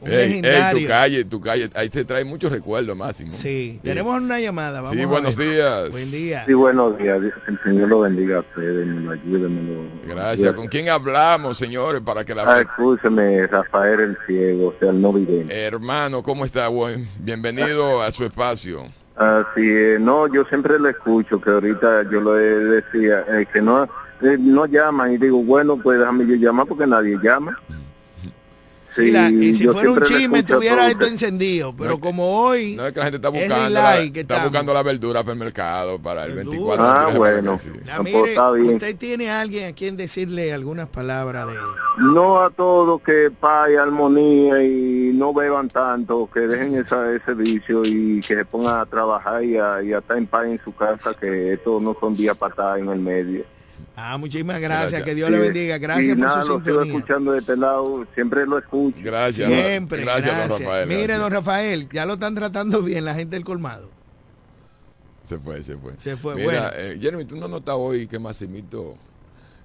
Un 0.00 0.12
Ey, 0.12 0.40
ey, 0.44 0.80
tu 0.82 0.86
calle, 0.86 1.24
tu 1.24 1.40
calle, 1.40 1.68
ahí 1.74 1.88
te 1.90 2.04
trae 2.04 2.24
muchos 2.24 2.52
recuerdos, 2.52 2.96
Máximo. 2.96 3.32
Sí, 3.32 3.80
tenemos 3.82 4.16
una 4.20 4.38
llamada. 4.38 4.80
Vamos 4.80 4.96
Sí, 4.96 5.04
buenos 5.04 5.36
días. 5.36 5.90
Buen 5.90 6.10
día. 6.12 6.44
Sí, 6.46 6.54
buenos 6.54 6.96
días. 6.98 7.18
El 7.48 7.58
Señor 7.64 7.88
lo 7.88 8.00
bendiga 8.00 8.36
a 8.36 8.40
ustedes, 8.40 8.86
me 8.86 9.00
lo 9.00 9.10
ayude, 9.10 9.48
me 9.48 9.62
lo... 9.62 10.14
Gracias. 10.14 10.52
¿Con 10.54 10.68
quién 10.68 10.88
hablamos, 10.88 11.58
señores? 11.58 12.00
Para 12.00 12.24
que 12.24 12.32
la 12.34 12.44
Ah, 12.44 12.60
escúcheme, 12.60 13.44
Rafael 13.48 13.98
el 14.00 14.18
Ciego, 14.26 14.68
o 14.68 14.74
sea, 14.78 14.90
el 14.90 15.00
no 15.00 15.12
vidente. 15.12 15.52
Hermano, 15.66 16.22
¿cómo 16.22 16.44
está? 16.44 16.68
Buen- 16.68 17.08
Bienvenido 17.18 18.00
a 18.00 18.12
su 18.12 18.24
espacio. 18.24 18.86
Así 19.16 19.68
es, 19.68 19.98
no, 19.98 20.32
yo 20.32 20.44
siempre 20.44 20.78
lo 20.78 20.88
escucho, 20.88 21.40
que 21.40 21.50
ahorita 21.50 22.04
yo 22.08 22.20
lo 22.20 22.34
decía, 22.34 23.24
eh, 23.32 23.46
que 23.52 23.60
no, 23.60 23.82
eh, 24.22 24.36
no 24.38 24.64
llaman, 24.66 25.12
y 25.12 25.18
digo, 25.18 25.42
bueno, 25.42 25.76
pues 25.76 25.98
déjame 25.98 26.24
yo 26.24 26.36
llamar 26.36 26.66
porque 26.68 26.86
nadie 26.86 27.18
llama. 27.20 27.58
Sí, 29.04 29.10
la- 29.10 29.30
y 29.30 29.54
si 29.54 29.64
yo 29.64 29.72
fuera 29.72 29.90
un 29.90 30.00
chisme, 30.02 30.38
escucho 30.38 30.54
a 30.54 30.56
tuviera 30.58 30.76
todos 30.76 30.90
esto 30.90 31.06
encendido. 31.06 31.72
Pero 31.76 31.84
No 31.90 31.94
es 31.94 32.00
que- 32.00 32.06
como 32.06 32.42
hoy. 32.42 32.74
No 32.76 32.86
es 32.86 32.92
que 32.92 32.98
la 32.98 33.04
gente 33.06 33.16
está 33.16 33.28
Es 33.28 33.34
buscando, 33.48 33.68
la, 33.70 33.96
que 33.96 34.04
está 34.06 34.20
estamos. 34.20 34.42
buscando 34.44 34.74
la 34.74 34.82
verdura 34.82 35.22
para 35.22 35.32
el 35.32 35.38
mercado 35.38 35.98
para 36.00 36.24
el 36.24 36.34
Verdura. 36.34 36.50
24. 36.58 36.84
Ah, 36.84 37.04
23, 37.06 37.18
bueno. 37.18 37.50
para 37.56 37.62
que 37.62 37.78
sí. 37.80 37.86
la 37.86 38.02
mire, 38.02 38.28
está 38.30 38.50
bien. 38.52 38.74
usted 38.74 38.96
tiene 38.96 39.30
a 39.30 39.40
alguien 39.40 39.70
a 39.70 39.74
quien 39.74 39.96
decirle 39.96 40.52
algunas 40.52 40.88
palabras 40.88 41.46
de. 41.46 41.54
No 41.98 42.40
a 42.40 42.50
todos 42.50 43.00
que 43.02 43.30
paz 43.30 43.70
y 43.70 43.76
armonía 43.76 44.62
y 44.62 45.12
no 45.14 45.32
beban 45.34 45.68
tanto, 45.68 46.28
que 46.32 46.40
dejen 46.40 46.76
esa, 46.76 47.12
ese 47.14 47.34
vicio 47.34 47.82
y 47.84 48.20
que 48.20 48.34
se 48.36 48.44
pongan 48.44 48.80
a 48.80 48.86
trabajar 48.86 49.42
y 49.44 49.56
a, 49.56 49.82
y 49.82 49.92
a 49.92 49.98
estar 49.98 50.16
en 50.18 50.26
paz 50.26 50.46
en 50.46 50.60
su 50.62 50.74
casa, 50.74 51.14
que 51.18 51.52
esto 51.54 51.80
no 51.80 51.96
son 52.00 52.16
días 52.16 52.36
para 52.36 52.50
estar 52.50 52.78
en 52.78 52.88
el 52.88 52.98
medio. 53.00 53.44
Ah, 54.00 54.16
muchísimas 54.16 54.60
gracias. 54.60 54.90
Gracias. 54.92 55.02
Que 55.02 55.14
Dios 55.16 55.28
le 55.30 55.38
Sí, 55.38 55.42
bendiga. 55.42 55.78
Gracias 55.78 56.06
y 56.06 56.10
por 56.10 56.18
nada, 56.18 56.42
su 56.42 56.48
lo 56.52 56.58
sigo 56.58 56.64
sintonía. 56.64 56.94
escuchando 56.94 57.32
de 57.32 57.38
este 57.40 57.56
lado, 57.56 58.06
siempre 58.14 58.46
lo 58.46 58.58
escucho. 58.58 58.98
Gracias. 59.02 59.48
Siempre, 59.50 60.02
gracias, 60.02 60.24
gracias. 60.36 60.48
don 60.50 60.66
Rafael. 60.66 60.88
Mire, 60.88 61.02
gracias. 61.02 61.20
don 61.20 61.32
Rafael, 61.32 61.88
ya 61.92 62.06
lo 62.06 62.14
están 62.14 62.34
tratando 62.36 62.82
bien 62.82 63.04
la 63.04 63.14
gente 63.14 63.34
del 63.34 63.44
colmado. 63.44 63.90
Se 65.28 65.38
fue, 65.38 65.62
se 65.62 65.76
fue. 65.76 65.92
Se 65.98 66.16
fue, 66.16 66.36
Mira, 66.36 66.46
bueno. 66.46 66.70
eh, 66.76 66.98
Jeremy, 67.00 67.24
¿tú 67.24 67.36
no 67.36 67.48
notas 67.48 67.74
hoy 67.76 68.06
que 68.06 68.18
Massimito 68.18 68.96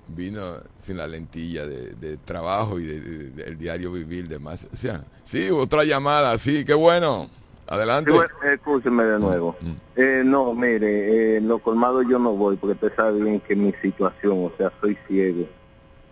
vino 0.07 0.57
sin 0.77 0.97
la 0.97 1.07
lentilla 1.07 1.65
de, 1.65 1.93
de 1.93 2.17
trabajo 2.17 2.79
y 2.79 2.85
del 2.85 3.35
de, 3.35 3.43
del 3.45 3.57
diario 3.57 3.91
vivir 3.91 4.27
de 4.27 4.39
más? 4.39 4.67
O 4.73 4.75
sea, 4.75 5.03
sí, 5.23 5.49
otra 5.51 5.83
llamada, 5.85 6.37
sí, 6.37 6.65
qué 6.65 6.73
bueno. 6.73 7.29
Adelante. 7.67 8.11
Sí, 8.11 8.17
bueno, 8.17 8.33
escúcheme 8.53 9.03
de 9.03 9.19
nuevo. 9.19 9.55
Mm. 9.61 9.71
Eh, 9.95 10.21
no, 10.25 10.53
mire, 10.53 10.87
eh, 11.33 11.37
en 11.37 11.47
los 11.47 11.61
colmados 11.61 12.05
yo 12.09 12.19
no 12.19 12.31
voy 12.33 12.57
porque 12.57 12.73
usted 12.73 12.95
sabe 12.95 13.21
bien 13.21 13.39
que 13.39 13.55
mi 13.55 13.71
situación, 13.81 14.45
o 14.45 14.51
sea, 14.57 14.71
soy 14.81 14.97
ciego. 15.07 15.47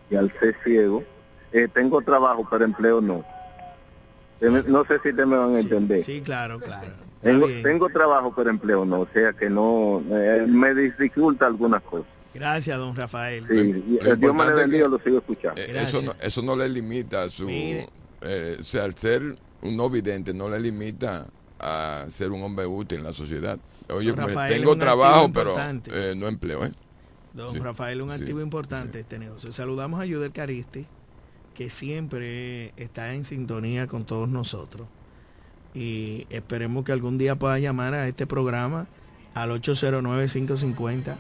Y 0.10 0.16
al 0.16 0.32
ser 0.40 0.56
ciego, 0.64 1.04
eh, 1.52 1.68
tengo 1.74 2.02
trabajo, 2.02 2.48
pero 2.50 2.64
empleo 2.66 3.02
no. 3.02 3.24
Eh, 4.40 4.64
No 4.68 4.84
sé 4.86 5.00
si 5.04 5.10
ustedes 5.10 5.28
me 5.28 5.38
van 5.38 5.52
a 5.52 5.56
Sí, 5.56 5.62
entender. 5.62 6.02
Sí, 6.02 6.22
claro, 6.22 6.60
claro. 6.60 6.88
Está 6.88 7.30
Tengo, 7.30 7.48
tengo 7.62 7.90
trabajo, 7.90 8.34
pero 8.36 8.50
empleo 8.50 8.84
no. 8.86 9.02
O 9.02 9.08
sea 9.14 9.34
que 9.34 9.50
no, 9.50 10.02
eh, 10.10 10.46
me 10.48 10.74
dificulta 10.74 11.46
algunas 11.46 11.82
cosas. 11.84 12.08
Gracias, 12.34 12.78
don 12.78 12.96
Rafael. 12.96 13.46
Sí, 13.48 13.74
Lo- 13.74 14.04
lo 14.04 14.14
eh, 14.14 14.16
Dios 14.18 14.34
me 14.34 14.46
le 14.46 14.54
bendiga, 14.54 14.88
lo 14.88 14.98
sigo 15.00 15.18
escuchando. 15.20 15.62
Eh, 15.62 15.72
eso, 15.76 16.02
no, 16.02 16.14
eso 16.22 16.42
no 16.42 16.56
le 16.56 16.70
limita 16.70 17.24
a 17.24 17.30
su... 17.30 17.48
Eh, 17.50 18.58
o 18.60 18.64
sea, 18.64 18.86
al 18.86 18.96
ser 18.98 19.22
un 19.62 19.78
no 19.78 19.90
vidente 19.90 20.34
no 20.34 20.50
le 20.50 20.60
limita 20.60 21.28
a 21.62 22.06
ser 22.10 22.32
un 22.32 22.42
hombre 22.44 22.66
útil 22.66 23.00
en 23.00 23.04
la 23.04 23.14
sociedad. 23.14 23.60
Oye, 23.90 24.14
pues, 24.14 24.28
Rafael 24.28 24.54
tengo 24.54 24.76
trabajo, 24.78 25.32
pero 25.32 25.56
eh, 25.60 26.14
no 26.16 26.28
empleo, 26.28 26.66
¿eh? 26.66 26.72
Don 27.34 27.54
Sí, 27.54 27.60
Rafael, 27.60 28.02
un 28.02 28.10
sí, 28.10 28.16
activo 28.16 28.42
importante 28.42 29.00
este 29.00 29.18
negocio. 29.18 29.54
Saludamos 29.54 30.02
a 30.02 30.06
Yudel 30.06 30.32
Caristi, 30.32 30.86
que 31.54 31.70
siempre 31.70 32.74
está 32.76 33.14
en 33.14 33.24
sintonía 33.24 33.88
con 33.88 34.06
todos 34.06 34.28
nosotros. 34.28 34.88
Y 35.74 36.28
esperemos 36.30 36.84
que 36.84 36.92
algún 36.92 37.18
día 37.18 37.36
pueda 37.36 37.58
llamar 37.60 37.94
a 37.94 38.08
este 38.08 38.28
programa 38.28 38.88
al 39.34 39.52
809-550. 39.52 41.16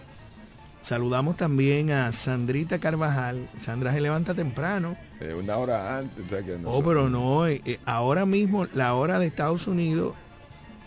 Saludamos 0.81 1.37
también 1.37 1.91
a 1.91 2.11
Sandrita 2.11 2.79
Carvajal. 2.79 3.47
Sandra 3.57 3.93
se 3.93 4.01
levanta 4.01 4.33
temprano. 4.33 4.97
Eh, 5.21 5.33
una 5.33 5.55
hora 5.55 5.99
antes. 5.99 6.27
Que 6.27 6.59
oh, 6.65 6.83
pero 6.83 7.07
no, 7.07 7.47
eh, 7.47 7.79
ahora 7.85 8.25
mismo 8.25 8.65
la 8.73 8.95
hora 8.95 9.19
de 9.19 9.27
Estados 9.27 9.67
Unidos 9.67 10.15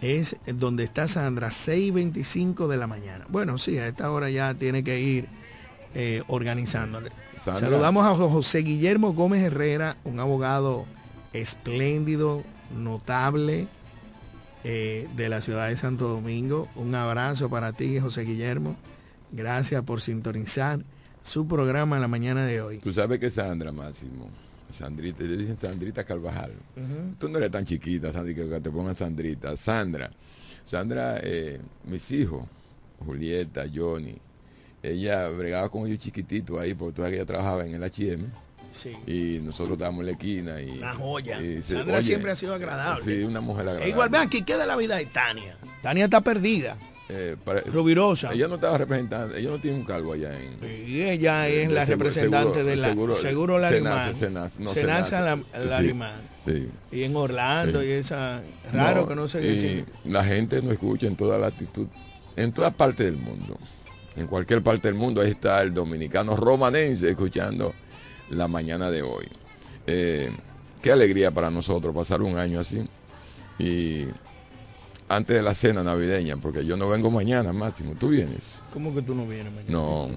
es 0.00 0.36
donde 0.46 0.84
está 0.84 1.08
Sandra, 1.08 1.48
6.25 1.48 2.68
de 2.68 2.76
la 2.76 2.86
mañana. 2.86 3.24
Bueno, 3.28 3.58
sí, 3.58 3.78
a 3.78 3.88
esta 3.88 4.10
hora 4.10 4.30
ya 4.30 4.54
tiene 4.54 4.84
que 4.84 5.00
ir 5.00 5.28
organizándole. 6.28 7.10
Saludamos 7.38 8.04
a 8.06 8.14
José 8.14 8.60
Guillermo 8.60 9.12
Gómez 9.12 9.42
Herrera, 9.42 9.96
un 10.04 10.20
abogado 10.20 10.86
espléndido, 11.32 12.42
notable 12.74 13.68
de 14.62 15.28
la 15.28 15.40
ciudad 15.40 15.68
de 15.68 15.76
Santo 15.76 16.08
Domingo. 16.08 16.68
Un 16.74 16.94
abrazo 16.94 17.50
para 17.50 17.72
ti, 17.72 18.00
José 18.00 18.22
Guillermo. 18.22 18.76
Gracias 19.32 19.82
por 19.82 20.00
sintonizar 20.00 20.80
su 21.22 21.46
programa 21.46 21.96
en 21.96 22.02
la 22.02 22.08
mañana 22.08 22.44
de 22.46 22.60
hoy. 22.60 22.78
Tú 22.78 22.92
sabes 22.92 23.18
que 23.18 23.30
Sandra, 23.30 23.72
Máximo, 23.72 24.28
Sandrita, 24.76 25.22
le 25.22 25.36
dicen 25.36 25.56
Sandrita 25.56 26.04
Carvajal. 26.04 26.52
Tú 27.18 27.28
no 27.28 27.38
eres 27.38 27.50
tan 27.50 27.64
chiquita, 27.64 28.12
Sandra, 28.12 28.34
que 28.34 28.60
te 28.60 28.70
pongan 28.70 28.94
Sandrita. 28.94 29.56
Sandra, 29.56 30.10
Sandra, 30.64 31.18
eh, 31.22 31.60
mis 31.84 32.10
hijos, 32.10 32.44
Julieta, 33.04 33.64
Johnny, 33.72 34.16
ella 34.82 35.28
bregaba 35.30 35.68
con 35.68 35.86
ellos 35.86 35.98
chiquititos 35.98 36.60
ahí, 36.60 36.74
porque 36.74 36.96
todavía 36.96 37.18
ella 37.18 37.26
trabajaba 37.26 37.64
en 37.64 37.74
el 37.74 37.82
H&M. 37.84 38.24
Sí. 38.70 38.92
Y 39.06 39.40
nosotros 39.40 39.74
estábamos 39.74 40.00
en 40.00 40.06
la 40.06 40.12
esquina. 40.12 40.60
Y, 40.60 40.78
una 40.78 40.94
joya. 40.94 41.38
Sandra 41.62 42.02
siempre 42.02 42.32
ha 42.32 42.36
sido 42.36 42.54
agradable. 42.54 43.04
Sí, 43.04 43.22
una 43.22 43.40
mujer 43.40 43.62
agradable. 43.62 43.86
E 43.86 43.90
igual, 43.90 44.08
vean, 44.08 44.26
aquí 44.26 44.42
queda 44.42 44.66
la 44.66 44.76
vida 44.76 44.96
de 44.96 45.06
Tania. 45.06 45.56
Tania 45.80 46.04
está 46.04 46.20
perdida. 46.20 46.76
Eh, 47.08 47.36
Rubirosa. 47.66 48.32
Ella 48.32 48.48
no 48.48 48.54
estaba 48.54 48.78
representando, 48.78 49.36
ella 49.36 49.50
no 49.50 49.58
tiene 49.58 49.76
un 49.76 49.84
cargo 49.84 50.14
allá 50.14 50.30
en. 50.38 50.88
Y 50.88 51.02
ella 51.02 51.46
es 51.48 51.70
la 51.70 51.84
representante 51.84 52.64
de 52.64 52.76
la 52.76 52.88
Seguro, 52.88 53.14
seguro 53.14 53.58
Larimán. 53.58 54.14
Se 54.14 54.30
nace, 54.30 54.62
no, 54.62 54.70
se 54.70 54.84
nace 54.84 55.12
la, 55.20 55.38
Larimán. 55.66 56.22
Sí, 56.46 56.68
Y 56.92 57.02
en 57.02 57.14
Orlando 57.14 57.82
y 57.84 57.90
esa. 57.90 58.42
Raro 58.72 59.06
que 59.06 59.14
no 59.14 59.28
se 59.28 59.40
dice. 59.40 59.84
La 60.04 60.24
gente 60.24 60.62
no 60.62 60.72
escucha 60.72 61.06
en 61.06 61.16
toda 61.16 61.38
la 61.38 61.48
actitud, 61.48 61.86
en 62.36 62.52
toda 62.52 62.70
parte 62.70 63.04
del 63.04 63.16
mundo. 63.16 63.58
En 64.16 64.26
cualquier 64.26 64.62
parte 64.62 64.88
del 64.88 64.94
mundo, 64.94 65.20
ahí 65.20 65.30
está 65.30 65.60
el 65.62 65.74
dominicano 65.74 66.36
romanense 66.36 67.10
escuchando 67.10 67.74
la 68.30 68.48
mañana 68.48 68.90
de 68.90 69.02
hoy. 69.02 69.26
Eh, 69.86 70.30
qué 70.80 70.92
alegría 70.92 71.32
para 71.32 71.50
nosotros 71.50 71.94
pasar 71.94 72.22
un 72.22 72.38
año 72.38 72.60
así. 72.60 72.86
Y 73.58 74.06
antes 75.16 75.36
de 75.36 75.42
la 75.42 75.54
cena 75.54 75.82
navideña, 75.82 76.36
porque 76.36 76.64
yo 76.64 76.76
no 76.76 76.88
vengo 76.88 77.10
mañana, 77.10 77.52
Máximo. 77.52 77.94
¿Tú 77.98 78.08
vienes? 78.08 78.62
¿Cómo 78.72 78.94
que 78.94 79.02
tú 79.02 79.14
no 79.14 79.26
vienes 79.26 79.52
mañana? 79.52 79.72
No. 79.72 80.10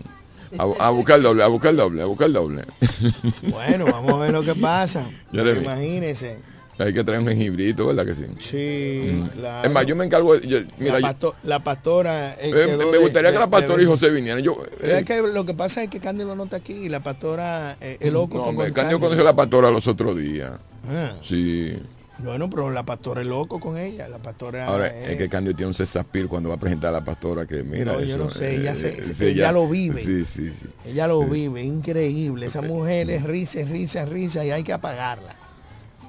A, 0.57 0.89
buscar 0.91 1.21
doble, 1.21 1.43
a 1.43 1.47
buscar 1.47 1.75
doble, 1.75 2.01
a 2.01 2.05
buscar 2.05 2.31
doble. 2.31 2.63
Bueno, 3.49 3.85
vamos 3.85 4.13
a 4.13 4.17
ver 4.17 4.31
lo 4.31 4.43
que 4.43 4.55
pasa. 4.55 5.09
Imagínese. 5.31 6.37
Hay 6.79 6.93
que 6.93 7.03
traer 7.03 7.21
un 7.21 7.27
jengibrito, 7.27 7.87
¿verdad 7.87 8.05
que 8.05 8.13
sí? 8.13 8.25
Sí. 8.39 9.11
Mm. 9.11 9.65
Es 9.65 9.71
más, 9.71 9.85
yo 9.85 9.95
me 9.95 10.05
encargo. 10.05 10.35
mira, 10.77 10.99
la, 11.43 11.59
pastora. 11.63 12.35
Eh, 12.39 12.77
me 12.77 12.97
gustaría 12.99 13.31
que 13.31 13.39
la 13.39 13.49
pastora 13.49 13.81
y 13.81 13.85
José 13.85 14.11
vinieran. 14.11 14.43
Yo, 14.43 14.57
eh, 14.81 15.03
que 15.05 15.21
lo 15.21 15.43
que 15.45 15.55
pasa 15.55 15.81
es 15.81 15.89
que 15.89 15.99
Cándido 15.99 16.35
no 16.35 16.43
está 16.43 16.57
aquí 16.57 16.73
y 16.73 16.89
la 16.89 17.01
pastora 17.01 17.77
eh, 17.81 17.97
es 17.99 18.13
loco. 18.13 18.37
No, 18.37 18.51
me, 18.51 18.71
Cándido 18.71 18.99
conoció 18.99 19.23
a 19.23 19.25
la 19.25 19.35
pastora 19.35 19.71
los 19.71 19.87
otros 19.87 20.15
días. 20.17 20.51
Ah. 20.87 21.13
Sí. 21.23 21.77
Bueno, 22.19 22.49
pero 22.49 22.71
la 22.71 22.83
pastora 22.83 23.21
es 23.21 23.27
loco 23.27 23.59
con 23.59 23.77
ella. 23.77 24.07
La 24.07 24.17
pastora 24.17 24.65
Ahora, 24.65 24.87
es, 24.87 25.17
que 25.17 25.29
Candio 25.29 25.55
tiene 25.55 25.67
un 25.67 25.73
cesapil 25.73 26.27
cuando 26.27 26.49
va 26.49 26.55
a 26.55 26.59
presentar 26.59 26.89
a 26.89 26.99
la 26.99 27.05
pastora 27.05 27.45
que 27.45 27.63
mira. 27.63 27.93
No, 27.93 28.01
yo 28.01 28.17
no 28.17 28.31
sé, 28.31 28.55
ella, 28.55 28.73
ella, 29.19 29.51
lo 29.51 29.67
vive. 29.67 30.03
Sí, 30.03 30.25
sí, 30.25 30.51
sí. 30.51 30.67
Ella 30.85 31.07
lo 31.07 31.23
vive, 31.23 31.63
increíble. 31.63 32.47
Esa 32.47 32.61
mujer 32.61 33.09
es 33.11 33.23
risa, 33.23 33.59
risa, 33.63 34.05
risa 34.05 34.43
y 34.43 34.51
hay 34.51 34.63
que 34.63 34.73
apagarla. 34.73 35.35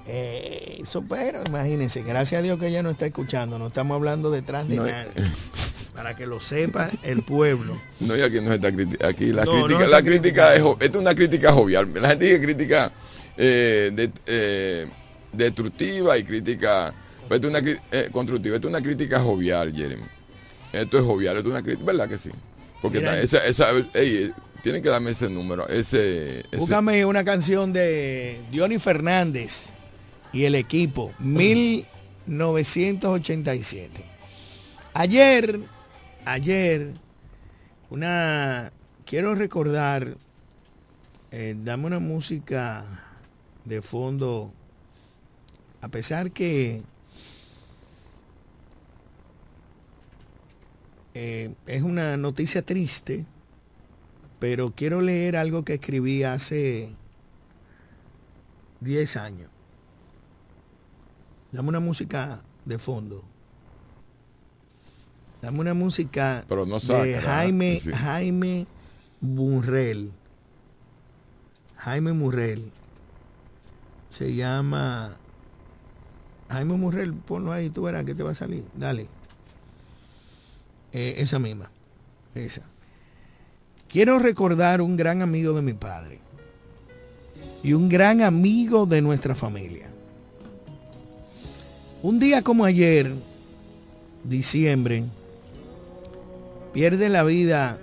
Eh, 0.07 0.79
eso, 0.81 1.05
pero 1.07 1.43
imagínense, 1.47 2.03
gracias 2.03 2.39
a 2.39 2.43
Dios 2.43 2.59
que 2.59 2.69
ella 2.69 2.83
no 2.83 2.89
está 2.89 3.05
escuchando, 3.05 3.59
no 3.59 3.67
estamos 3.67 3.95
hablando 3.95 4.31
detrás 4.31 4.67
de 4.67 4.77
nadie. 4.77 5.13
Para 5.95 6.17
que 6.17 6.27
lo 6.27 6.41
sepa 6.41 6.91
el 7.03 7.23
pueblo. 7.23 7.79
No, 8.01 8.17
y 8.17 8.23
aquí 8.23 8.41
no 8.41 8.53
está 8.53 8.69
aquí 8.69 9.33
la 9.33 9.45
crítica, 9.45 9.87
la 9.87 10.03
crítica 10.03 10.55
es, 10.55 10.63
es 10.81 10.95
una 10.95 11.15
crítica 11.15 11.53
jovial. 11.53 11.93
La 12.01 12.11
gente 12.11 12.29
que 12.29 12.41
critica 12.41 12.93
eh, 13.37 13.91
de, 13.93 14.11
eh, 14.27 14.87
destructiva 15.33 16.19
y 16.19 16.25
crítica 16.25 16.93
esto 17.35 17.49
es 17.49 17.55
una, 17.55 17.63
eh, 17.93 18.09
constructiva. 18.11 18.57
Esto 18.57 18.69
es 18.69 18.75
una 18.75 18.83
crítica 18.83 19.21
jovial, 19.21 19.75
Jeremy. 19.75 20.05
Esto 20.73 20.99
es 20.99 21.05
jovial, 21.05 21.37
esto 21.37 21.51
es 21.51 21.55
una 21.55 21.63
crítica, 21.63 21.85
¿verdad 21.87 22.09
que 22.09 22.17
sí? 22.17 22.31
Porque 22.81 22.99
esa, 23.23 23.45
esa 23.45 23.67
eh, 23.95 24.33
tienen 24.63 24.81
que 24.83 24.89
darme 24.89 25.11
ese 25.11 25.29
número, 25.29 25.69
ese, 25.69 26.45
Búscame 26.57 27.05
una 27.05 27.23
canción 27.25 27.71
de 27.73 28.41
Diony 28.51 28.79
Fernández 28.79 29.71
y 30.33 30.45
el 30.45 30.55
equipo, 30.55 31.13
1987. 31.19 33.91
Ayer, 34.95 35.61
ayer, 36.25 36.93
una, 37.91 38.73
quiero 39.05 39.35
recordar, 39.35 40.17
eh, 41.31 41.55
dame 41.59 41.85
una 41.87 41.99
música 41.99 42.87
de 43.65 43.83
fondo 43.83 44.55
a 45.81 45.89
pesar 45.89 46.31
que 46.31 46.83
eh, 51.15 51.55
es 51.67 51.83
una 51.83 52.17
noticia 52.17 52.63
triste, 52.63 53.27
pero 54.39 54.73
quiero 54.75 55.01
leer 55.01 55.37
algo 55.37 55.65
que 55.65 55.75
escribí 55.75 56.23
hace 56.25 56.91
10 58.81 59.17
años. 59.17 59.51
Dame 61.53 61.69
una 61.69 61.81
música 61.81 62.43
de 62.65 62.79
fondo. 62.79 63.25
Dame 65.41 65.61
una 65.61 65.75
música 65.75 66.45
de 66.49 67.21
Jaime, 67.21 67.81
Jaime 67.81 68.67
Murrell. 69.21 70.11
Jaime 71.77 72.13
Murrell. 72.13 72.71
Se 74.09 74.35
llama 74.35 75.17
Jaime 76.49 76.75
Murrell, 76.75 77.13
ponlo 77.13 77.53
ahí, 77.53 77.71
tú 77.71 77.83
verás 77.83 78.05
que 78.05 78.15
te 78.15 78.23
va 78.23 78.31
a 78.31 78.35
salir. 78.35 78.65
Dale. 78.75 79.07
Eh, 80.93 81.17
esa 81.19 81.39
misma. 81.39 81.71
Esa. 82.35 82.63
Quiero 83.89 84.19
recordar 84.19 84.81
un 84.81 84.97
gran 84.97 85.23
amigo 85.23 85.53
de 85.55 85.63
mi 85.63 85.73
padre 85.73 86.21
y 87.63 87.73
un 87.73 87.89
gran 87.89 88.23
amigo 88.23 88.87
de 88.87 89.03
nuestra 89.03 89.35
familia. 89.35 89.89
Un 92.03 92.19
día 92.19 92.43
como 92.43 92.65
ayer, 92.65 93.13
diciembre, 94.25 95.05
pierde 96.73 97.09
la 97.09 97.25
vida 97.25 97.79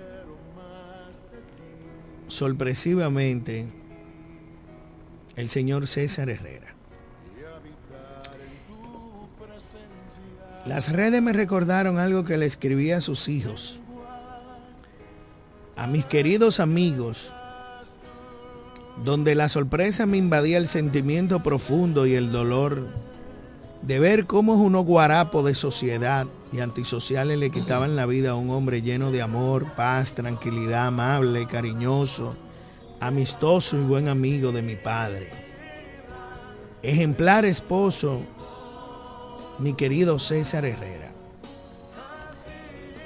sorpresivamente 2.28 3.66
el 5.36 5.50
señor 5.50 5.86
César 5.86 6.30
Herrera. 6.30 6.75
Las 10.66 10.90
redes 10.90 11.22
me 11.22 11.32
recordaron 11.32 11.98
algo 11.98 12.24
que 12.24 12.36
le 12.36 12.44
escribí 12.44 12.90
a 12.90 13.00
sus 13.00 13.28
hijos, 13.28 13.78
a 15.76 15.86
mis 15.86 16.04
queridos 16.04 16.58
amigos, 16.58 17.30
donde 19.04 19.36
la 19.36 19.48
sorpresa 19.48 20.06
me 20.06 20.16
invadía 20.16 20.58
el 20.58 20.66
sentimiento 20.66 21.40
profundo 21.40 22.04
y 22.04 22.14
el 22.14 22.32
dolor 22.32 22.88
de 23.82 24.00
ver 24.00 24.26
cómo 24.26 24.54
unos 24.54 24.84
guarapos 24.84 25.44
de 25.44 25.54
sociedad 25.54 26.26
y 26.52 26.58
antisociales 26.58 27.38
le 27.38 27.50
quitaban 27.50 27.94
la 27.94 28.06
vida 28.06 28.30
a 28.30 28.34
un 28.34 28.50
hombre 28.50 28.82
lleno 28.82 29.12
de 29.12 29.22
amor, 29.22 29.66
paz, 29.76 30.14
tranquilidad, 30.14 30.88
amable, 30.88 31.46
cariñoso, 31.46 32.34
amistoso 32.98 33.76
y 33.76 33.82
buen 33.82 34.08
amigo 34.08 34.50
de 34.50 34.62
mi 34.62 34.74
padre. 34.74 35.28
Ejemplar 36.82 37.44
esposo 37.44 38.22
mi 39.58 39.74
querido 39.74 40.18
César 40.18 40.64
Herrera. 40.64 41.12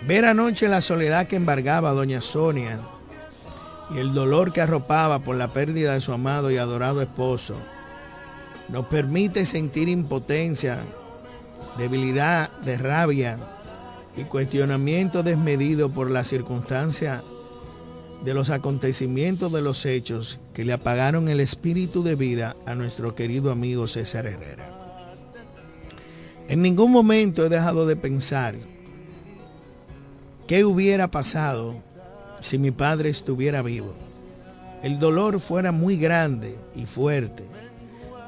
Ver 0.07 0.25
anoche 0.25 0.69
la 0.69 0.81
soledad 0.81 1.27
que 1.27 1.37
embargaba 1.37 1.91
a 1.91 1.95
doña 1.95 2.21
Sonia 2.21 2.79
y 3.95 3.99
el 3.99 4.15
dolor 4.15 4.53
que 4.53 4.61
arropaba 4.61 5.19
por 5.19 5.37
la 5.37 5.49
pérdida 5.49 5.95
de 5.95 6.01
su 6.01 6.13
amado 6.13 6.51
y 6.51 6.57
adorado 6.57 7.03
esposo 7.03 7.55
nos 8.69 8.87
permite 8.87 9.47
sentir 9.47 9.89
impotencia, 9.89 10.79
debilidad 11.77 12.51
de 12.61 12.79
rabia 12.79 13.39
y 14.17 14.23
cuestionamiento 14.23 15.23
desmedido 15.23 15.91
por 15.91 16.11
la 16.11 16.25
circunstancia 16.25 17.23
de 18.25 18.35
los 18.35 18.51
acontecimientos 18.51 19.53
de 19.53 19.63
los 19.63 19.87
hechos 19.87 20.39
que 20.55 20.65
le 20.65 20.73
apagaron 20.73 21.29
el 21.29 21.41
espíritu 21.41 22.03
de 22.03 22.15
vida 22.15 22.57
a 22.67 22.75
nuestro 22.75 23.15
querido 23.15 23.51
amigo 23.51 23.87
César 23.87 24.27
Herrera. 24.27 24.80
En 26.51 26.63
ningún 26.63 26.91
momento 26.91 27.47
he 27.47 27.49
dejado 27.49 27.87
de 27.87 27.95
pensar 27.95 28.57
qué 30.49 30.65
hubiera 30.65 31.09
pasado 31.09 31.77
si 32.41 32.59
mi 32.59 32.73
padre 32.73 33.09
estuviera 33.09 33.63
vivo. 33.63 33.95
El 34.83 34.99
dolor 34.99 35.39
fuera 35.39 35.71
muy 35.71 35.97
grande 35.97 36.59
y 36.75 36.87
fuerte, 36.87 37.45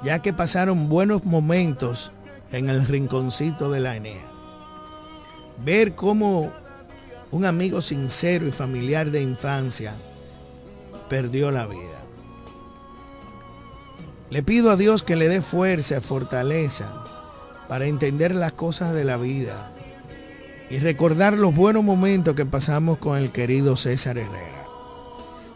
ya 0.04 0.20
que 0.20 0.32
pasaron 0.32 0.88
buenos 0.88 1.24
momentos 1.24 2.12
en 2.52 2.70
el 2.70 2.86
rinconcito 2.86 3.72
de 3.72 3.80
la 3.80 3.96
Enea. 3.96 4.22
Ver 5.64 5.96
cómo 5.96 6.52
un 7.32 7.44
amigo 7.44 7.82
sincero 7.82 8.46
y 8.46 8.52
familiar 8.52 9.10
de 9.10 9.20
infancia 9.20 9.94
perdió 11.08 11.50
la 11.50 11.66
vida. 11.66 12.04
Le 14.30 14.44
pido 14.44 14.70
a 14.70 14.76
Dios 14.76 15.02
que 15.02 15.16
le 15.16 15.28
dé 15.28 15.42
fuerza 15.42 16.00
fortaleza 16.00 17.02
para 17.72 17.86
entender 17.86 18.34
las 18.34 18.52
cosas 18.52 18.92
de 18.92 19.02
la 19.02 19.16
vida 19.16 19.70
y 20.68 20.78
recordar 20.78 21.32
los 21.38 21.56
buenos 21.56 21.82
momentos 21.82 22.34
que 22.34 22.44
pasamos 22.44 22.98
con 22.98 23.16
el 23.16 23.32
querido 23.32 23.78
César 23.78 24.18
Herrera. 24.18 24.66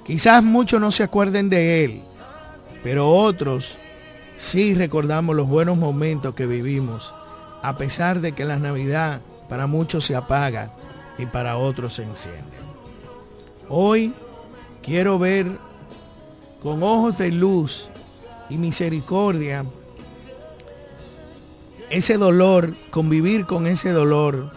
Quizás 0.03 0.43
muchos 0.43 0.81
no 0.81 0.91
se 0.91 1.03
acuerden 1.03 1.51
de 1.51 1.85
él, 1.85 2.01
pero 2.83 3.07
otros 3.07 3.77
sí 4.35 4.75
recordamos 4.75 5.37
los 5.37 5.47
buenos 5.47 5.77
momentos 5.77 6.35
que 6.35 6.47
vivimos, 6.47 7.13
a 7.61 7.77
pesar 7.77 8.23
de 8.23 8.33
que 8.33 8.47
la 8.47 8.59
Navidad 8.59 9.21
para 9.51 9.67
muchos 9.67 10.07
se 10.07 10.17
apaga 10.17 10.73
y 11.19 11.27
para 11.27 11.59
otros 11.59 11.97
se 11.97 12.05
enciende. 12.05 12.57
Hoy 13.69 14.15
quiero 14.83 15.19
ver 15.19 15.59
con 16.63 16.83
ojos 16.83 17.19
de 17.19 17.31
luz 17.31 17.91
y 18.49 18.57
misericordia 18.57 19.67
ese 21.91 22.19
dolor, 22.19 22.75
convivir 22.91 23.47
con 23.47 23.67
ese 23.67 23.91
dolor 23.91 24.51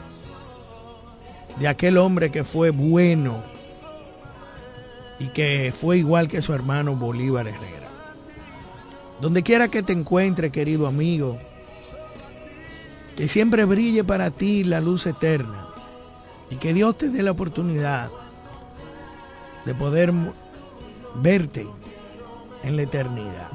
de 1.59 1.67
aquel 1.67 1.97
hombre 1.97 2.31
que 2.31 2.43
fue 2.43 2.71
bueno 2.71 3.43
y 5.19 5.27
que 5.27 5.73
fue 5.75 5.97
igual 5.97 6.27
que 6.27 6.41
su 6.41 6.53
hermano 6.53 6.95
Bolívar 6.95 7.47
Herrera. 7.47 7.87
Donde 9.21 9.43
quiera 9.43 9.67
que 9.67 9.83
te 9.83 9.91
encuentre, 9.91 10.49
querido 10.49 10.87
amigo, 10.87 11.37
que 13.17 13.27
siempre 13.27 13.65
brille 13.65 14.05
para 14.05 14.31
ti 14.31 14.63
la 14.63 14.79
luz 14.79 15.05
eterna 15.05 15.67
y 16.49 16.55
que 16.55 16.73
Dios 16.73 16.97
te 16.97 17.09
dé 17.09 17.21
la 17.21 17.31
oportunidad 17.31 18.09
de 19.65 19.75
poder 19.75 20.13
verte 21.15 21.67
en 22.63 22.77
la 22.77 22.83
eternidad. 22.83 23.49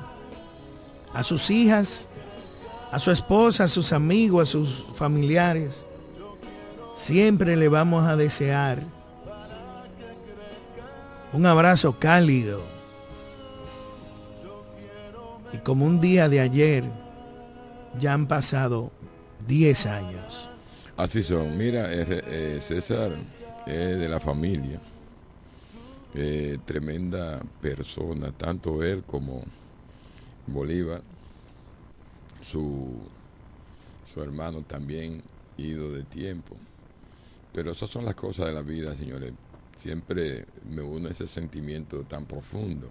A 1.14 1.22
sus 1.22 1.48
hijas, 1.48 2.10
a 2.94 3.00
su 3.00 3.10
esposa, 3.10 3.64
a 3.64 3.68
sus 3.68 3.92
amigos, 3.92 4.48
a 4.48 4.52
sus 4.52 4.84
familiares, 4.94 5.84
siempre 6.94 7.56
le 7.56 7.66
vamos 7.66 8.06
a 8.06 8.14
desear 8.14 8.84
un 11.32 11.44
abrazo 11.44 11.98
cálido. 11.98 12.60
Y 15.52 15.56
como 15.58 15.86
un 15.86 16.00
día 16.00 16.28
de 16.28 16.38
ayer, 16.38 16.84
ya 17.98 18.12
han 18.12 18.28
pasado 18.28 18.92
10 19.48 19.86
años. 19.86 20.48
Así 20.96 21.24
son. 21.24 21.58
Mira, 21.58 21.92
eh, 21.92 22.06
eh, 22.08 22.60
César 22.62 23.10
es 23.66 23.98
de 23.98 24.08
la 24.08 24.20
familia. 24.20 24.78
Eh, 26.14 26.58
tremenda 26.64 27.40
persona, 27.60 28.30
tanto 28.30 28.84
él 28.84 29.02
como 29.04 29.42
Bolívar, 30.46 31.02
su, 32.44 32.98
su 34.12 34.22
hermano 34.22 34.62
también 34.62 35.22
ido 35.56 35.90
de 35.92 36.02
tiempo. 36.04 36.56
Pero 37.52 37.72
esas 37.72 37.90
son 37.90 38.04
las 38.04 38.14
cosas 38.14 38.46
de 38.46 38.52
la 38.52 38.62
vida, 38.62 38.94
señores. 38.94 39.32
Siempre 39.76 40.44
me 40.68 40.82
uno 40.82 41.08
a 41.08 41.12
ese 41.12 41.26
sentimiento 41.26 42.02
tan 42.04 42.26
profundo 42.26 42.88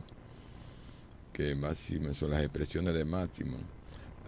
que 1.32 1.56
Máximo 1.56 2.14
son 2.14 2.32
las 2.32 2.42
expresiones 2.42 2.94
de 2.94 3.06
Máximo 3.06 3.58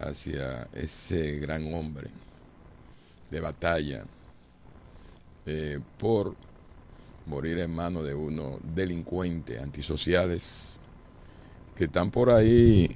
hacia 0.00 0.68
ese 0.74 1.38
gran 1.38 1.72
hombre 1.72 2.10
de 3.30 3.40
batalla 3.40 4.04
eh, 5.46 5.80
por 5.98 6.34
morir 7.26 7.58
en 7.58 7.74
manos 7.74 8.04
de 8.04 8.14
unos 8.14 8.58
delincuentes 8.74 9.60
antisociales 9.60 10.80
que 11.74 11.84
están 11.84 12.10
por 12.10 12.30
ahí 12.30 12.90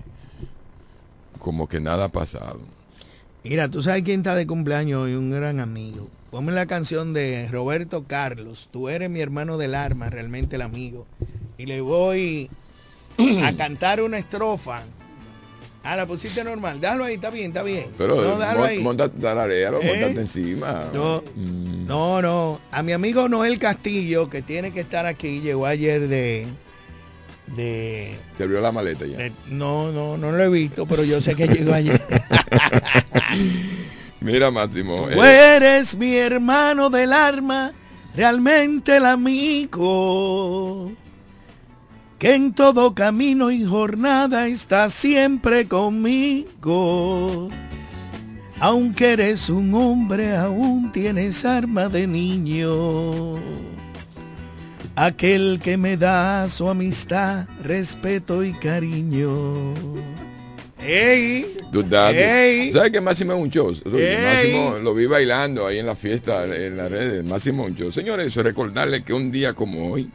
como 1.41 1.69
que 1.69 1.81
nada 1.81 2.05
ha 2.05 2.09
pasado. 2.09 2.61
Mira, 3.43 3.69
tú 3.69 3.83
sabes 3.83 4.03
quién 4.05 4.21
está 4.21 4.35
de 4.37 4.47
cumpleaños 4.47 5.03
hoy, 5.03 5.15
un 5.15 5.31
gran 5.31 5.59
amigo. 5.61 6.09
Ponme 6.31 6.53
la 6.53 6.67
canción 6.67 7.13
de 7.13 7.49
Roberto 7.51 8.05
Carlos. 8.07 8.69
Tú 8.73 8.89
eres 8.89 9.11
mi 9.11 9.21
hermano 9.21 9.59
del 9.59 9.75
arma, 9.75 10.09
realmente 10.11 10.57
el 10.57 10.63
amigo. 10.63 11.07
Y 11.59 11.67
le 11.67 11.81
voy 11.81 12.49
a 13.43 13.53
cantar 13.57 14.01
una 14.03 14.19
estrofa. 14.19 14.83
Ah, 15.83 15.97
la 15.97 16.07
pusiste 16.07 16.45
normal. 16.45 16.79
Déjalo 16.81 17.05
ahí, 17.05 17.15
está 17.15 17.31
bien, 17.31 17.47
está 17.47 17.63
bien. 17.63 17.87
Pero 17.97 18.15
no, 18.17 18.39
déjalo 18.39 18.65
ahí. 18.65 18.81
montate, 18.81 19.19
tararéalo, 19.19 19.81
¿Eh? 19.81 19.87
montate 19.93 20.21
encima. 20.21 20.91
No, 20.93 21.23
Mm. 21.35 21.87
no, 21.87 22.21
no. 22.21 22.61
A 22.71 22.83
mi 22.83 22.93
amigo 22.93 23.29
Noel 23.31 23.59
Castillo, 23.59 24.29
que 24.29 24.43
tiene 24.43 24.73
que 24.73 24.81
estar 24.81 25.07
aquí, 25.07 25.41
llegó 25.41 25.65
ayer 25.67 26.07
de. 26.07 26.47
De. 27.55 28.17
Te 28.37 28.45
abrió 28.45 28.61
la 28.61 28.73
maleta 28.73 29.07
ya. 29.07 29.17
de- 29.19 29.33
no, 29.49 29.91
no, 29.93 30.17
no 30.17 30.31
lo 30.33 30.43
he 30.43 30.49
visto, 30.49 30.87
pero 30.87 31.05
yo 31.05 31.21
sé 31.21 31.35
que 31.35 31.47
llegó 31.55 31.73
ayer. 31.75 32.01
Mira, 34.21 34.51
Máximo. 34.51 35.07
Tú 35.13 35.23
eh, 35.23 35.57
eres 35.57 35.97
mi 35.97 36.15
hermano 36.15 36.91
del 36.91 37.13
arma, 37.13 37.73
realmente 38.15 38.97
el 38.99 39.07
amigo, 39.07 40.93
que 42.19 42.35
en 42.35 42.53
todo 42.53 42.95
camino 42.95 43.51
y 43.51 43.65
jornada 43.65 44.47
está 44.47 44.91
siempre 44.91 45.67
conmigo. 45.67 47.49
Aunque 48.63 49.13
eres 49.13 49.49
un 49.49 49.73
hombre, 49.75 50.37
aún 50.37 50.93
tienes 50.93 51.47
arma 51.47 51.89
de 51.89 52.07
niño. 52.07 53.37
Aquel 54.97 55.61
que 55.63 55.77
me 55.77 55.97
da 55.97 56.49
su 56.49 56.69
amistad, 56.69 57.47
respeto 57.63 58.43
y 58.45 58.53
cariño. 58.55 59.73
¡Ey! 60.79 61.57
Ey. 62.13 62.73
¿Sabes 62.73 62.91
que 62.91 63.01
Máximo 63.01 63.33
es 63.33 63.39
un 63.39 63.51
show? 63.51 63.73
Ey. 63.97 64.17
Máximo 64.23 64.79
lo 64.83 64.95
vi 64.95 65.07
bailando 65.07 65.67
ahí 65.67 65.79
en 65.79 65.87
la 65.87 65.95
fiesta, 65.95 66.45
en 66.45 66.77
las 66.77 66.91
redes. 66.91 67.25
Máximo 67.25 67.63
es 67.65 67.71
un 67.71 67.77
show. 67.77 67.93
Señores, 67.93 68.35
recordarles 68.35 69.03
que 69.03 69.13
un 69.13 69.31
día 69.31 69.55
como 69.55 69.93
hoy, 69.93 70.11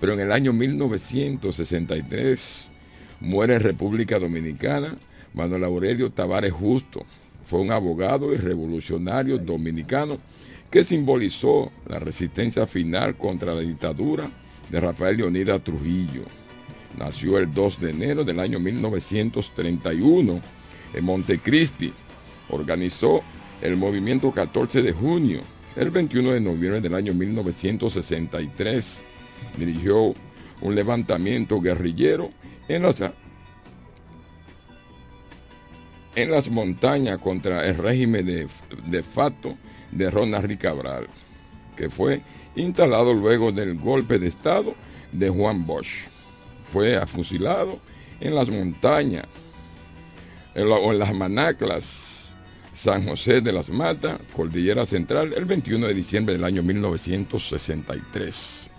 pero 0.00 0.12
en 0.12 0.20
el 0.20 0.30
año 0.32 0.52
1963, 0.52 2.68
muere 3.20 3.54
en 3.54 3.60
República 3.60 4.18
Dominicana 4.18 4.98
Manuel 5.34 5.64
Aurelio 5.64 6.10
Tavares 6.10 6.52
Justo. 6.52 7.04
Fue 7.46 7.60
un 7.60 7.70
abogado 7.70 8.34
y 8.34 8.38
revolucionario 8.38 9.38
dominicano 9.38 10.18
que 10.70 10.84
simbolizó 10.84 11.72
la 11.88 11.98
resistencia 11.98 12.66
final 12.66 13.16
contra 13.16 13.54
la 13.54 13.60
dictadura 13.60 14.30
de 14.68 14.80
Rafael 14.80 15.16
Leonidas 15.16 15.62
Trujillo. 15.62 16.22
Nació 16.98 17.38
el 17.38 17.52
2 17.52 17.80
de 17.80 17.90
enero 17.90 18.24
del 18.24 18.40
año 18.40 18.58
1931 18.58 20.40
en 20.94 21.04
Montecristi. 21.04 21.92
Organizó 22.48 23.22
el 23.60 23.76
movimiento 23.76 24.32
14 24.32 24.82
de 24.82 24.92
junio. 24.92 25.40
El 25.76 25.90
21 25.90 26.32
de 26.32 26.40
noviembre 26.40 26.80
del 26.80 26.94
año 26.94 27.12
1963 27.12 29.02
dirigió 29.58 30.14
un 30.62 30.74
levantamiento 30.74 31.60
guerrillero 31.60 32.30
en 32.68 32.82
las, 32.82 33.02
en 36.14 36.30
las 36.30 36.48
montañas 36.48 37.18
contra 37.18 37.66
el 37.66 37.76
régimen 37.76 38.24
de, 38.24 38.48
de 38.86 39.02
facto 39.02 39.56
de 39.92 40.10
Ronald 40.10 40.46
Rick 40.46 40.62
Cabral, 40.62 41.06
que 41.76 41.88
fue 41.90 42.22
instalado 42.54 43.12
luego 43.14 43.52
del 43.52 43.78
golpe 43.78 44.18
de 44.18 44.28
Estado 44.28 44.74
de 45.12 45.28
Juan 45.28 45.66
Bosch. 45.66 46.06
Fue 46.72 46.96
afusilado 46.96 47.78
en 48.20 48.34
las 48.34 48.48
montañas 48.48 49.26
en 50.54 50.98
las 50.98 51.14
manaclas 51.14 52.32
San 52.74 53.06
José 53.06 53.42
de 53.42 53.52
las 53.52 53.70
Matas, 53.70 54.18
Cordillera 54.34 54.86
Central, 54.86 55.34
el 55.34 55.44
21 55.44 55.86
de 55.86 55.94
diciembre 55.94 56.34
del 56.34 56.44
año 56.44 56.62
1963. 56.62 58.70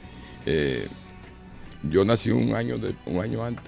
Eh, 0.48 0.88
yo 1.84 2.04
nací 2.04 2.32
un 2.32 2.56
año, 2.56 2.80
de, 2.80 2.96
un 3.06 3.22
año 3.22 3.44
antes 3.44 3.64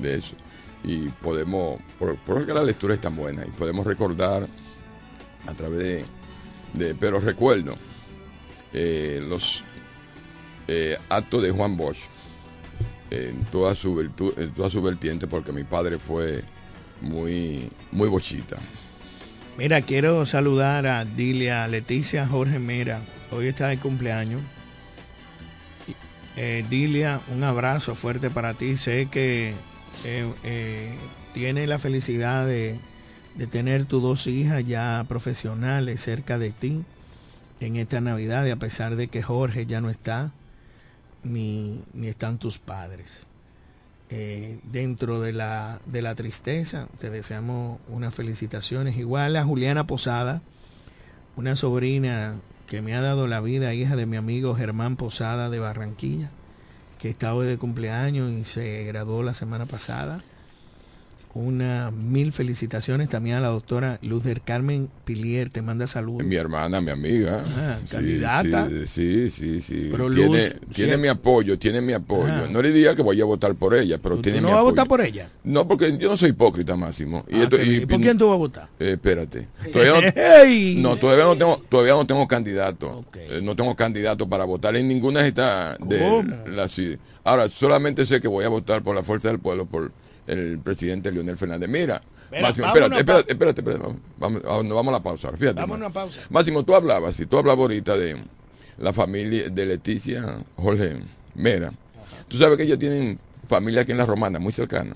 de 0.00 0.16
eso 0.16 0.36
y 0.82 1.08
podemos, 1.08 1.78
por 1.98 2.46
que 2.46 2.54
la 2.54 2.62
lectura 2.62 2.94
es 2.94 3.00
tan 3.00 3.16
buena 3.16 3.44
y 3.44 3.50
podemos 3.50 3.86
recordar 3.86 4.48
a 5.46 5.54
través 5.54 5.78
de, 5.78 6.04
pero 6.98 7.20
recuerdo 7.20 7.76
eh, 8.72 9.20
los 9.26 9.64
eh, 10.68 10.96
acto 11.08 11.40
de 11.40 11.50
Juan 11.50 11.76
Bosch 11.76 11.98
en 13.10 13.44
toda 13.46 13.74
su 13.74 13.94
virtud, 13.96 14.32
en 14.38 14.52
toda 14.52 14.70
su 14.70 14.80
vertiente, 14.80 15.26
porque 15.26 15.52
mi 15.52 15.64
padre 15.64 15.98
fue 15.98 16.44
muy, 17.00 17.68
muy 17.90 18.08
bochita. 18.08 18.58
Mira, 19.58 19.82
quiero 19.82 20.24
saludar 20.26 20.86
a 20.86 21.04
Dilia 21.04 21.66
Leticia 21.66 22.26
Jorge 22.26 22.60
Mera. 22.60 23.02
Hoy 23.32 23.48
está 23.48 23.68
de 23.68 23.78
cumpleaños. 23.78 24.40
Eh, 26.36 26.64
Dilia, 26.70 27.20
un 27.34 27.42
abrazo 27.42 27.96
fuerte 27.96 28.30
para 28.30 28.54
ti. 28.54 28.78
Sé 28.78 29.08
que 29.10 29.54
tienes 31.34 31.68
la 31.68 31.78
felicidad 31.80 32.46
de, 32.46 32.78
de 33.34 33.46
tener 33.46 33.84
tus 33.84 34.02
dos 34.02 34.26
hijas 34.26 34.64
ya 34.66 35.04
profesionales 35.08 36.00
cerca 36.00 36.38
de 36.38 36.50
ti 36.50 36.84
en 37.60 37.76
esta 37.76 38.00
Navidad, 38.00 38.46
y 38.46 38.50
a 38.50 38.56
pesar 38.56 38.96
de 38.96 39.08
que 39.08 39.22
Jorge 39.22 39.66
ya 39.66 39.80
no 39.80 39.90
está, 39.90 40.32
ni, 41.22 41.82
ni 41.92 42.08
están 42.08 42.38
tus 42.38 42.58
padres. 42.58 43.26
Eh, 44.08 44.58
dentro 44.64 45.20
de 45.20 45.32
la, 45.32 45.80
de 45.86 46.02
la 46.02 46.14
tristeza, 46.14 46.88
te 46.98 47.10
deseamos 47.10 47.78
unas 47.88 48.14
felicitaciones. 48.14 48.96
Igual 48.96 49.36
a 49.36 49.44
Juliana 49.44 49.86
Posada, 49.86 50.42
una 51.36 51.54
sobrina 51.54 52.40
que 52.66 52.82
me 52.82 52.94
ha 52.94 53.00
dado 53.00 53.26
la 53.26 53.40
vida, 53.40 53.72
hija 53.74 53.94
de 53.94 54.06
mi 54.06 54.16
amigo 54.16 54.54
Germán 54.56 54.96
Posada 54.96 55.48
de 55.50 55.60
Barranquilla, 55.60 56.30
que 56.98 57.08
está 57.08 57.34
hoy 57.34 57.46
de 57.46 57.58
cumpleaños 57.58 58.32
y 58.32 58.44
se 58.44 58.84
graduó 58.84 59.22
la 59.22 59.34
semana 59.34 59.66
pasada. 59.66 60.22
Una 61.32 61.92
mil 61.92 62.32
felicitaciones 62.32 63.08
también 63.08 63.36
a 63.36 63.40
la 63.40 63.48
doctora 63.48 64.00
Luz 64.02 64.24
del 64.24 64.42
Carmen 64.42 64.88
Pilier, 65.04 65.48
te 65.48 65.62
manda 65.62 65.86
saludos. 65.86 66.26
Mi 66.26 66.34
hermana, 66.34 66.80
mi 66.80 66.90
amiga. 66.90 67.44
Ah, 67.56 67.78
Sí, 67.84 67.94
candidata. 67.94 68.68
Sí, 68.68 68.86
sí, 68.88 69.30
sí. 69.30 69.60
sí. 69.60 69.88
Pero 69.92 70.10
tiene 70.12 70.48
Luz, 70.48 70.54
tiene 70.74 70.96
mi 70.96 71.06
apoyo, 71.06 71.56
tiene 71.56 71.80
mi 71.80 71.92
apoyo. 71.92 72.32
Ah. 72.32 72.48
No 72.50 72.60
le 72.60 72.72
diría 72.72 72.96
que 72.96 73.02
voy 73.02 73.20
a 73.20 73.24
votar 73.24 73.54
por 73.54 73.76
ella, 73.76 73.98
pero 74.02 74.16
¿Tú 74.16 74.22
tiene 74.22 74.40
no 74.40 74.48
mi 74.48 74.52
vas 74.54 74.58
a 74.58 74.60
apoyo. 74.62 74.72
votar 74.72 74.88
por 74.88 75.00
ella? 75.02 75.30
No, 75.44 75.68
porque 75.68 75.96
yo 75.98 76.08
no 76.08 76.16
soy 76.16 76.30
hipócrita, 76.30 76.76
Máximo. 76.76 77.24
Ah. 77.32 77.48
¿Y 77.62 77.86
por 77.86 78.00
quién 78.00 78.18
tú 78.18 78.26
vas 78.26 78.34
a 78.34 78.38
votar? 78.38 78.68
Eh, 78.80 78.90
espérate. 78.92 79.46
Todavía 79.72 80.08
¡Ey! 80.42 80.80
no, 80.82 80.90
no, 80.90 80.96
todavía 80.96 81.26
no 81.26 81.38
tengo, 81.38 81.62
todavía 81.68 81.92
no 81.92 82.06
tengo 82.08 82.26
candidato. 82.26 83.04
Eh, 83.14 83.38
no 83.40 83.54
tengo 83.54 83.76
candidato 83.76 84.28
para 84.28 84.42
votar 84.42 84.74
en 84.74 84.88
ninguna 84.88 85.20
de 85.22 85.28
estas. 85.28 85.78
De 85.78 86.24
la- 86.48 86.66
sí. 86.68 86.98
Ahora, 87.22 87.48
solamente 87.48 88.04
sé 88.04 88.20
que 88.20 88.26
voy 88.26 88.44
a 88.44 88.48
votar 88.48 88.82
por 88.82 88.96
la 88.96 89.04
fuerza 89.04 89.28
del 89.28 89.38
pueblo, 89.38 89.66
por 89.66 89.92
el 90.32 90.58
presidente 90.58 91.10
Leonel 91.12 91.36
Fernández. 91.36 91.68
Mira, 91.68 92.02
Mira, 92.30 92.42
Máximo, 92.42 92.66
espérate, 92.68 92.98
espérate, 92.98 93.32
espérate, 93.32 93.60
espérate, 93.60 93.82
vamos, 94.18 94.42
vamos, 94.42 94.68
vamos- 94.68 94.88
a 94.88 94.92
la 94.92 95.02
pausa. 95.02 95.30
Fíjate. 95.36 95.60
Vamos 95.60 95.74
a 95.74 95.78
una 95.78 95.90
pausa. 95.92 96.20
Máximo, 96.30 96.64
tú 96.64 96.74
hablabas, 96.74 97.16
si 97.16 97.26
tú 97.26 97.38
hablabas 97.38 97.60
ahorita 97.62 97.96
de 97.96 98.22
la 98.78 98.92
familia 98.92 99.48
de 99.50 99.66
Leticia 99.66 100.38
Jorge 100.56 101.00
Mera. 101.34 101.72
Tú 102.28 102.38
sabes 102.38 102.56
que 102.56 102.62
ellos 102.62 102.78
tienen 102.78 103.18
familia 103.48 103.82
aquí 103.82 103.92
en 103.92 103.98
la 103.98 104.06
Romana, 104.06 104.38
muy 104.38 104.52
cercana. 104.52 104.94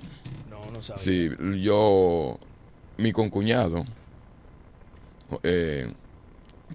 No, 0.48 0.70
no 0.72 0.82
sabía. 0.82 1.02
Sí, 1.02 1.30
yo, 1.60 2.38
mi 2.96 3.10
concuñado, 3.12 3.84
eh, 5.42 5.88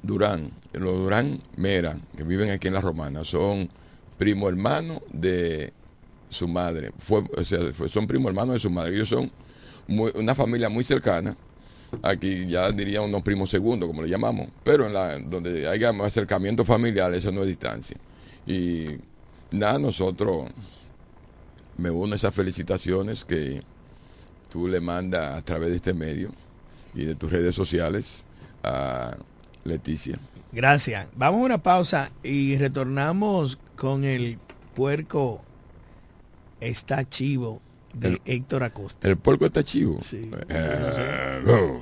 Durán, 0.03 0.51
los 0.73 0.97
Durán 0.97 1.41
Mera, 1.55 1.97
que 2.15 2.23
viven 2.23 2.51
aquí 2.51 2.67
en 2.67 2.73
la 2.73 2.81
Romana, 2.81 3.23
son 3.23 3.69
primo 4.17 4.49
hermano 4.49 5.01
de 5.11 5.73
su 6.29 6.47
madre. 6.47 6.91
Fue, 6.99 7.23
o 7.37 7.43
sea, 7.43 7.59
fue- 7.73 7.89
son 7.89 8.07
primo 8.07 8.29
hermano 8.29 8.53
de 8.53 8.59
su 8.59 8.69
madre. 8.69 8.95
Ellos 8.95 9.09
son 9.09 9.31
una 9.87 10.35
familia 10.35 10.69
muy 10.69 10.83
cercana. 10.83 11.35
Aquí 12.03 12.45
ya 12.47 12.71
diría 12.71 13.01
unos 13.01 13.23
primos 13.23 13.49
segundos, 13.49 13.87
como 13.87 14.03
le 14.03 14.09
llamamos. 14.09 14.47
Pero 14.63 14.85
en 14.85 14.93
la, 14.93 15.17
donde 15.17 15.67
más 15.93 16.07
acercamiento 16.07 16.63
familiar, 16.63 17.13
eso 17.13 17.31
no 17.31 17.41
es 17.41 17.47
distancia. 17.47 17.97
Y 18.45 18.85
nada, 19.51 19.79
nosotros 19.79 20.47
me 21.77 21.89
uno 21.89 22.13
a 22.13 22.15
esas 22.15 22.33
felicitaciones 22.33 23.25
que 23.25 23.63
tú 24.51 24.67
le 24.67 24.79
mandas 24.79 25.37
a 25.37 25.41
través 25.41 25.69
de 25.69 25.75
este 25.77 25.93
medio 25.93 26.31
y 26.93 27.05
de 27.05 27.15
tus 27.15 27.31
redes 27.31 27.55
sociales 27.55 28.25
a 28.63 29.15
Leticia. 29.63 30.19
Gracias. 30.51 31.07
Vamos 31.15 31.41
a 31.41 31.45
una 31.45 31.57
pausa 31.63 32.11
y 32.23 32.57
retornamos 32.57 33.57
con 33.75 34.03
el 34.03 34.37
puerco 34.75 35.43
está 36.61 37.07
chivo 37.07 37.61
de 37.93 38.07
El- 38.09 38.21
Héctor 38.25 38.63
Acosta. 38.63 39.07
¿El 39.07 39.17
puerco 39.17 39.45
está 39.45 39.63
chivo? 39.63 39.99
Sí. 40.01 40.29
Eh, 40.49 41.41
no. 41.45 41.81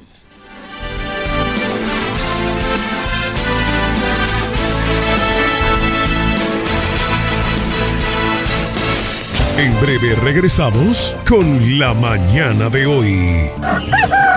En 9.58 9.80
breve 9.82 10.16
regresamos 10.24 11.16
con 11.28 11.80
la 11.80 11.94
mañana 11.94 12.70
de 12.70 12.86
hoy. 12.86 13.50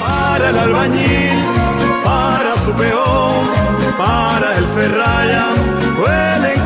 Para 0.00 0.50
el 0.50 0.58
albañil, 0.58 1.38
para 2.02 2.54
su 2.56 2.72
peón, 2.72 3.46
para 3.96 4.58
el 4.58 4.64
ferraya. 4.64 5.69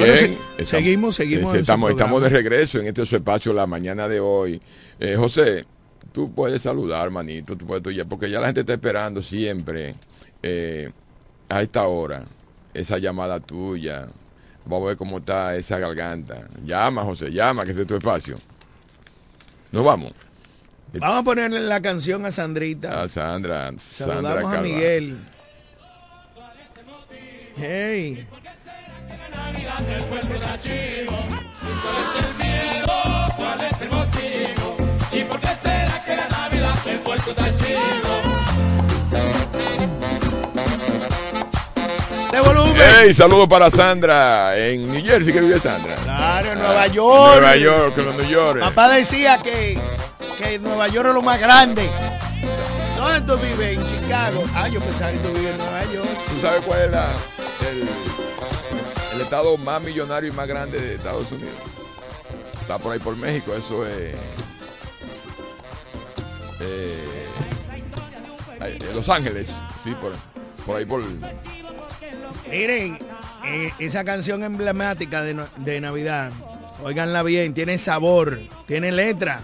Bueno, 0.00 0.38
seguimos, 0.64 1.16
seguimos 1.16 1.54
Estamos, 1.54 1.90
estamos 1.90 2.22
de 2.22 2.28
regreso 2.28 2.78
en 2.78 2.86
este 2.86 3.02
espacio 3.02 3.52
la 3.52 3.66
mañana 3.66 4.08
de 4.08 4.20
hoy. 4.20 4.60
Eh, 4.98 5.16
José, 5.16 5.64
tú 6.12 6.32
puedes 6.34 6.62
saludar, 6.62 7.10
manito, 7.10 7.56
tú 7.56 7.66
puedes, 7.66 7.82
tú 7.82 7.90
ya- 7.90 8.04
porque 8.04 8.30
ya 8.30 8.40
la 8.40 8.46
gente 8.46 8.60
está 8.60 8.72
esperando 8.74 9.22
siempre 9.22 9.94
eh, 10.42 10.90
a 11.48 11.62
esta 11.62 11.86
hora 11.86 12.24
esa 12.74 12.98
llamada 12.98 13.40
tuya. 13.40 14.08
Vamos 14.64 14.84
a 14.84 14.88
ver 14.88 14.96
cómo 14.96 15.18
está 15.18 15.56
esa 15.56 15.78
garganta. 15.78 16.48
Llama, 16.64 17.02
José, 17.02 17.30
llama, 17.32 17.64
que 17.64 17.70
este 17.70 17.82
es 17.82 17.88
tu 17.88 17.96
espacio. 17.96 18.38
Nos 19.72 19.84
vamos. 19.84 20.12
Vamos 20.94 21.18
a 21.20 21.22
ponerle 21.22 21.60
la 21.60 21.80
canción 21.80 22.26
a 22.26 22.30
Sandrita. 22.30 23.02
A 23.02 23.08
Sandra, 23.08 23.72
Sandra 23.78 24.16
Saludamos 24.16 24.38
a 24.38 24.42
Calva. 24.56 24.62
Miguel. 24.62 25.18
Hey. 27.56 28.26
De 42.32 42.40
volumen. 42.40 42.74
Hey, 42.76 43.12
saludos 43.12 43.48
para 43.48 43.70
Sandra 43.70 44.56
en 44.56 44.88
New 44.90 45.04
Jersey, 45.04 45.32
que 45.32 45.40
vive 45.40 45.58
Sandra. 45.58 45.96
Claro, 45.96 46.52
en 46.52 46.58
Ah, 46.58 46.62
Nueva 46.62 46.86
York. 46.86 47.32
Nueva 47.40 47.56
York, 47.56 47.98
en 47.98 48.06
los 48.06 48.14
New 48.16 48.26
York. 48.28 48.60
Papá 48.60 48.88
decía 48.90 49.38
que, 49.38 49.78
que 50.38 50.58
Nueva 50.60 50.86
York 50.88 51.08
es 51.08 51.14
lo 51.14 51.22
más 51.22 51.40
grande. 51.40 51.88
¿Dónde 52.96 53.20
tú 53.22 53.38
vives? 53.40 53.78
En 53.78 53.86
Chicago. 54.02 54.44
Ah, 54.54 54.68
yo 54.68 54.80
pensaba 54.80 55.10
que 55.10 55.18
tú 55.18 55.28
vives 55.32 55.50
en 55.52 55.58
Nueva 55.58 55.82
York. 55.92 56.08
¿Tú 56.28 56.40
sabes 56.40 56.60
cuál 56.64 56.80
es 56.82 56.90
la, 56.92 57.08
el, 57.68 57.88
el 59.20 59.24
estado 59.24 59.56
más 59.58 59.82
millonario 59.82 60.30
y 60.30 60.32
más 60.34 60.48
grande 60.48 60.80
de 60.80 60.94
Estados 60.94 61.30
Unidos? 61.30 61.54
Está 62.60 62.78
por 62.78 62.92
ahí 62.92 62.98
por 62.98 63.16
México, 63.16 63.52
eso 63.54 63.86
es. 63.86 64.14
eh, 66.60 66.96
Los 68.94 69.08
Ángeles, 69.08 69.48
sí, 69.82 69.94
por, 70.00 70.12
por 70.64 70.76
ahí 70.76 70.86
por. 70.86 71.02
Miren, 72.48 72.98
eh, 73.44 73.72
esa 73.78 74.04
canción 74.04 74.42
emblemática 74.42 75.22
de, 75.22 75.44
de 75.58 75.80
Navidad, 75.80 76.32
óiganla 76.82 77.22
bien, 77.22 77.52
tiene 77.54 77.76
sabor, 77.78 78.40
tiene 78.66 78.90
letra 78.90 79.40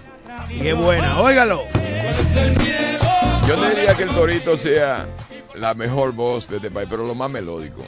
y 0.51 0.69
es 0.69 0.77
buena. 0.77 1.21
Óigalo. 1.21 1.65
Yo 3.47 3.57
no 3.57 3.69
diría 3.69 3.95
que 3.95 4.03
el 4.05 4.11
Torito 4.15 4.57
sea 4.57 5.07
la 5.55 5.75
mejor 5.75 6.13
voz 6.13 6.49
de 6.49 6.57
este 6.57 6.71
país, 6.71 6.89
pero 6.91 7.07
lo 7.07 7.15
más 7.15 7.31
melódico. 7.31 7.85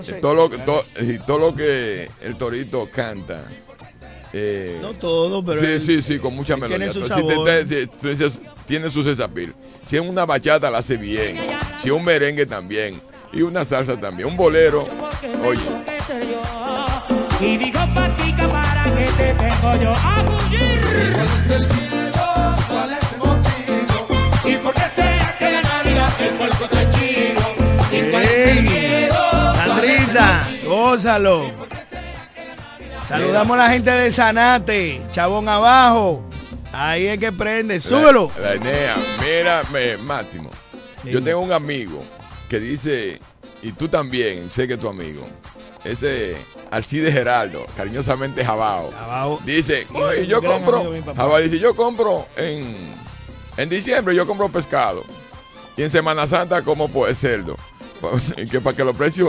No 0.00 0.06
sé. 0.06 0.14
Todo 0.14 0.34
lo, 0.34 0.48
to- 0.48 0.84
y 1.00 1.18
todo 1.18 1.38
lo 1.38 1.54
que 1.54 2.08
el 2.22 2.36
Torito 2.38 2.88
canta. 2.90 3.44
eh, 4.32 4.78
No 4.80 4.94
todo, 4.94 5.44
pero 5.44 5.60
sí, 5.60 5.66
él- 5.66 5.80
sí, 5.82 6.02
sí, 6.02 6.18
con 6.18 6.34
mucha 6.34 6.56
melodía. 6.56 6.78
tiene 6.78 6.92
su 6.92 7.00
Pero 7.00 7.14
si 7.16 7.22
te- 7.26 7.86
sabor. 8.36 8.56
tiene 8.66 8.90
su 8.90 9.02
cesapil. 9.02 9.52
Si 9.84 9.96
es 9.96 10.02
una 10.02 10.24
bachata 10.24 10.70
la 10.70 10.78
hace 10.78 10.96
bien. 10.96 11.36
Si 11.82 11.88
es 11.88 11.92
un 11.94 12.04
merengue 12.04 12.46
también. 12.46 12.98
Y 13.32 13.42
una 13.42 13.64
salsa 13.64 13.98
también. 14.00 14.28
Un 14.28 14.36
bolero. 14.36 14.88
Oye. 15.44 15.60
Y 17.40 17.56
digo 17.56 17.80
patica 17.94 18.48
para 18.48 18.84
que 18.96 19.04
te 19.04 19.34
tengo 19.34 19.76
yo 19.82 19.90
a 19.94 20.22
bullir. 20.22 20.80
¿Cuál 21.12 21.26
es 21.26 21.50
el 21.50 21.60
miedo? 21.60 22.54
¿Cuál 22.68 22.92
es 22.92 23.12
el 23.12 23.18
motivo? 23.18 24.48
¿Y 24.48 24.56
por 24.56 24.74
qué 24.74 24.82
será 24.96 25.36
que 25.38 25.50
la 25.50 25.62
Navidad 25.62 26.10
el 26.20 26.34
puerco 26.34 26.64
está 26.64 26.90
chino? 26.90 27.40
¿Y 27.92 28.10
cuál 28.10 28.22
es 28.24 28.30
el? 28.46 28.79
Gózalo. 30.64 31.50
Saludamos 33.02 33.52
a 33.52 33.56
la 33.56 33.70
gente 33.70 33.90
de 33.90 34.12
Sanate, 34.12 35.00
Chabón 35.10 35.48
abajo. 35.48 36.22
Ahí 36.72 37.06
es 37.06 37.18
que 37.18 37.32
prende, 37.32 37.80
súbelo. 37.80 38.30
La, 38.40 38.50
la 38.50 38.54
Enea. 38.54 38.96
Mira, 39.20 39.60
me- 39.72 39.96
Máximo. 39.98 40.50
Yo 41.04 41.22
tengo 41.22 41.40
un 41.40 41.52
amigo 41.52 42.02
que 42.48 42.60
dice 42.60 43.18
y 43.62 43.72
tú 43.72 43.88
también, 43.88 44.50
sé 44.50 44.68
que 44.68 44.76
tu 44.76 44.88
amigo, 44.88 45.26
ese 45.82 46.36
Alcide 46.70 47.10
Geraldo, 47.10 47.64
cariñosamente 47.76 48.44
Jabao, 48.44 48.90
Jabao. 48.92 49.40
dice, 49.44 49.86
Uy, 49.92 50.00
"Oye, 50.00 50.26
yo 50.26 50.40
compro. 50.42 50.92
Jabao 51.16 51.38
dice, 51.38 51.58
yo 51.58 51.74
compro 51.74 52.26
en, 52.36 52.76
en 53.56 53.68
diciembre, 53.68 54.14
yo 54.14 54.26
compro 54.26 54.48
pescado. 54.50 55.02
Y 55.76 55.82
en 55.82 55.90
Semana 55.90 56.26
Santa 56.26 56.62
como 56.62 56.88
pues 56.88 57.18
cerdo. 57.18 57.56
Que 58.50 58.60
para 58.60 58.76
que 58.76 58.84
los 58.84 58.96
precios... 58.96 59.28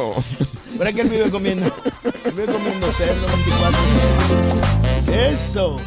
Pero 0.81 0.89
es 0.89 0.95
que 0.95 1.01
él 1.03 1.09
vive 1.09 1.29
comiendo, 1.29 1.67
él 2.25 2.31
vive 2.31 2.51
comiendo 2.51 2.91
cerdo 2.93 3.27
24 5.05 5.15
Eso. 5.15 5.77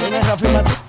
Venga, 0.00 0.20
Rafi 0.22 0.48
Mate. 0.48 0.79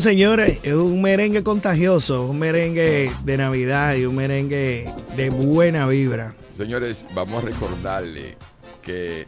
Señores, 0.00 0.58
es 0.62 0.74
un 0.74 1.00
merengue 1.00 1.42
contagioso, 1.42 2.26
un 2.26 2.38
merengue 2.38 3.10
de 3.24 3.36
Navidad 3.36 3.94
y 3.94 4.04
un 4.04 4.16
merengue 4.16 4.88
de 5.16 5.30
buena 5.30 5.86
vibra. 5.86 6.34
Señores, 6.56 7.04
vamos 7.14 7.42
a 7.42 7.46
recordarle 7.46 8.36
que 8.82 9.26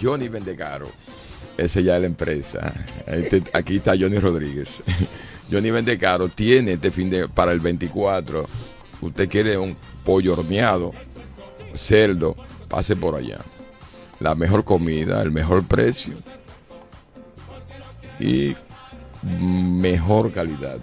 Johnny 0.00 0.28
Vendecaro, 0.28 0.88
ese 1.56 1.82
ya 1.82 1.96
es 1.96 2.00
la 2.00 2.06
empresa. 2.06 2.72
Este- 3.06 3.42
aquí 3.52 3.76
está 3.76 3.94
Johnny 3.98 4.18
Rodríguez. 4.18 4.82
Johnny 5.50 5.70
Vendecaro 5.70 6.28
tiene 6.28 6.72
este 6.72 6.90
fin 6.90 7.10
de 7.10 7.28
para 7.28 7.52
el 7.52 7.60
24. 7.60 8.46
Usted 9.00 9.28
quiere 9.28 9.58
un 9.58 9.76
pollo 10.04 10.32
horneado, 10.32 10.92
cerdo, 11.76 12.34
pase 12.68 12.96
por 12.96 13.14
allá. 13.14 13.38
La 14.18 14.34
mejor 14.34 14.64
comida, 14.64 15.20
el 15.22 15.30
mejor 15.30 15.66
precio 15.66 16.14
y 18.18 18.54
mejor 19.26 20.32
calidad. 20.32 20.78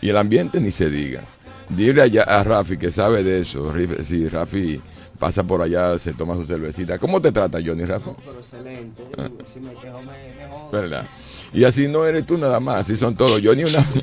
Y 0.00 0.08
el 0.08 0.16
ambiente 0.16 0.60
ni 0.60 0.70
se 0.70 0.90
diga. 0.90 1.22
Dile 1.68 2.02
allá 2.02 2.22
a 2.24 2.42
Rafi 2.42 2.76
que 2.76 2.90
sabe 2.90 3.22
de 3.22 3.40
eso. 3.40 3.72
Si 4.02 4.28
Rafi 4.28 4.80
pasa 5.18 5.44
por 5.44 5.62
allá, 5.62 5.98
se 5.98 6.12
toma 6.14 6.34
su 6.34 6.44
cervecita. 6.44 6.98
¿Cómo 6.98 7.20
te 7.20 7.30
trata 7.30 7.58
Johnny 7.64 7.84
Rafi? 7.84 8.10
Pero 8.24 8.38
excelente. 8.38 9.02
Si 9.52 9.60
me 9.60 9.74
quejo, 9.74 10.00
me, 10.00 10.34
me 10.36 10.50
jodo. 10.50 10.70
¿Verdad? 10.70 11.06
Y 11.52 11.64
así 11.64 11.88
no 11.88 12.06
eres 12.06 12.24
tú 12.26 12.38
nada 12.38 12.60
más, 12.60 12.82
así 12.82 12.96
son 12.96 13.14
todos. 13.14 13.40
Johnny 13.42 13.64
una... 13.64 13.84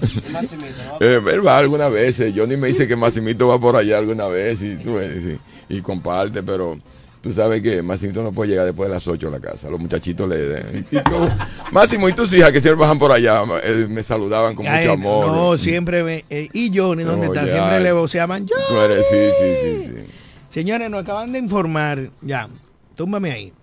Eh, 1.00 1.22
él 1.32 1.46
va 1.46 1.58
algunas 1.58 1.92
veces. 1.92 2.34
Johnny 2.36 2.58
me 2.58 2.68
dice 2.68 2.88
que 2.88 2.96
Massimito 2.96 3.48
va 3.48 3.60
por 3.60 3.76
allá 3.76 4.00
alguna 4.00 4.28
vez 4.28 4.62
y, 4.62 4.78
tú 4.78 4.96
ves, 4.96 5.24
sí, 5.24 5.38
y 5.70 5.82
comparte, 5.82 6.42
pero 6.42 6.80
tú 7.28 7.34
sabes 7.34 7.62
que 7.62 7.82
Massimito 7.82 8.24
no 8.24 8.32
puede 8.32 8.52
llegar 8.52 8.66
después 8.66 8.90
de 8.90 8.96
las 8.96 9.08
8 9.08 9.28
a 9.28 9.32
la 9.32 9.40
casa. 9.40 9.70
Los 9.70 9.80
muchachitos 9.80 10.28
le... 10.28 10.86
y 10.92 10.98
como, 11.02 11.30
Máximo, 11.72 12.08
¿y 12.10 12.14
tus 12.14 12.34
hijas 12.34 12.52
que 12.52 12.62
siempre 12.62 12.82
bajan 12.82 12.98
por 12.98 13.12
allá? 13.12 13.44
Eh, 13.64 13.88
me 13.90 14.04
saludaban 14.04 14.56
con 14.56 14.66
Ay, 14.68 14.88
mucho 14.88 14.92
amor. 14.94 15.28
No, 15.28 15.58
siempre 15.58 16.04
me, 16.04 16.26
eh, 16.30 16.50
y 16.54 16.76
Johnny, 16.76 17.04
¿dónde 17.04 17.28
No, 17.28 17.34
está? 17.34 17.46
ya. 17.46 17.52
Siempre 17.54 17.80
le 17.82 17.92
voceaban 17.92 18.48
yo. 18.48 18.56
Tú 18.70 18.76
eres, 18.80 19.06
sí, 19.10 19.18
sí, 19.40 19.56
sí, 19.62 19.86
sí. 19.86 20.06
Señores, 20.50 20.90
nos 20.90 21.04
acaban 21.04 21.32
de 21.32 21.40
informar, 21.40 22.10
ya, 22.22 22.48
túmbame 22.96 23.32
ahí. 23.32 23.54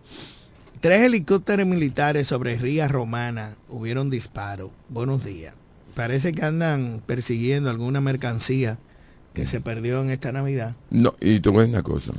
Tres 0.81 1.03
helicópteros 1.03 1.67
militares 1.67 2.27
sobre 2.27 2.57
Ría 2.59 2.89
Romana 2.89 3.57
hubieron 3.71 4.11
disparos. 4.11 4.71
Buenos 4.91 5.25
días. 5.25 5.55
Parece 5.95 6.33
que 6.33 6.45
andan 6.45 7.03
persiguiendo 7.07 7.71
alguna 7.71 8.01
mercancía 8.03 8.79
que 9.33 9.47
se 9.47 9.61
perdió 9.61 10.03
en 10.03 10.11
esta 10.11 10.31
Navidad. 10.33 10.77
No, 10.91 11.15
y 11.21 11.37
a 11.37 11.41
decir 11.41 11.53
una 11.53 11.83
cosa. 11.83 12.13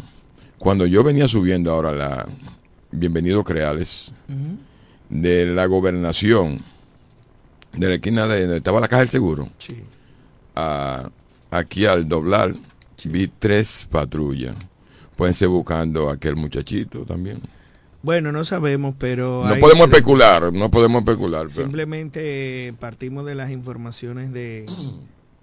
Cuando 0.59 0.85
yo 0.85 1.03
venía 1.03 1.27
subiendo 1.27 1.71
ahora 1.71 1.91
la 1.91 2.27
Bienvenido 2.91 3.43
Creales, 3.43 4.11
de 5.09 5.45
la 5.45 5.65
gobernación, 5.65 6.61
de 7.73 7.87
la 7.89 7.95
esquina 7.95 8.25
de 8.27 8.41
donde 8.41 8.57
estaba 8.57 8.79
la 8.79 8.87
caja 8.87 9.01
del 9.01 9.09
seguro, 9.09 9.49
Sí. 9.57 9.83
a- 10.55 11.09
aquí 11.51 11.85
al 11.85 12.07
doblar, 12.07 12.55
vi 13.05 13.27
tres 13.27 13.87
patrullas. 13.91 14.55
Pueden 15.15 15.33
ser 15.33 15.47
buscando 15.49 16.09
a 16.09 16.13
aquel 16.13 16.35
muchachito 16.35 17.01
también. 17.05 17.39
Bueno, 18.01 18.31
no 18.31 18.43
sabemos, 18.43 18.95
pero... 18.97 19.43
No 19.47 19.55
podemos 19.59 19.87
especular, 19.89 20.51
no 20.53 20.69
podemos 20.71 20.99
especular. 21.01 21.47
pero- 21.47 21.63
Simplemente 21.63 22.67
eh, 22.67 22.73
partimos 22.73 23.25
de 23.25 23.35
las 23.35 23.51
informaciones 23.51 24.31
de, 24.31 24.65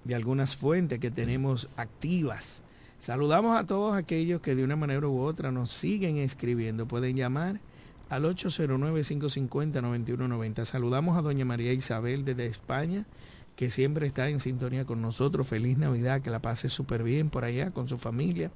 de 0.04 0.14
algunas 0.14 0.56
fuentes 0.56 0.98
que 0.98 1.10
tenemos 1.10 1.68
activas. 1.76 2.62
Saludamos 3.02 3.58
a 3.58 3.66
todos 3.66 3.96
aquellos 3.96 4.40
que 4.40 4.54
de 4.54 4.62
una 4.62 4.76
manera 4.76 5.08
u 5.08 5.22
otra 5.22 5.50
nos 5.50 5.72
siguen 5.72 6.18
escribiendo. 6.18 6.86
Pueden 6.86 7.16
llamar 7.16 7.58
al 8.08 8.22
809-550-9190. 8.26 10.64
Saludamos 10.64 11.18
a 11.18 11.22
doña 11.22 11.44
María 11.44 11.72
Isabel 11.72 12.24
desde 12.24 12.46
España, 12.46 13.04
que 13.56 13.70
siempre 13.70 14.06
está 14.06 14.28
en 14.28 14.38
sintonía 14.38 14.84
con 14.84 15.02
nosotros. 15.02 15.48
Feliz 15.48 15.78
Navidad, 15.78 16.22
que 16.22 16.30
la 16.30 16.38
pase 16.38 16.68
súper 16.68 17.02
bien 17.02 17.28
por 17.28 17.42
allá 17.42 17.72
con 17.72 17.88
su 17.88 17.98
familia, 17.98 18.52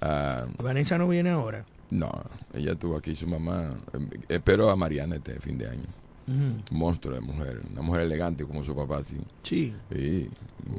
a- 0.00 0.46
Vanessa 0.62 0.96
no 0.98 1.08
viene 1.08 1.30
ahora. 1.30 1.64
no, 1.90 2.10
ella 2.54 2.72
estuvo 2.72 2.96
aquí, 2.96 3.14
su 3.14 3.26
mamá. 3.26 3.74
eh, 3.92 4.18
Espero 4.28 4.70
a 4.70 4.76
Mariana 4.76 5.16
este 5.16 5.40
fin 5.40 5.58
de 5.58 5.68
año. 5.68 5.86
Monstruo 6.72 7.14
de 7.14 7.22
mujer, 7.22 7.62
una 7.72 7.80
mujer 7.80 8.02
elegante 8.02 8.44
como 8.44 8.62
su 8.62 8.76
papá, 8.76 9.02
sí. 9.02 9.16
Sí. 9.42 9.72
Sí. 9.90 10.28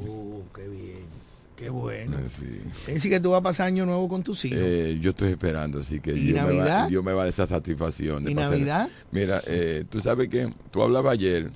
Uh, 0.06 0.42
qué 0.54 0.68
bien. 0.68 1.20
Qué 1.56 1.68
bueno. 1.68 2.16
Eh, 2.18 2.28
sí. 2.28 2.60
Es 2.86 2.94
decir, 2.94 3.10
que 3.10 3.18
tú 3.20 3.32
vas 3.32 3.40
a 3.40 3.42
pasar 3.42 3.66
año 3.66 3.84
nuevo 3.84 4.08
con 4.08 4.22
tus 4.22 4.44
hijos. 4.44 4.58
Eh, 4.62 4.98
yo 5.02 5.10
estoy 5.10 5.30
esperando, 5.30 5.80
así 5.80 5.98
que 6.00 6.12
¿Y 6.12 6.32
Dios, 6.32 6.46
me 6.46 6.56
va? 6.56 6.86
Dios 6.86 7.02
me 7.04 7.12
va 7.12 7.22
a 7.22 7.24
dar 7.24 7.28
esa 7.28 7.46
satisfacción. 7.48 8.22
de 8.24 8.30
¿Y 8.30 8.34
pasar- 8.34 8.50
Navidad? 8.52 8.88
Mira, 9.10 9.42
eh, 9.48 9.84
tú 9.90 10.00
sabes 10.00 10.28
que 10.28 10.50
tú 10.70 10.82
hablabas 10.84 11.12
ayer 11.14 11.50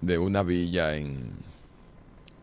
de 0.00 0.18
una 0.18 0.42
villa 0.44 0.96
en, 0.96 1.18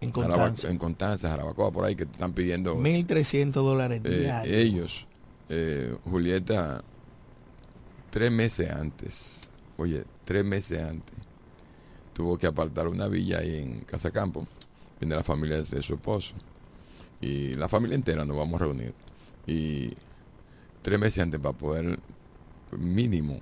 En 0.04 0.12
Constanza. 0.12 0.70
en 0.70 0.78
Constanza, 0.78 1.30
Jarabacoa, 1.30 1.72
por 1.72 1.86
ahí, 1.86 1.96
que 1.96 2.06
te 2.06 2.12
están 2.12 2.34
pidiendo 2.34 2.76
1.300 2.76 3.52
dólares 3.52 4.02
eh, 4.04 4.20
diarios. 4.20 4.56
ellos, 4.56 5.08
eh, 5.50 5.96
Julieta, 6.06 6.84
tres 8.10 8.32
meses 8.32 8.70
antes, 8.70 9.40
oye, 9.78 10.04
tres 10.26 10.44
meses 10.44 10.82
antes, 10.82 11.16
tuvo 12.14 12.38
que 12.38 12.48
apartar 12.48 12.88
una 12.88 13.08
villa 13.08 13.40
ahí 13.40 13.58
en 13.58 13.82
Casa 13.82 14.12
Campo, 14.12 14.46
viene 15.00 15.16
la 15.16 15.24
familia 15.24 15.62
de 15.62 15.82
su 15.82 15.94
esposo, 15.94 16.36
y 17.22 17.54
la 17.54 17.70
familia 17.70 17.96
entera 17.96 18.26
nos 18.26 18.38
vamos 18.38 18.62
a 18.62 18.66
reunir, 18.66 18.94
y 19.48 19.94
tres 20.82 21.00
meses 21.00 21.24
antes 21.24 21.40
para 21.40 21.58
poder, 21.58 21.98
mínimo, 22.78 23.40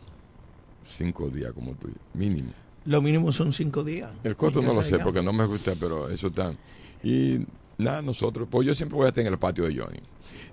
cinco 0.85 1.29
días, 1.29 1.53
como 1.53 1.73
tú 1.73 1.89
mínimo. 2.13 2.51
Lo 2.85 3.01
mínimo 3.01 3.31
son 3.31 3.53
cinco 3.53 3.83
días. 3.83 4.11
El 4.23 4.35
costo 4.35 4.61
no 4.61 4.73
lo 4.73 4.81
sé 4.83 4.97
porque 5.03 5.21
no 5.21 5.33
me 5.33 5.45
gusta, 5.45 5.73
pero 5.79 6.09
eso 6.09 6.27
está. 6.27 6.53
Y 7.03 7.45
nada, 7.77 8.01
nosotros, 8.01 8.47
pues 8.49 8.65
yo 8.67 8.73
siempre 8.75 8.95
voy 8.97 9.05
a 9.05 9.09
estar 9.09 9.25
en 9.25 9.31
el 9.33 9.39
patio 9.39 9.65
de 9.65 9.75
Johnny. 9.77 9.99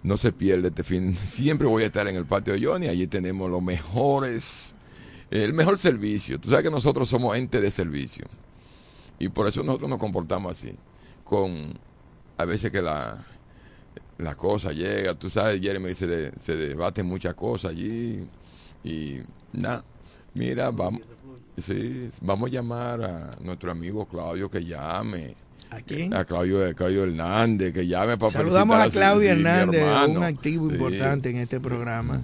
No 0.02 0.16
se 0.16 0.32
pierde 0.32 0.68
este 0.68 0.84
fin. 0.84 1.16
Siempre 1.24 1.66
voy 1.66 1.82
a 1.82 1.86
estar 1.86 2.06
en 2.06 2.16
el 2.16 2.24
patio 2.26 2.52
de 2.54 2.64
Johnny. 2.64 2.88
Allí 2.88 3.06
tenemos 3.06 3.50
los 3.50 3.62
mejores, 3.62 4.74
el 5.30 5.52
mejor 5.54 5.78
servicio. 5.78 6.38
Tú 6.38 6.50
sabes 6.50 6.64
que 6.64 6.70
nosotros 6.70 7.08
somos 7.08 7.36
ente 7.36 7.60
de 7.60 7.70
servicio. 7.70 8.26
Y 9.18 9.28
por 9.28 9.46
eso 9.48 9.62
nosotros 9.62 9.90
nos 9.90 9.98
comportamos 9.98 10.52
así. 10.52 10.72
Con 11.24 11.78
a 12.36 12.44
veces 12.44 12.70
que 12.70 12.80
la, 12.82 13.24
la 14.18 14.34
cosa 14.36 14.72
llega, 14.72 15.14
tú 15.14 15.28
sabes, 15.30 15.60
Jeremy 15.60 15.94
se, 15.94 16.06
de- 16.06 16.32
se 16.38 16.54
debaten 16.56 17.06
muchas 17.06 17.34
cosas 17.34 17.72
allí. 17.72 18.26
Y 18.84 19.18
nada, 19.52 19.84
mira, 20.34 20.70
vamos. 20.70 21.02
Sí, 21.60 22.08
vamos 22.22 22.48
a 22.50 22.52
llamar 22.52 23.02
a 23.02 23.36
nuestro 23.42 23.70
amigo 23.70 24.06
Claudio 24.06 24.50
que 24.50 24.64
llame. 24.64 25.34
¿A 25.70 25.80
quién? 25.82 26.14
A 26.14 26.24
Claudio, 26.24 26.74
Claudio 26.74 27.04
Hernández, 27.04 27.72
que 27.74 27.86
llame 27.86 28.16
para 28.16 28.30
Saludamos 28.30 28.76
a 28.96 29.14
mi 29.16 29.26
Hernández, 29.26 29.82
un 30.16 30.22
activo 30.22 30.68
Sí. 30.68 30.74
importante 30.76 31.30
en 31.30 31.36
este 31.36 31.60
programa. 31.60 32.22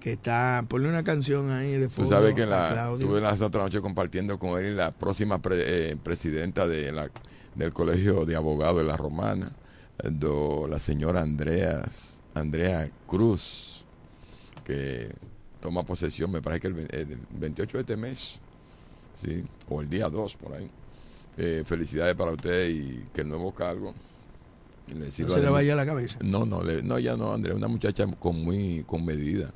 Que 0.00 0.14
está, 0.14 0.64
ponle 0.68 0.88
una 0.88 1.04
canción 1.04 1.52
ahí 1.52 1.72
de 1.74 1.86
Tú 1.86 1.92
fondo 1.92 2.10
sabes 2.10 2.34
que 2.34 2.44
la, 2.44 2.70
Claudio. 2.72 3.06
tuve 3.06 3.20
la 3.20 3.34
otra 3.34 3.62
noche 3.62 3.80
compartiendo 3.80 4.36
con 4.36 4.58
él 4.58 4.76
la 4.76 4.90
próxima 4.90 5.38
pre- 5.40 5.90
eh, 5.92 5.96
presidenta 6.02 6.66
de 6.66 6.90
la, 6.90 7.08
del 7.54 7.72
Colegio 7.72 8.24
de 8.24 8.34
Abogados 8.34 8.78
de 8.78 8.84
la 8.84 8.96
Romana, 8.96 9.52
do- 10.02 10.66
la 10.68 10.80
señora 10.80 11.20
Andreas, 11.20 12.18
Andrea 12.34 12.90
Cruz, 13.06 13.84
que 14.64 15.12
toma 15.60 15.84
posesión, 15.84 16.32
me 16.32 16.42
parece 16.42 16.62
que 16.62 16.66
el, 16.66 16.78
el 16.90 17.18
28 17.38 17.76
de 17.78 17.80
este 17.82 17.96
mes, 17.96 18.40
¿sí? 19.22 19.44
o 19.68 19.80
el 19.82 19.88
día 19.88 20.08
2 20.08 20.36
por 20.36 20.54
ahí. 20.54 20.68
Eh, 21.38 21.62
felicidades 21.64 22.14
para 22.14 22.32
usted 22.32 22.68
y 22.68 23.06
que 23.14 23.22
el 23.22 23.28
nuevo 23.28 23.52
cargo 23.54 23.94
le 24.88 25.06
no 25.06 25.10
se 25.10 25.40
le 25.40 25.48
vaya 25.48 25.72
a 25.72 25.76
la 25.76 25.86
cabeza. 25.86 26.18
no, 26.22 26.44
no, 26.44 26.62
le- 26.62 26.82
no, 26.82 26.98
ya 26.98 27.16
no, 27.16 27.32
Andrea, 27.32 27.54
una 27.54 27.68
muchacha 27.68 28.04
con 28.18 28.42
muy 28.44 28.82
con 28.86 29.04
medida, 29.04 29.50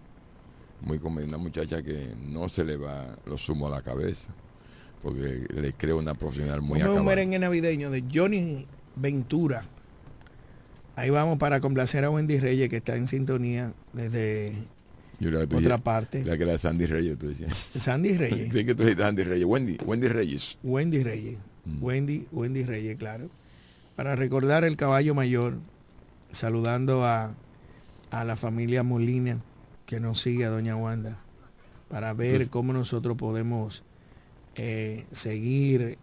muy 0.81 0.99
con 0.99 1.15
medida, 1.15 1.29
una 1.37 1.39
muchacha 1.39 1.83
que 1.83 2.15
no 2.29 2.49
se 2.49 2.65
le 2.65 2.77
va 2.79 3.19
los 3.27 3.45
zumos 3.45 3.71
a 3.73 3.77
la 3.77 3.83
cabeza, 3.83 4.29
porque 5.03 5.47
le 5.55 5.73
creo 5.75 5.99
una 5.99 6.15
profesional 6.15 6.63
muy 6.63 6.79
Ponme 6.79 6.85
un 6.85 6.97
acabada. 6.99 7.05
merengue 7.17 7.39
navideño 7.39 7.91
de 7.91 8.05
Johnny 8.13 8.67
Ventura. 8.95 9.65
Ahí 10.95 11.11
vamos 11.11 11.37
para 11.39 11.61
complacer 11.61 12.05
a 12.05 12.11
Wendy 12.11 12.39
Reyes, 12.39 12.71
que 12.71 12.77
está 12.79 12.97
en 12.97 13.07
sintonía 13.07 13.75
desde 13.93 14.55
Yo 15.19 15.31
otra 15.41 15.79
parte. 15.79 16.25
La 16.25 16.37
que 16.37 16.43
era 16.45 16.59
Sandy 16.59 16.87
Reyes, 16.87 17.19
tú 17.19 17.29
decías. 17.29 17.53
Sandy 17.75 18.17
Reyes. 18.19 18.51
Creí 18.51 18.65
que 18.65 18.75
tú 18.75 18.83
dijiste 18.83 19.03
Sandy 19.03 19.25
Reyes, 19.25 19.47
Wendy, 19.47 19.79
Wendy 19.85 20.09
Reyes. 20.09 20.59
Wendy 20.63 21.03
Reyes. 21.03 21.39
Mm. 21.65 21.83
Wendy, 21.83 22.27
Wendy 22.33 22.65
Reyes, 22.65 22.97
claro. 22.99 23.29
Para 23.97 24.15
recordar 24.15 24.65
el 24.65 24.77
caballo 24.77 25.15
mayor, 25.15 25.55
saludando 26.33 27.05
a, 27.05 27.35
a 28.11 28.25
la 28.25 28.37
familia 28.37 28.83
Molina 28.83 29.39
que 29.87 30.01
nos 30.01 30.21
sigue 30.21 30.45
a 30.45 30.51
Doña 30.51 30.77
Wanda, 30.77 31.17
para 31.89 32.13
ver 32.13 32.37
Pues- 32.37 32.49
cómo 32.51 32.73
nosotros 32.73 33.17
podemos 33.17 33.83
eh, 34.57 35.07
seguir 35.13 35.97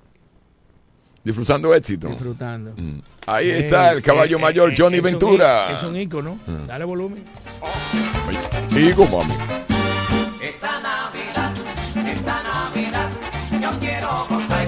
Disfrutando 1.23 1.73
éxito. 1.73 2.09
disfrutando. 2.09 2.73
Mm. 2.75 2.99
Ahí 3.27 3.49
Eh, 3.49 3.59
está 3.59 3.91
el 3.93 4.01
caballo 4.01 4.37
eh, 4.37 4.41
mayor 4.41 4.71
eh, 4.71 4.75
Johnny 4.77 4.97
un 4.97 5.03
Ventura. 5.03 5.71
Es 5.73 5.83
un 5.83 5.95
ícono. 5.95 6.37
Mm. 6.47 6.67
Dale 6.67 6.83
volumen. 6.83 7.23
Digo, 8.69 9.05
mami. 9.05 9.33
Esta 10.41 10.79
Navidad, 10.79 11.53
esta 12.05 12.43
Navidad, 12.43 13.09
yo 13.61 13.69
quiero 13.79 14.09
gozar. 14.29 14.67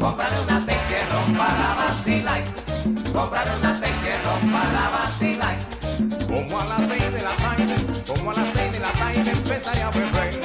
Compraré 0.00 0.40
una 0.40 0.64
Texierro 0.64 1.18
para 1.36 1.74
vacilar. 1.74 2.44
Compraré 3.12 3.50
una 3.60 3.80
Texierro 3.80 4.32
para 4.52 4.90
vacilar. 4.90 5.58
Como 6.26 6.60
a 6.60 6.64
las 6.64 6.88
seis 6.88 7.12
de 7.12 7.22
la 7.22 7.30
tarde, 7.30 7.76
como 8.06 8.30
a 8.30 8.34
las 8.34 8.48
seis 8.54 8.72
de 8.72 8.80
la 8.80 8.92
tarde 8.92 9.30
empezaré 9.30 9.82
a 9.82 9.90
beber. 9.90 10.40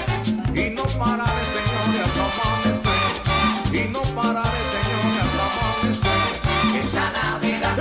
Y 0.55 0.69
no 0.75 0.83
pararé, 0.83 1.43
señores, 1.55 2.01
hasta 2.05 2.23
amanecer. 2.47 3.13
Y 3.73 3.89
no 3.89 4.01
pararé, 4.01 4.61
señores, 4.73 5.15
hasta 5.23 5.45
amanecer. 5.51 6.31
Esta 6.81 7.05
Navidad, 7.23 7.77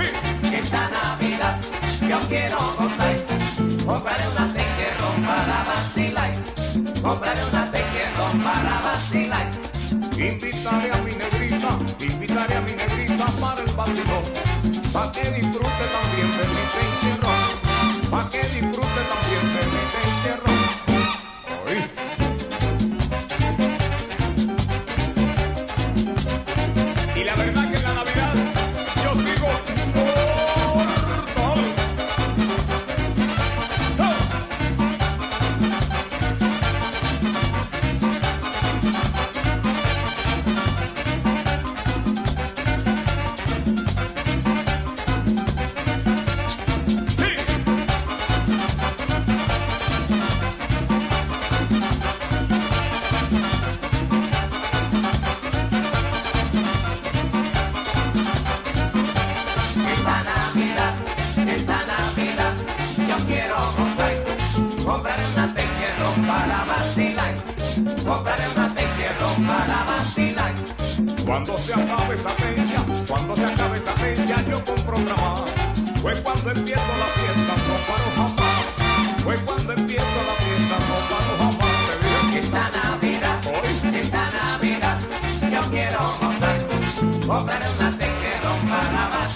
esta 0.53 0.89
Navidad, 0.89 1.59
yo 2.07 2.19
quiero 2.27 2.57
gozar. 2.77 3.20
Compraré 3.85 4.23
una 4.29 4.47
Texierro 4.47 5.07
para 5.25 5.63
vacilar. 5.63 6.31
Compraré 7.01 7.43
una 7.45 7.71
Texierro 7.71 8.25
para 8.43 8.81
vacilar. 8.81 9.51
Invitaré 10.17 10.91
a 10.91 10.97
mi 11.01 11.11
negrita, 11.11 11.69
invitaré 11.99 12.55
a 12.55 12.61
mi 12.61 12.71
negrita 12.73 13.25
para 13.39 13.61
el 13.61 13.73
vacilón. 13.73 14.23
Pa' 14.93 15.11
que 15.11 15.23
disfrute 15.31 15.85
también 15.97 16.29
de 16.37 16.45
mi 16.53 16.63
Texierro. 16.75 17.29
Pa' 18.11 18.29
que 18.29 18.41
disfrute 18.41 19.01
también 19.11 19.45
de 19.55 19.63
mi 19.71 19.81
Texierro. 19.93 20.50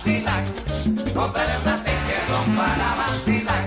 Vacilar. 0.05 0.43
Compraré 1.13 1.51
una 1.63 1.83
tejero 1.83 2.37
para 2.55 2.95
vacilar. 2.95 3.65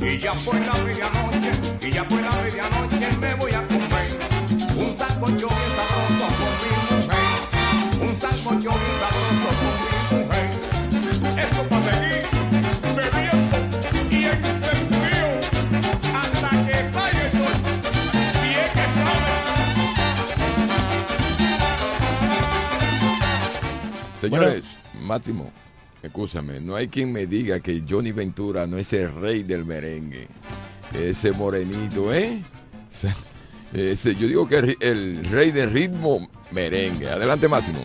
Y 0.00 0.18
ya 0.18 0.32
fue 0.32 0.58
la 0.60 0.74
medianoche, 0.82 1.50
y 1.80 1.90
ya 1.92 2.04
fue 2.04 2.22
la 2.22 2.30
medianoche, 2.42 3.08
me 3.20 3.34
voy 3.34 3.52
a 3.52 3.66
comer 3.68 4.18
un 4.76 4.96
sancocho 4.96 5.46
bien 5.46 5.70
sabroso 5.76 6.26
con 6.40 6.52
mi 6.60 6.70
mujer. 6.90 7.28
Un 8.00 8.14
sancocho 8.18 8.70
bien 8.70 8.96
sabroso 9.00 9.50
con 9.60 9.74
mi 9.84 10.24
mujer. 10.24 10.48
Esto 11.38 11.62
para 11.68 11.82
seguir 11.84 12.24
bebiendo 12.96 13.56
y 14.10 14.12
en 14.24 14.44
ese 14.44 14.72
frío 14.90 15.28
hasta 16.18 16.50
que 16.66 16.76
salga 16.92 17.20
el 17.22 17.30
sol. 17.30 17.56
Si 18.42 18.48
es 18.50 18.70
que 18.72 18.84
Señores, 24.20 24.62
Máximo, 25.10 25.50
escúchame, 26.04 26.60
no 26.60 26.76
hay 26.76 26.86
quien 26.86 27.10
me 27.10 27.26
diga 27.26 27.58
que 27.58 27.82
Johnny 27.88 28.12
Ventura 28.12 28.64
no 28.68 28.78
es 28.78 28.92
el 28.92 29.12
rey 29.12 29.42
del 29.42 29.64
merengue. 29.64 30.28
Ese 30.96 31.32
morenito, 31.32 32.14
¿eh? 32.14 32.40
Ese, 33.72 34.14
yo 34.14 34.28
digo 34.28 34.46
que 34.46 34.76
el 34.78 35.24
rey 35.24 35.50
del 35.50 35.72
ritmo 35.72 36.30
merengue. 36.52 37.10
Adelante, 37.10 37.48
Máximo. 37.48 37.80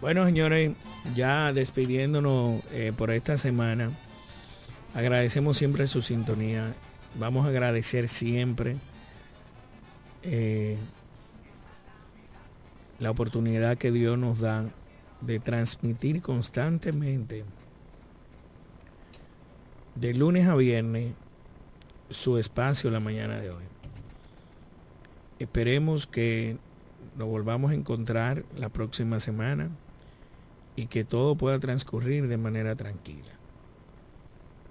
Bueno, 0.00 0.24
señores, 0.24 0.70
ya 1.14 1.52
despidiéndonos 1.52 2.62
eh, 2.72 2.94
por 2.96 3.10
esta 3.10 3.36
semana, 3.36 3.90
agradecemos 4.94 5.58
siempre 5.58 5.86
su 5.86 6.00
sintonía. 6.00 6.72
Vamos 7.18 7.44
a 7.44 7.50
agradecer 7.50 8.08
siempre 8.08 8.76
eh, 10.22 10.78
la 12.98 13.10
oportunidad 13.10 13.76
que 13.76 13.90
Dios 13.90 14.16
nos 14.16 14.40
da 14.40 14.64
de 15.20 15.38
transmitir 15.40 16.22
constantemente 16.22 17.44
de 19.94 20.14
lunes 20.14 20.46
a 20.46 20.54
viernes 20.54 21.12
su 22.08 22.38
espacio 22.38 22.90
la 22.90 23.00
mañana 23.00 23.40
de 23.40 23.50
hoy. 23.50 23.64
Esperemos 25.38 26.06
que 26.06 26.56
nos 27.16 27.28
volvamos 27.28 27.70
a 27.70 27.74
encontrar 27.74 28.44
la 28.56 28.68
próxima 28.68 29.20
semana 29.20 29.70
y 30.76 30.86
que 30.86 31.04
todo 31.04 31.34
pueda 31.34 31.58
transcurrir 31.58 32.28
de 32.28 32.36
manera 32.36 32.74
tranquila. 32.74 33.32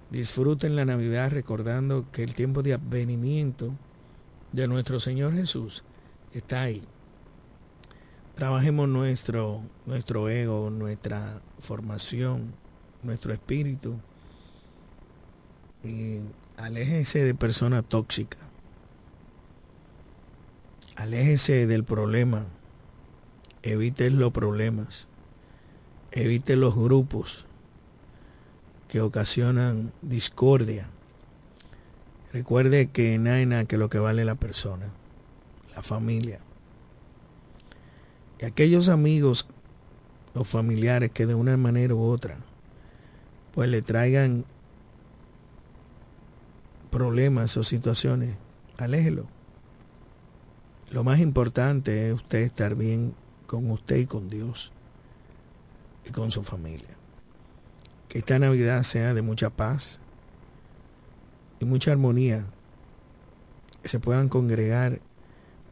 Disfruten 0.09 0.75
la 0.75 0.85
Navidad 0.85 1.31
recordando 1.31 2.05
que 2.11 2.23
el 2.23 2.33
tiempo 2.33 2.63
de 2.63 2.73
advenimiento 2.73 3.71
de 4.51 4.67
nuestro 4.67 4.99
Señor 4.99 5.33
Jesús 5.33 5.83
está 6.33 6.63
ahí. 6.63 6.83
Trabajemos 8.35 8.89
nuestro, 8.89 9.61
nuestro 9.89 10.29
ego, 10.29 10.69
nuestra 10.69 11.41
formación, 11.57 12.53
nuestro 13.01 13.33
espíritu 13.33 13.95
y 15.83 16.19
aléjese 16.57 17.23
de 17.23 17.33
personas 17.33 17.83
tóxicas. 17.85 18.39
Aléjese 20.95 21.65
del 21.65 21.83
problema. 21.83 22.45
Evite 23.63 24.11
los 24.11 24.31
problemas. 24.31 25.07
Evite 26.11 26.55
los 26.55 26.75
grupos 26.75 27.45
que 28.89 29.01
ocasionan 29.01 29.91
discordia. 30.03 30.89
Recuerde 32.31 32.89
que 32.89 33.17
nada 33.17 33.43
nada 33.45 33.65
que 33.65 33.77
lo 33.77 33.89
que 33.89 33.97
vale 33.97 34.23
la 34.23 34.35
persona, 34.35 34.91
la 35.75 35.81
familia. 35.81 36.39
Y 38.39 38.45
aquellos 38.45 38.87
amigos 38.87 39.47
o 40.33 40.43
familiares 40.43 41.11
que 41.11 41.25
de 41.25 41.35
una 41.35 41.57
manera 41.57 41.95
u 41.95 42.01
otra 42.01 42.37
pues 43.53 43.69
le 43.69 43.81
traigan 43.81 44.45
problemas 46.89 47.55
o 47.57 47.63
situaciones, 47.63 48.35
aléjelo. 48.77 49.27
Lo 50.91 51.03
más 51.03 51.19
importante 51.19 52.07
es 52.07 52.13
usted 52.13 52.39
estar 52.39 52.75
bien 52.75 53.15
con 53.47 53.69
usted 53.69 53.97
y 53.97 54.05
con 54.05 54.29
Dios 54.29 54.71
y 56.05 56.11
con 56.11 56.31
su 56.31 56.43
familia. 56.43 56.97
Que 58.07 58.19
esta 58.19 58.39
Navidad 58.39 58.83
sea 58.83 59.13
de 59.13 59.21
mucha 59.21 59.49
paz 59.49 59.99
y 61.59 61.65
mucha 61.65 61.91
armonía. 61.91 62.45
Que 63.83 63.89
se 63.89 63.99
puedan 63.99 64.29
congregar 64.29 64.99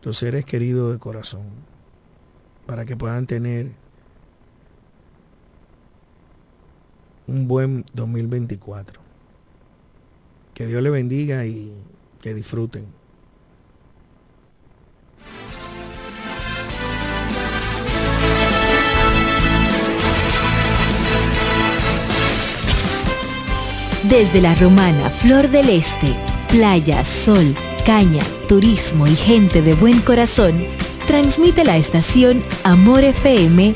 los 0.04 0.18
seres 0.18 0.46
queridos 0.46 0.94
de 0.94 1.00
corazón 1.00 1.48
para 2.66 2.86
que 2.86 2.96
puedan 2.96 3.26
tener 3.26 3.72
un 7.28 7.48
buen 7.48 7.86
2024. 7.94 9.02
Que 10.54 10.66
Dios 10.66 10.82
le 10.82 10.90
bendiga 10.90 11.46
y 11.46 11.74
que 12.22 12.34
disfruten. 12.34 12.86
Desde 24.10 24.40
la 24.40 24.56
romana 24.56 25.10
Flor 25.10 25.50
del 25.50 25.70
Este, 25.70 26.16
playa, 26.50 27.04
sol, 27.04 27.54
caña, 27.86 28.24
turismo 28.48 29.06
y 29.06 29.16
gente 29.16 29.62
de 29.62 29.74
buen 29.74 30.00
corazón, 30.00 30.66
transmite 31.08 31.66
la 31.66 31.76
estación 31.76 32.42
Amor 32.64 33.04
FM 33.04 33.76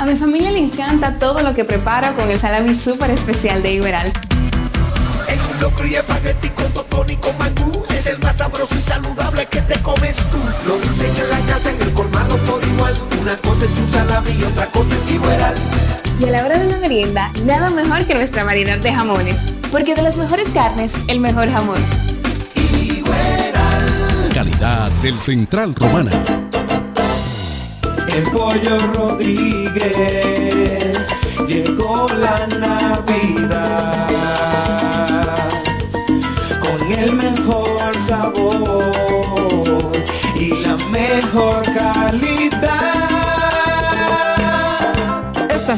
A 0.00 0.06
mi 0.06 0.16
familia 0.16 0.50
le 0.50 0.60
encanta 0.60 1.18
todo 1.18 1.42
lo 1.42 1.52
que 1.52 1.62
preparo 1.62 2.16
con 2.16 2.30
el 2.30 2.38
salami 2.38 2.74
súper 2.74 3.10
especial 3.10 3.62
de 3.62 3.74
Iberal. 3.74 4.10
En 5.28 5.38
un 5.38 5.60
locro 5.60 5.86
y 5.86 5.94
espagueti 5.94 6.48
con 6.48 6.72
totón 6.72 7.10
y 7.10 7.16
con 7.16 7.36
mangú. 7.36 7.84
Es 7.90 8.06
el 8.06 8.18
más 8.20 8.36
sabroso 8.38 8.74
y 8.78 8.80
saludable 8.80 9.44
que 9.44 9.60
te 9.60 9.78
comes 9.82 10.16
tú. 10.28 10.38
Lo 10.66 10.78
dicen 10.78 11.14
en 11.14 11.28
la 11.28 11.38
casa, 11.52 11.68
en 11.68 11.82
el 11.82 11.92
colmado 11.92 12.38
por 12.46 12.66
igual. 12.66 12.94
Una 13.20 13.36
cosa 13.36 13.66
es 13.66 13.78
un 13.78 13.88
salami 13.88 14.30
y 14.40 14.42
otra 14.42 14.64
cosa 14.68 14.94
es 14.94 15.12
Iberal. 15.12 15.54
Y 16.18 16.24
a 16.24 16.30
la 16.30 16.46
hora 16.46 16.58
de 16.58 16.64
la 16.64 16.78
merienda, 16.78 17.30
nada 17.44 17.68
mejor 17.68 18.06
que 18.06 18.14
nuestra 18.14 18.42
variedad 18.42 18.78
de 18.78 18.94
jamones. 18.94 19.52
Porque 19.70 19.94
de 19.94 20.00
las 20.00 20.16
mejores 20.16 20.48
carnes, 20.54 20.94
el 21.08 21.20
mejor 21.20 21.52
jamón. 21.52 21.78
Calidad 24.32 24.90
del 25.02 25.20
Central 25.20 25.74
Romana. 25.74 26.49
El 28.12 28.24
pollo 28.32 28.76
Rodríguez 28.92 29.86
llegó 31.46 32.06
la 32.08 32.46
Navidad 32.58 34.08
con 36.60 36.92
el 36.92 37.12
mejor 37.12 37.96
sabor 38.08 39.92
y 40.34 40.48
la 40.64 40.76
mejor 40.88 41.62
calidad. 41.72 43.09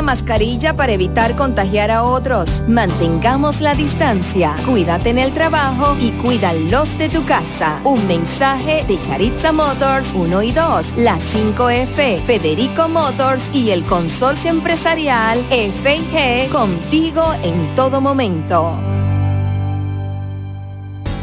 mascarilla 0.00 0.74
para 0.74 0.92
evitar 0.92 1.34
contagiar 1.34 1.90
a 1.90 2.04
otros. 2.04 2.62
Mantengamos 2.68 3.60
la 3.60 3.74
distancia. 3.74 4.54
Cuídate 4.64 5.10
en 5.10 5.18
el 5.18 5.32
trabajo 5.32 5.96
y 5.98 6.12
cuida 6.12 6.52
los 6.52 6.96
de 6.96 7.08
tu 7.08 7.24
casa. 7.24 7.80
Un 7.84 8.06
mensaje 8.06 8.84
de 8.86 9.00
Charitza 9.02 9.52
Motors 9.52 10.14
1 10.14 10.42
y 10.42 10.52
2, 10.52 10.94
la 10.98 11.16
5F, 11.16 12.22
Federico 12.22 12.88
Motors 12.88 13.50
y 13.52 13.70
el 13.70 13.82
consorcio 13.82 14.50
empresarial 14.50 15.40
FG 15.50 16.50
contigo 16.50 17.34
en 17.42 17.74
todo 17.74 18.00
momento. 18.00 18.78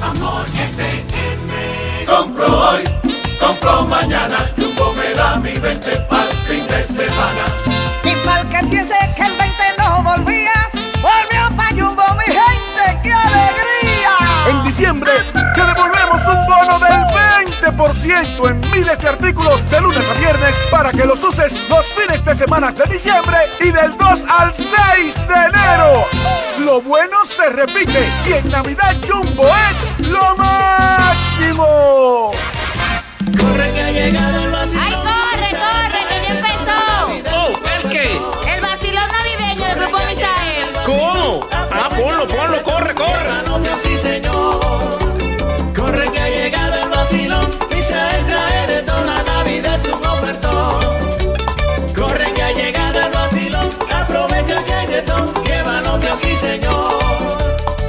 Amor 0.01 0.45
hoy, 2.53 2.83
mañana. 3.89 4.37
Mi 5.41 5.53
20 5.53 6.07
pa'l 6.09 6.29
fin 6.47 6.65
de 6.67 6.83
semana. 6.83 7.76
Y 8.07 8.15
mal 8.25 8.47
que 8.47 8.65
piense 8.69 8.93
que 9.17 9.23
el 9.23 9.35
20 9.35 9.63
no 9.79 10.01
volvía, 10.01 10.53
volvió 11.01 11.57
pa' 11.57 11.69
Jumbo, 11.71 12.03
mi 12.15 12.33
gente, 12.33 12.99
¡qué 13.03 13.11
alegría! 13.11 14.13
En 14.49 14.63
diciembre 14.63 15.11
te 15.33 15.61
devolvemos 15.61 16.21
un 16.25 16.45
bono 16.45 16.79
del 16.79 17.01
20% 17.75 18.49
en 18.49 18.71
miles 18.71 18.97
de 18.99 19.09
artículos 19.09 19.69
de 19.69 19.81
lunes 19.81 20.09
a 20.09 20.13
viernes 20.19 20.55
para 20.71 20.91
que 20.91 21.03
los 21.03 21.21
uses 21.21 21.69
los 21.69 21.85
fines 21.87 22.23
de 22.23 22.33
semana 22.33 22.71
de 22.71 22.85
diciembre 22.85 23.39
y 23.59 23.71
del 23.71 23.91
2 23.97 24.23
al 24.29 24.53
6 24.53 25.27
de 25.27 25.33
enero. 25.33 26.05
Lo 26.63 26.81
bueno 26.81 27.25
se 27.25 27.49
repite 27.49 28.09
y 28.25 28.33
en 28.33 28.49
Navidad 28.49 28.95
Jumbo 29.05 29.49
es 29.69 30.07
lo 30.07 30.37
máximo. 30.37 32.31
Corre 33.37 33.73
que 33.73 34.17
ha 34.17 34.46
sí, 56.21 56.35
señor. 56.35 56.97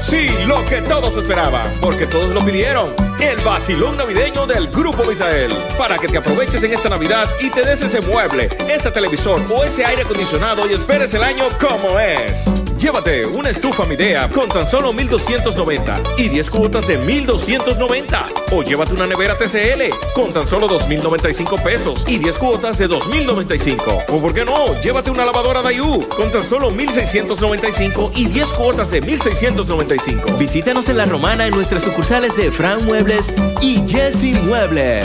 Sí, 0.01 0.31
lo 0.47 0.64
que 0.64 0.81
todos 0.83 1.16
esperaban, 1.16 1.70
porque 1.81 2.07
todos 2.07 2.33
lo 2.33 2.45
pidieron. 2.45 2.95
El 3.20 3.41
vacilón 3.43 3.97
navideño 3.97 4.47
del 4.47 4.68
Grupo 4.68 5.05
Misael. 5.05 5.53
Para 5.76 5.99
que 5.99 6.09
te 6.09 6.18
aproveches 6.18 6.62
en 6.62 6.72
esta 6.72 6.89
Navidad 6.89 7.29
y 7.41 7.51
te 7.51 7.62
des 7.62 7.83
ese 7.83 8.01
mueble, 8.01 8.49
ese 8.68 8.91
televisor 8.91 9.41
o 9.51 9.64
ese 9.64 9.85
aire 9.85 10.03
acondicionado 10.03 10.68
y 10.68 10.72
esperes 10.72 11.12
el 11.14 11.22
año 11.22 11.45
como 11.61 11.99
es. 11.99 12.45
Llévate 12.79 13.26
una 13.26 13.51
estufa 13.51 13.85
Midea 13.87 14.29
con 14.29 14.49
tan 14.49 14.64
solo 14.64 14.93
1290 14.93 16.01
y 16.16 16.29
10 16.29 16.49
cuotas 16.49 16.87
de 16.87 16.97
1290. 16.97 18.26
O 18.53 18.62
llévate 18.62 18.93
una 18.93 19.05
nevera 19.05 19.37
TCL 19.37 20.12
con 20.14 20.33
tan 20.33 20.47
solo 20.47 20.68
2095 20.68 21.57
pesos 21.57 22.05
y 22.07 22.18
10 22.18 22.39
cuotas 22.39 22.79
de 22.79 22.87
2095. 22.87 24.05
O 24.09 24.20
por 24.20 24.33
qué 24.33 24.45
no, 24.45 24.81
llévate 24.81 25.11
una 25.11 25.24
lavadora 25.24 25.61
Dayu 25.61 26.09
con 26.09 26.31
tan 26.31 26.45
solo 26.45 26.70
1695 26.70 28.12
y 28.14 28.29
10 28.29 28.49
cuotas 28.51 28.93
de 28.93 29.01
1695. 29.01 30.37
Visítanos 30.39 30.89
en 30.89 30.99
La 30.99 31.07
Romana 31.07 31.49
en 31.49 31.55
nuestras 31.55 31.83
sucursales 31.83 32.37
de 32.37 32.53
Fran 32.53 32.85
Muebles 32.85 33.33
y 33.61 33.83
Jesse 33.89 34.41
Muebles. 34.45 35.05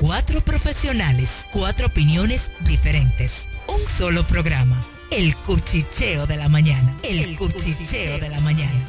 Cuatro 0.00 0.40
profesionales, 0.40 1.46
cuatro 1.52 1.88
opiniones 1.88 2.50
diferentes. 2.60 3.50
Un 3.68 3.86
solo 3.86 4.26
programa. 4.26 4.86
El 5.10 5.36
cuchicheo 5.38 6.26
de 6.26 6.36
la 6.36 6.48
mañana. 6.48 6.96
El, 7.02 7.36
cuchicheo 7.36 8.18
de 8.18 8.28
la 8.28 8.40
mañana. 8.40 8.86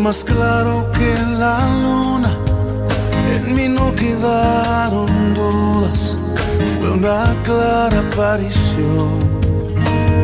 Más 0.00 0.24
claro 0.24 0.90
que 0.92 1.14
la 1.38 1.58
luna, 1.82 2.30
en 3.34 3.54
mí 3.54 3.68
no 3.68 3.94
quedaron 3.94 5.34
dudas, 5.34 6.16
fue 6.78 6.92
una 6.92 7.34
clara 7.44 7.98
aparición, 7.98 9.10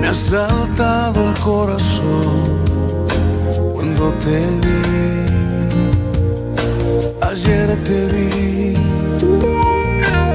me 0.01 0.09
ha 0.09 0.15
saltado 0.15 1.29
el 1.29 1.39
corazón. 1.41 2.57
cuando 3.75 4.13
te 4.25 4.39
vi. 4.63 4.79
Ayer 7.21 7.69
te 7.85 8.07
vi. 8.13 8.75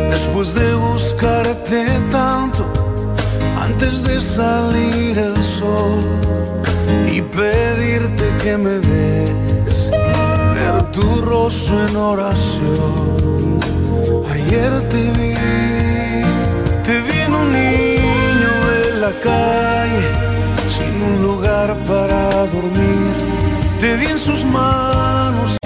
Después 0.10 0.54
de 0.54 0.76
buscarte 0.76 1.86
tanto, 2.12 2.64
antes 3.60 4.04
de 4.04 4.20
salir 4.20 5.18
el 5.18 5.44
sol 5.44 6.22
y 7.12 7.22
pedirte 7.22 8.26
que 8.42 8.58
me 8.58 8.76
des 8.80 9.92
ver 10.56 10.92
tu 10.92 11.22
rostro 11.22 11.86
en 11.88 11.96
oración. 11.96 13.60
Ayer 14.34 14.72
te 14.90 15.02
vi, 15.18 15.34
te 16.86 16.96
vi 17.06 17.18
en 17.28 17.34
un 17.34 17.52
niño 17.52 18.54
de 18.72 19.00
la 19.04 19.12
calle, 19.20 20.06
sin 20.70 20.94
un 21.10 21.22
lugar 21.22 21.76
para 21.86 22.46
dormir. 22.48 23.16
Te 23.80 23.98
vi 23.98 24.06
en 24.06 24.20
sus 24.20 24.46
manos 24.46 25.58